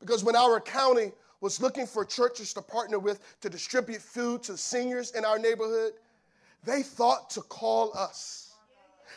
because 0.00 0.22
when 0.22 0.36
our 0.36 0.60
county 0.60 1.12
was 1.40 1.62
looking 1.62 1.86
for 1.86 2.04
churches 2.04 2.52
to 2.52 2.60
partner 2.60 2.98
with 2.98 3.22
to 3.40 3.48
distribute 3.48 4.02
food 4.02 4.42
to 4.42 4.58
seniors 4.58 5.12
in 5.12 5.24
our 5.24 5.38
neighborhood, 5.38 5.92
they 6.62 6.82
thought 6.82 7.30
to 7.30 7.40
call 7.40 7.96
us. 7.96 8.49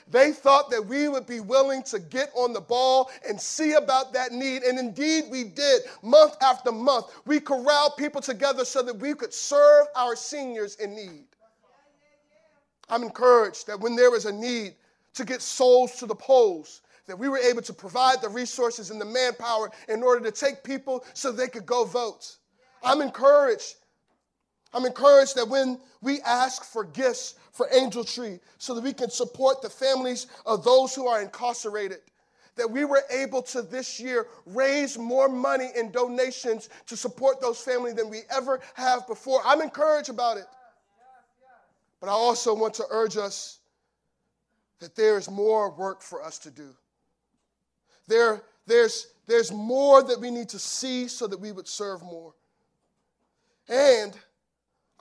They 0.09 0.31
thought 0.31 0.69
that 0.71 0.85
we 0.85 1.07
would 1.07 1.25
be 1.25 1.39
willing 1.39 1.83
to 1.83 1.99
get 1.99 2.29
on 2.35 2.53
the 2.53 2.61
ball 2.61 3.11
and 3.27 3.39
see 3.39 3.73
about 3.73 4.13
that 4.13 4.31
need. 4.31 4.63
And 4.63 4.77
indeed, 4.77 5.25
we 5.29 5.43
did. 5.43 5.83
Month 6.01 6.35
after 6.41 6.71
month, 6.71 7.07
we 7.25 7.39
corralled 7.39 7.93
people 7.97 8.21
together 8.21 8.65
so 8.65 8.81
that 8.83 8.97
we 8.97 9.13
could 9.13 9.33
serve 9.33 9.87
our 9.95 10.15
seniors 10.15 10.75
in 10.75 10.95
need. 10.95 11.25
I'm 12.89 13.03
encouraged 13.03 13.67
that 13.67 13.79
when 13.79 13.95
there 13.95 14.15
is 14.15 14.25
a 14.25 14.33
need 14.33 14.75
to 15.13 15.25
get 15.25 15.41
souls 15.41 15.95
to 15.97 16.05
the 16.05 16.15
polls, 16.15 16.81
that 17.05 17.17
we 17.17 17.27
were 17.29 17.37
able 17.37 17.61
to 17.61 17.73
provide 17.73 18.21
the 18.21 18.29
resources 18.29 18.89
and 18.89 18.99
the 18.99 19.05
manpower 19.05 19.71
in 19.89 20.03
order 20.03 20.23
to 20.23 20.31
take 20.31 20.63
people 20.63 21.05
so 21.13 21.31
they 21.31 21.47
could 21.47 21.65
go 21.65 21.85
vote. 21.85 22.37
I'm 22.83 23.01
encouraged. 23.01 23.75
I'm 24.73 24.85
encouraged 24.85 25.35
that 25.35 25.47
when 25.47 25.79
we 26.01 26.21
ask 26.21 26.63
for 26.63 26.83
gifts 26.83 27.35
for 27.51 27.67
Angel 27.71 28.03
Tree 28.03 28.39
so 28.57 28.73
that 28.73 28.83
we 28.83 28.93
can 28.93 29.09
support 29.09 29.61
the 29.61 29.69
families 29.69 30.27
of 30.45 30.63
those 30.63 30.95
who 30.95 31.07
are 31.07 31.21
incarcerated, 31.21 31.99
that 32.55 32.69
we 32.69 32.85
were 32.85 33.03
able 33.11 33.41
to 33.41 33.61
this 33.61 33.99
year 33.99 34.27
raise 34.45 34.97
more 34.97 35.29
money 35.29 35.69
in 35.75 35.91
donations 35.91 36.69
to 36.87 36.97
support 36.97 37.41
those 37.41 37.59
families 37.59 37.95
than 37.95 38.09
we 38.09 38.21
ever 38.29 38.59
have 38.75 39.07
before. 39.07 39.41
I'm 39.45 39.61
encouraged 39.61 40.09
about 40.09 40.37
it. 40.37 40.45
But 41.99 42.09
I 42.09 42.13
also 42.13 42.53
want 42.53 42.73
to 42.75 42.83
urge 42.89 43.15
us 43.15 43.59
that 44.79 44.95
there 44.95 45.17
is 45.17 45.29
more 45.29 45.71
work 45.71 46.01
for 46.01 46.21
us 46.21 46.37
to 46.39 46.51
do. 46.51 46.69
There, 48.07 48.43
there's, 48.67 49.07
there's 49.27 49.51
more 49.51 50.03
that 50.03 50.19
we 50.19 50.29
need 50.29 50.49
to 50.49 50.59
see 50.59 51.07
so 51.07 51.27
that 51.27 51.39
we 51.39 51.51
would 51.51 51.67
serve 51.67 52.01
more. 52.01 52.33
And 53.69 54.13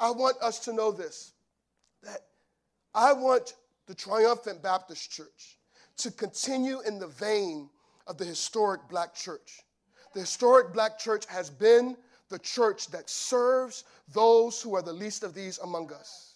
I 0.02 0.10
want 0.10 0.36
us 0.42 0.58
to 0.60 0.72
know 0.72 0.90
this 0.92 1.32
that 2.02 2.18
I 2.94 3.12
want 3.12 3.54
the 3.86 3.94
Triumphant 3.94 4.62
Baptist 4.62 5.10
Church 5.10 5.56
to 5.98 6.10
continue 6.10 6.80
in 6.80 6.98
the 6.98 7.06
vein 7.06 7.70
of 8.06 8.18
the 8.18 8.24
historic 8.24 8.80
black 8.90 9.14
church. 9.14 9.62
The 10.12 10.20
historic 10.20 10.72
black 10.74 10.98
church 10.98 11.24
has 11.26 11.48
been 11.48 11.96
the 12.28 12.40
church 12.40 12.88
that 12.88 13.08
serves 13.08 13.84
those 14.12 14.60
who 14.60 14.74
are 14.74 14.82
the 14.82 14.92
least 14.92 15.22
of 15.22 15.32
these 15.34 15.58
among 15.58 15.92
us 15.92 16.32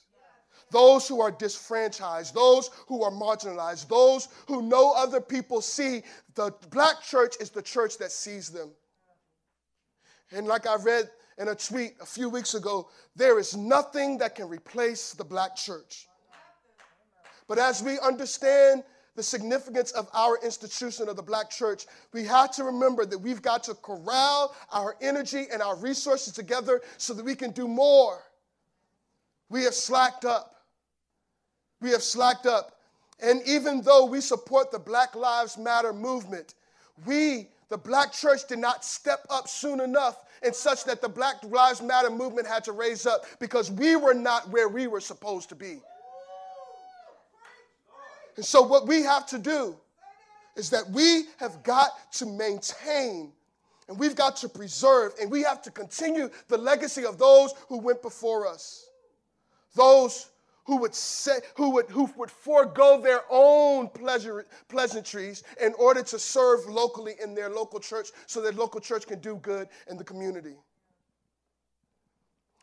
those 0.71 1.07
who 1.07 1.21
are 1.21 1.31
disfranchised, 1.31 2.35
those 2.35 2.71
who 2.87 3.03
are 3.03 3.11
marginalized, 3.11 3.89
those 3.89 4.29
who 4.47 4.63
no 4.63 4.93
other 4.93 5.21
people 5.21 5.61
see. 5.61 6.03
The 6.35 6.53
black 6.71 7.03
church 7.03 7.37
is 7.41 7.51
the 7.51 7.63
church 7.63 7.99
that 7.99 8.11
sees 8.11 8.49
them. 8.49 8.71
And 10.33 10.47
like 10.47 10.67
I 10.67 10.77
read 10.77 11.09
in 11.39 11.49
a 11.49 11.55
tweet 11.55 11.95
a 12.01 12.07
few 12.07 12.29
weeks 12.29 12.55
ago, 12.55 12.89
there 13.15 13.39
is 13.39 13.57
nothing 13.57 14.19
that 14.19 14.35
can 14.35 14.49
replace 14.49 15.13
the 15.13 15.25
black 15.25 15.55
church. 15.57 16.09
But 17.49 17.59
as 17.59 17.83
we 17.83 17.99
understand 18.01 18.83
the 19.15 19.23
significance 19.23 19.93
of 19.93 20.09
our 20.13 20.39
institution 20.43 21.09
of 21.09 21.17
the 21.17 21.23
black 21.23 21.51
church, 21.51 21.87
we 22.13 22.25
have 22.25 22.51
to 22.53 22.65
remember 22.65 23.07
that 23.07 23.19
we've 23.19 23.43
got 23.43 23.65
to 23.65 23.75
corral 23.75 24.55
our 24.73 24.97
energy 25.01 25.47
and 25.53 25.63
our 25.63 25.77
resources 25.77 26.33
together 26.33 26.83
so 26.99 27.15
that 27.15 27.25
we 27.25 27.35
can 27.35 27.51
do 27.51 27.67
more. 27.67 28.23
We 29.49 29.65
have 29.65 29.75
slacked 29.75 30.25
up. 30.25 30.65
We 31.81 31.91
have 31.91 32.03
slacked 32.03 32.47
up. 32.47 32.73
And 33.21 33.41
even 33.47 33.81
though 33.81 34.05
we 34.05 34.21
support 34.21 34.71
the 34.71 34.79
Black 34.79 35.15
Lives 35.15 35.57
Matter 35.57 35.93
movement, 35.93 36.55
we, 37.07 37.49
the 37.69 37.79
black 37.79 38.13
church, 38.13 38.47
did 38.49 38.59
not 38.59 38.85
step 38.85 39.27
up 39.29 39.49
soon 39.49 39.81
enough 39.81 40.19
and 40.43 40.55
such 40.55 40.85
that 40.85 41.01
the 41.01 41.09
Black 41.09 41.43
Lives 41.45 41.83
Matter 41.83 42.11
movement 42.11 42.47
had 42.47 42.63
to 42.65 42.73
raise 42.73 43.07
up 43.07 43.25
because 43.41 43.71
we 43.71 43.97
were 43.97 44.15
not 44.15 44.49
where 44.51 44.69
we 44.69 44.87
were 44.87 45.01
supposed 45.01 45.49
to 45.49 45.55
be. 45.55 45.81
And 48.37 48.45
so, 48.45 48.63
what 48.63 48.87
we 48.87 49.03
have 49.03 49.27
to 49.29 49.39
do 49.39 49.77
is 50.57 50.71
that 50.71 50.89
we 50.91 51.25
have 51.39 51.63
got 51.63 52.13
to 52.13 52.27
maintain 52.27 53.33
and 53.89 53.99
we've 53.99 54.17
got 54.17 54.37
to 54.37 54.49
preserve 54.49 55.13
and 55.21 55.31
we 55.31 55.43
have 55.43 55.63
to 55.63 55.71
continue 55.71 56.29
the 56.49 56.59
legacy 56.59 57.05
of 57.05 57.19
those 57.19 57.55
who 57.69 57.79
went 57.79 58.03
before 58.03 58.47
us. 58.47 58.89
Those 59.75 60.29
who 60.67 60.77
would 60.79 60.95
say, 60.95 61.39
who 61.55 61.71
would, 61.71 61.87
who 61.87 62.11
would 62.17 62.31
forego 62.31 63.01
their 63.01 63.23
own 63.31 63.89
pleasure, 63.89 64.47
pleasantries 64.69 65.45
in 65.61 65.73
order 65.79 66.03
to 66.03 66.19
serve 66.19 66.67
locally 66.67 67.15
in 67.23 67.35
their 67.35 67.49
local 67.49 67.79
church 67.79 68.09
so 68.27 68.41
that 68.43 68.57
local 68.57 68.81
church 68.81 69.07
can 69.07 69.21
do 69.21 69.37
good 69.37 69.69
in 69.89 69.97
the 69.97 70.05
community. 70.05 70.57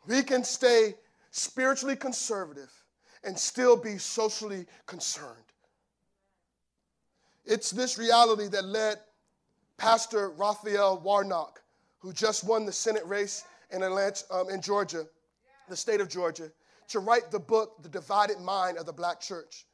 We 0.05 0.21
can 0.21 0.43
stay 0.43 0.95
spiritually 1.31 1.95
conservative 1.95 2.71
and 3.23 3.39
still 3.39 3.77
be 3.77 3.97
socially 3.97 4.65
concerned. 4.85 5.37
It's 7.45 7.71
this 7.71 7.97
reality 7.97 8.47
that 8.49 8.65
led 8.65 8.97
Pastor 9.77 10.29
Raphael 10.31 10.99
Warnock, 10.99 11.61
who 11.99 12.11
just 12.11 12.43
won 12.43 12.65
the 12.65 12.71
Senate 12.71 13.05
race 13.05 13.45
in 13.71 13.81
Atlanta, 13.81 14.23
um, 14.29 14.49
in 14.49 14.61
Georgia, 14.61 15.05
the 15.69 15.75
state 15.75 16.01
of 16.01 16.09
Georgia, 16.09 16.51
to 16.89 16.99
write 16.99 17.31
the 17.31 17.39
book, 17.39 17.81
The 17.81 17.89
Divided 17.89 18.39
Mind 18.39 18.77
of 18.77 18.85
the 18.85 18.93
Black 18.93 19.19
Church, 19.19 19.65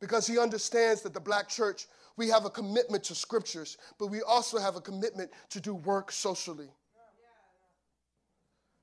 because 0.00 0.26
he 0.26 0.38
understands 0.38 1.02
that 1.02 1.14
the 1.14 1.20
black 1.20 1.48
church, 1.48 1.86
we 2.16 2.28
have 2.28 2.44
a 2.44 2.50
commitment 2.50 3.04
to 3.04 3.14
scriptures, 3.14 3.78
but 3.98 4.08
we 4.08 4.22
also 4.22 4.58
have 4.58 4.76
a 4.76 4.80
commitment 4.80 5.30
to 5.50 5.60
do 5.60 5.74
work 5.74 6.10
socially. 6.10 6.68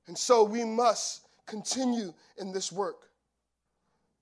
And 0.08 0.18
so 0.18 0.44
we 0.44 0.64
must 0.64 1.28
continue 1.46 2.14
in 2.38 2.52
this 2.52 2.72
work. 2.72 3.10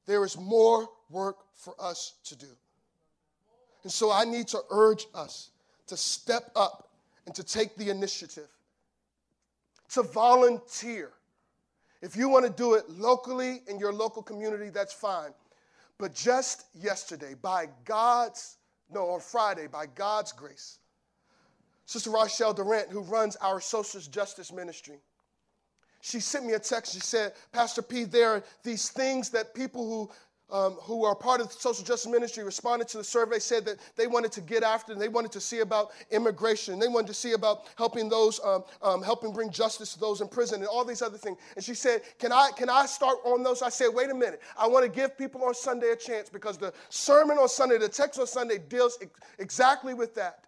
There 0.06 0.24
is 0.24 0.38
more 0.38 0.90
work 1.10 1.38
for 1.56 1.76
us 1.80 2.16
to 2.26 2.36
do. 2.36 2.48
And 3.84 3.92
so 3.92 4.12
I 4.12 4.26
need 4.26 4.48
to 4.50 4.60
urge 4.70 5.08
us 5.14 5.52
to 5.88 5.96
step 5.96 6.52
up 6.56 6.90
and 7.26 7.36
to 7.36 7.44
take 7.44 7.76
the 7.76 7.90
initiative, 7.90 8.50
to 9.90 10.04
volunteer, 10.04 11.12
if 12.02 12.16
you 12.16 12.30
want 12.30 12.46
to 12.46 12.52
do 12.52 12.76
it 12.76 12.90
locally 12.90 13.62
in 13.68 13.80
your 13.80 13.94
local 13.94 14.22
community, 14.22 14.70
that's 14.70 14.94
fine. 14.94 15.32
But 15.98 16.14
just 16.14 16.66
yesterday, 16.76 17.34
by 17.42 17.70
God's, 17.86 18.58
no, 18.94 19.10
on 19.10 19.20
Friday, 19.20 19.68
by 19.68 19.88
God's 19.88 20.32
grace, 20.32 20.80
Sister 21.86 22.12
Rochelle 22.12 22.54
Durant, 22.54 22.90
who 22.90 23.02
runs 23.02 23.36
our 23.38 23.60
social 23.60 24.00
justice 24.02 24.52
ministry, 24.52 25.00
she 26.02 26.20
sent 26.20 26.46
me 26.46 26.54
a 26.54 26.60
text. 26.60 26.94
She 26.94 27.00
said, 27.00 27.34
Pastor 27.52 27.82
P, 27.82 28.04
there 28.04 28.30
are 28.30 28.44
these 28.64 28.90
things 28.90 29.30
that 29.32 29.56
people 29.56 29.88
who 29.88 30.12
um, 30.50 30.74
who 30.82 31.04
are 31.04 31.16
part 31.16 31.42
of 31.42 31.48
the 31.50 31.54
social 31.54 31.84
justice 31.84 32.10
ministry 32.10 32.44
responded 32.44 32.88
to 32.90 32.98
the 32.98 33.04
survey, 33.04 33.40
said 33.40 33.66
that 33.66 33.78
they 33.96 34.08
wanted 34.08 34.32
to 34.32 34.42
get 34.42 34.64
after 34.64 34.94
and 34.94 35.02
they 35.02 35.10
wanted 35.10 35.32
to 35.34 35.42
see 35.42 35.60
about 35.60 35.92
immigration. 36.12 36.80
They 36.80 36.88
wanted 36.88 37.08
to 37.08 37.14
see 37.14 37.34
about 37.34 37.66
helping 37.78 38.08
those, 38.08 38.40
um, 38.46 38.64
um, 38.82 39.04
helping 39.04 39.34
bring 39.34 39.50
justice 39.50 39.94
to 39.94 40.00
those 40.00 40.22
in 40.22 40.30
prison 40.30 40.62
and 40.62 40.68
all 40.68 40.86
these 40.86 41.02
other 41.02 41.18
things. 41.18 41.38
And 41.56 41.64
she 41.64 41.74
said, 41.74 42.02
can 42.18 42.32
I, 42.32 42.52
can 42.56 42.70
I 42.70 42.86
start 42.86 43.18
on 43.26 43.44
those? 43.44 43.62
I 43.62 43.70
said, 43.70 43.90
wait 43.94 44.10
a 44.10 44.16
minute. 44.16 44.42
I 44.58 44.68
want 44.68 44.86
to 44.86 44.92
give 44.92 45.18
people 45.18 45.44
on 45.44 45.54
Sunday 45.54 45.92
a 45.92 45.96
chance 45.96 46.30
because 46.30 46.58
the 46.58 46.74
sermon 46.90 47.38
on 47.38 47.50
Sunday, 47.50 47.78
the 47.78 47.90
text 47.90 48.20
on 48.20 48.28
Sunday 48.28 48.58
deals 48.58 48.98
ex- 49.02 49.20
exactly 49.40 49.94
with 49.94 50.16
that. 50.16 50.46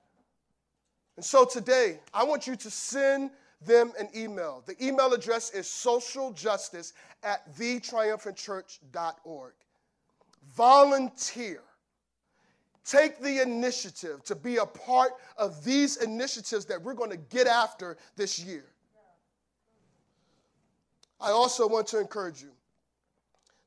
And 1.18 1.26
so 1.26 1.44
today, 1.44 2.00
I 2.14 2.24
want 2.24 2.48
you 2.48 2.56
to 2.56 2.72
send 2.72 3.32
them 3.62 3.92
an 4.00 4.08
email. 4.16 4.64
The 4.66 4.82
email 4.82 5.12
address 5.12 5.52
is 5.52 5.66
socialjustice 5.66 6.94
at 7.24 7.54
thetriumphantchurch.org 7.58 9.54
volunteer. 10.56 11.62
Take 12.86 13.22
the 13.22 13.42
initiative 13.42 14.24
to 14.24 14.36
be 14.36 14.58
a 14.58 14.66
part 14.66 15.12
of 15.38 15.64
these 15.64 15.98
initiatives 15.98 16.66
that 16.66 16.82
we're 16.82 16.96
going 16.96 17.12
to 17.12 17.18
get 17.18 17.46
after 17.46 17.98
this 18.16 18.40
year. 18.40 18.66
I 21.22 21.32
also 21.32 21.68
want 21.68 21.88
to 21.88 22.00
encourage 22.00 22.42
you 22.42 22.52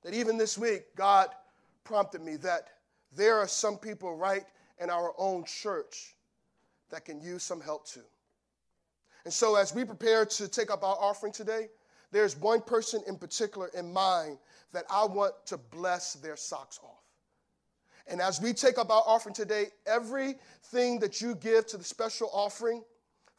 that 0.02 0.14
even 0.14 0.36
this 0.36 0.58
week, 0.58 0.96
God 0.96 1.28
prompted 1.84 2.22
me 2.22 2.36
that 2.36 2.68
there 3.14 3.36
are 3.38 3.46
some 3.46 3.76
people 3.76 4.16
right 4.16 4.44
in 4.80 4.90
our 4.90 5.12
own 5.18 5.44
church 5.44 6.16
that 6.90 7.04
can 7.04 7.20
use 7.20 7.42
some 7.42 7.60
help 7.60 7.86
too. 7.86 8.00
And 9.24 9.32
so, 9.32 9.54
as 9.54 9.74
we 9.74 9.84
prepare 9.84 10.24
to 10.26 10.48
take 10.48 10.70
up 10.70 10.82
our 10.82 10.96
offering 10.98 11.32
today, 11.32 11.68
there's 12.12 12.36
one 12.36 12.60
person 12.60 13.02
in 13.08 13.16
particular 13.16 13.70
in 13.76 13.92
mind 13.92 14.38
that 14.72 14.84
I 14.90 15.04
want 15.04 15.34
to 15.46 15.58
bless 15.58 16.14
their 16.14 16.36
socks 16.36 16.78
off. 16.82 17.02
And 18.06 18.20
as 18.20 18.40
we 18.40 18.52
take 18.52 18.78
up 18.78 18.90
our 18.90 19.02
offering 19.06 19.34
today, 19.34 19.66
everything 19.86 20.98
that 21.00 21.20
you 21.20 21.34
give 21.34 21.66
to 21.68 21.76
the 21.76 21.84
special 21.84 22.30
offering 22.32 22.82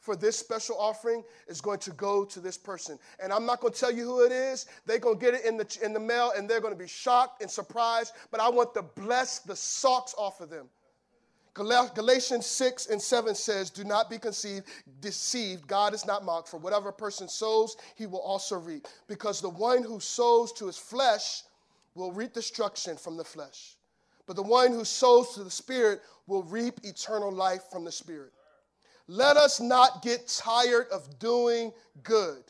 for 0.04 0.16
this 0.16 0.38
special 0.38 0.76
offering 0.78 1.24
is 1.48 1.62
going 1.62 1.78
to 1.78 1.90
go 1.92 2.26
to 2.26 2.40
this 2.40 2.58
person. 2.58 2.98
And 3.22 3.32
I'm 3.32 3.46
not 3.46 3.60
going 3.60 3.72
to 3.72 3.78
tell 3.78 3.90
you 3.90 4.04
who 4.04 4.24
it 4.24 4.32
is. 4.32 4.66
They're 4.84 4.98
going 4.98 5.18
to 5.18 5.24
get 5.24 5.34
it 5.34 5.46
in 5.46 5.56
the, 5.56 5.78
in 5.82 5.94
the 5.94 6.00
mail 6.00 6.32
and 6.36 6.48
they're 6.48 6.60
going 6.60 6.74
to 6.74 6.78
be 6.78 6.88
shocked 6.88 7.40
and 7.40 7.50
surprised. 7.50 8.12
But 8.30 8.40
I 8.40 8.48
want 8.50 8.74
to 8.74 8.82
bless 8.82 9.38
the 9.38 9.56
socks 9.56 10.14
off 10.18 10.40
of 10.40 10.50
them. 10.50 10.68
Galatians 11.54 12.46
6 12.46 12.86
and 12.86 13.00
7 13.00 13.34
says, 13.34 13.70
Do 13.70 13.84
not 13.84 14.10
be 14.10 14.18
conceived, 14.18 14.66
deceived. 15.00 15.68
God 15.68 15.94
is 15.94 16.04
not 16.04 16.24
mocked. 16.24 16.48
For 16.48 16.58
whatever 16.58 16.90
person 16.90 17.28
sows, 17.28 17.76
he 17.94 18.06
will 18.06 18.20
also 18.20 18.58
reap. 18.58 18.88
Because 19.06 19.40
the 19.40 19.50
one 19.50 19.84
who 19.84 20.00
sows 20.00 20.52
to 20.54 20.66
his 20.66 20.76
flesh 20.76 21.42
will 21.94 22.10
reap 22.10 22.32
destruction 22.32 22.96
from 22.96 23.16
the 23.16 23.24
flesh. 23.24 23.76
But 24.26 24.36
the 24.36 24.42
one 24.42 24.72
who 24.72 24.84
sows 24.84 25.34
to 25.34 25.44
the 25.44 25.50
Spirit 25.50 26.02
will 26.26 26.42
reap 26.42 26.80
eternal 26.82 27.30
life 27.30 27.62
from 27.70 27.84
the 27.84 27.92
Spirit. 27.92 28.32
Let 29.06 29.36
us 29.36 29.60
not 29.60 30.02
get 30.02 30.26
tired 30.26 30.86
of 30.90 31.18
doing 31.18 31.72
good, 32.02 32.42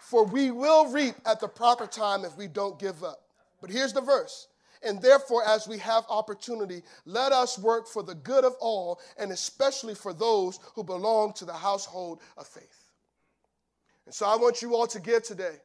for 0.00 0.24
we 0.24 0.52
will 0.52 0.90
reap 0.92 1.16
at 1.26 1.40
the 1.40 1.48
proper 1.48 1.86
time 1.86 2.24
if 2.24 2.36
we 2.36 2.46
don't 2.46 2.78
give 2.78 3.02
up. 3.02 3.24
But 3.60 3.70
here's 3.70 3.92
the 3.92 4.00
verse 4.00 4.46
and 4.82 5.00
therefore, 5.02 5.42
as 5.46 5.66
we 5.66 5.78
have 5.78 6.04
opportunity, 6.08 6.82
let 7.04 7.32
us 7.32 7.58
work 7.58 7.88
for 7.88 8.02
the 8.02 8.14
good 8.14 8.44
of 8.44 8.54
all, 8.60 9.00
and 9.18 9.32
especially 9.32 9.94
for 9.94 10.12
those 10.12 10.58
who 10.74 10.84
belong 10.84 11.32
to 11.34 11.44
the 11.44 11.52
household 11.52 12.20
of 12.36 12.46
faith. 12.46 12.92
And 14.06 14.14
so 14.14 14.26
I 14.26 14.36
want 14.36 14.62
you 14.62 14.74
all 14.74 14.86
to 14.86 15.00
give 15.00 15.22
today. 15.22 15.56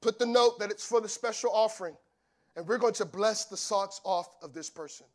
Put 0.00 0.18
the 0.18 0.26
note 0.26 0.58
that 0.58 0.70
it's 0.70 0.86
for 0.86 1.00
the 1.00 1.08
special 1.08 1.50
offering, 1.52 1.96
and 2.56 2.66
we're 2.66 2.78
going 2.78 2.94
to 2.94 3.04
bless 3.04 3.46
the 3.46 3.56
socks 3.56 4.00
off 4.04 4.36
of 4.42 4.52
this 4.52 4.68
person. 4.68 5.06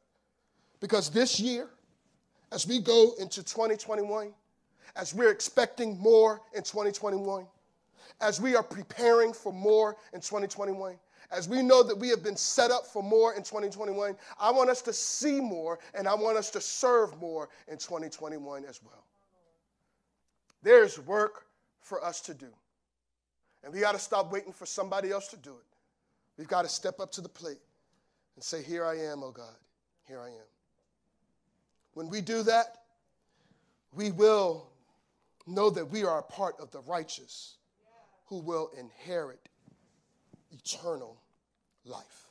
Because 0.79 1.09
this 1.09 1.39
year, 1.39 1.69
as 2.51 2.67
we 2.67 2.79
go 2.79 3.13
into 3.19 3.43
2021, 3.43 4.33
as 4.95 5.13
we're 5.13 5.31
expecting 5.31 5.97
more 5.99 6.41
in 6.53 6.63
2021, 6.63 7.45
as 8.21 8.41
we 8.41 8.55
are 8.55 8.63
preparing 8.63 9.31
for 9.31 9.53
more 9.53 9.95
in 10.13 10.19
2021, 10.19 10.95
as 11.31 11.47
we 11.47 11.61
know 11.61 11.83
that 11.83 11.97
we 11.97 12.09
have 12.09 12.23
been 12.23 12.35
set 12.35 12.71
up 12.71 12.85
for 12.85 13.03
more 13.03 13.33
in 13.33 13.43
2021, 13.43 14.15
I 14.39 14.51
want 14.51 14.69
us 14.69 14.81
to 14.83 14.93
see 14.93 15.39
more 15.39 15.79
and 15.93 16.07
I 16.07 16.13
want 16.15 16.37
us 16.37 16.49
to 16.51 16.61
serve 16.61 17.19
more 17.19 17.49
in 17.67 17.77
2021 17.77 18.65
as 18.65 18.81
well. 18.83 19.05
There's 20.61 20.99
work 20.99 21.45
for 21.81 22.03
us 22.03 22.21
to 22.21 22.33
do. 22.33 22.47
And 23.63 23.73
we 23.73 23.79
got 23.79 23.93
to 23.93 23.99
stop 23.99 24.31
waiting 24.31 24.53
for 24.53 24.65
somebody 24.65 25.11
else 25.11 25.27
to 25.29 25.37
do 25.37 25.51
it. 25.51 25.65
We've 26.37 26.47
got 26.47 26.61
to 26.61 26.69
step 26.69 26.99
up 26.99 27.11
to 27.13 27.21
the 27.21 27.29
plate 27.29 27.59
and 28.35 28.43
say, 28.43 28.63
Here 28.63 28.85
I 28.85 28.97
am, 28.97 29.23
oh 29.23 29.31
God, 29.31 29.55
here 30.07 30.21
I 30.21 30.27
am. 30.27 30.47
When 31.93 32.09
we 32.09 32.21
do 32.21 32.43
that, 32.43 32.83
we 33.93 34.11
will 34.11 34.69
know 35.47 35.69
that 35.69 35.89
we 35.89 36.05
are 36.05 36.19
a 36.19 36.23
part 36.23 36.55
of 36.59 36.71
the 36.71 36.81
righteous 36.81 37.57
who 38.27 38.37
will 38.37 38.71
inherit 38.79 39.49
eternal 40.51 41.21
life. 41.85 42.29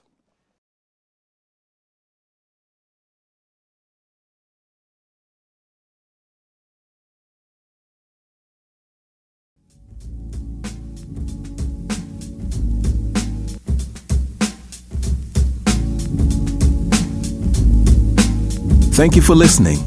Thank 18.98 19.14
you 19.14 19.22
for 19.22 19.36
listening. 19.36 19.78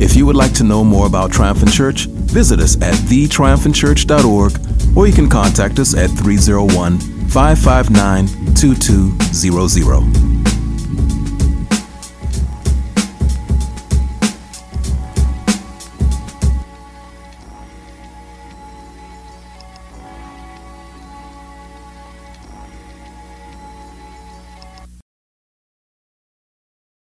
If 0.00 0.14
you 0.14 0.24
would 0.26 0.36
like 0.36 0.54
to 0.54 0.62
know 0.62 0.84
more 0.84 1.08
about 1.08 1.32
Triumphant 1.32 1.72
Church, 1.72 2.06
visit 2.06 2.60
us 2.60 2.76
at 2.76 2.94
thetriumphantchurch.org 2.94 4.96
or 4.96 5.08
you 5.08 5.12
can 5.12 5.28
contact 5.28 5.80
us 5.80 5.96
at 5.96 6.08
301 6.10 7.19
559 7.30 8.26
2200. 8.54 10.59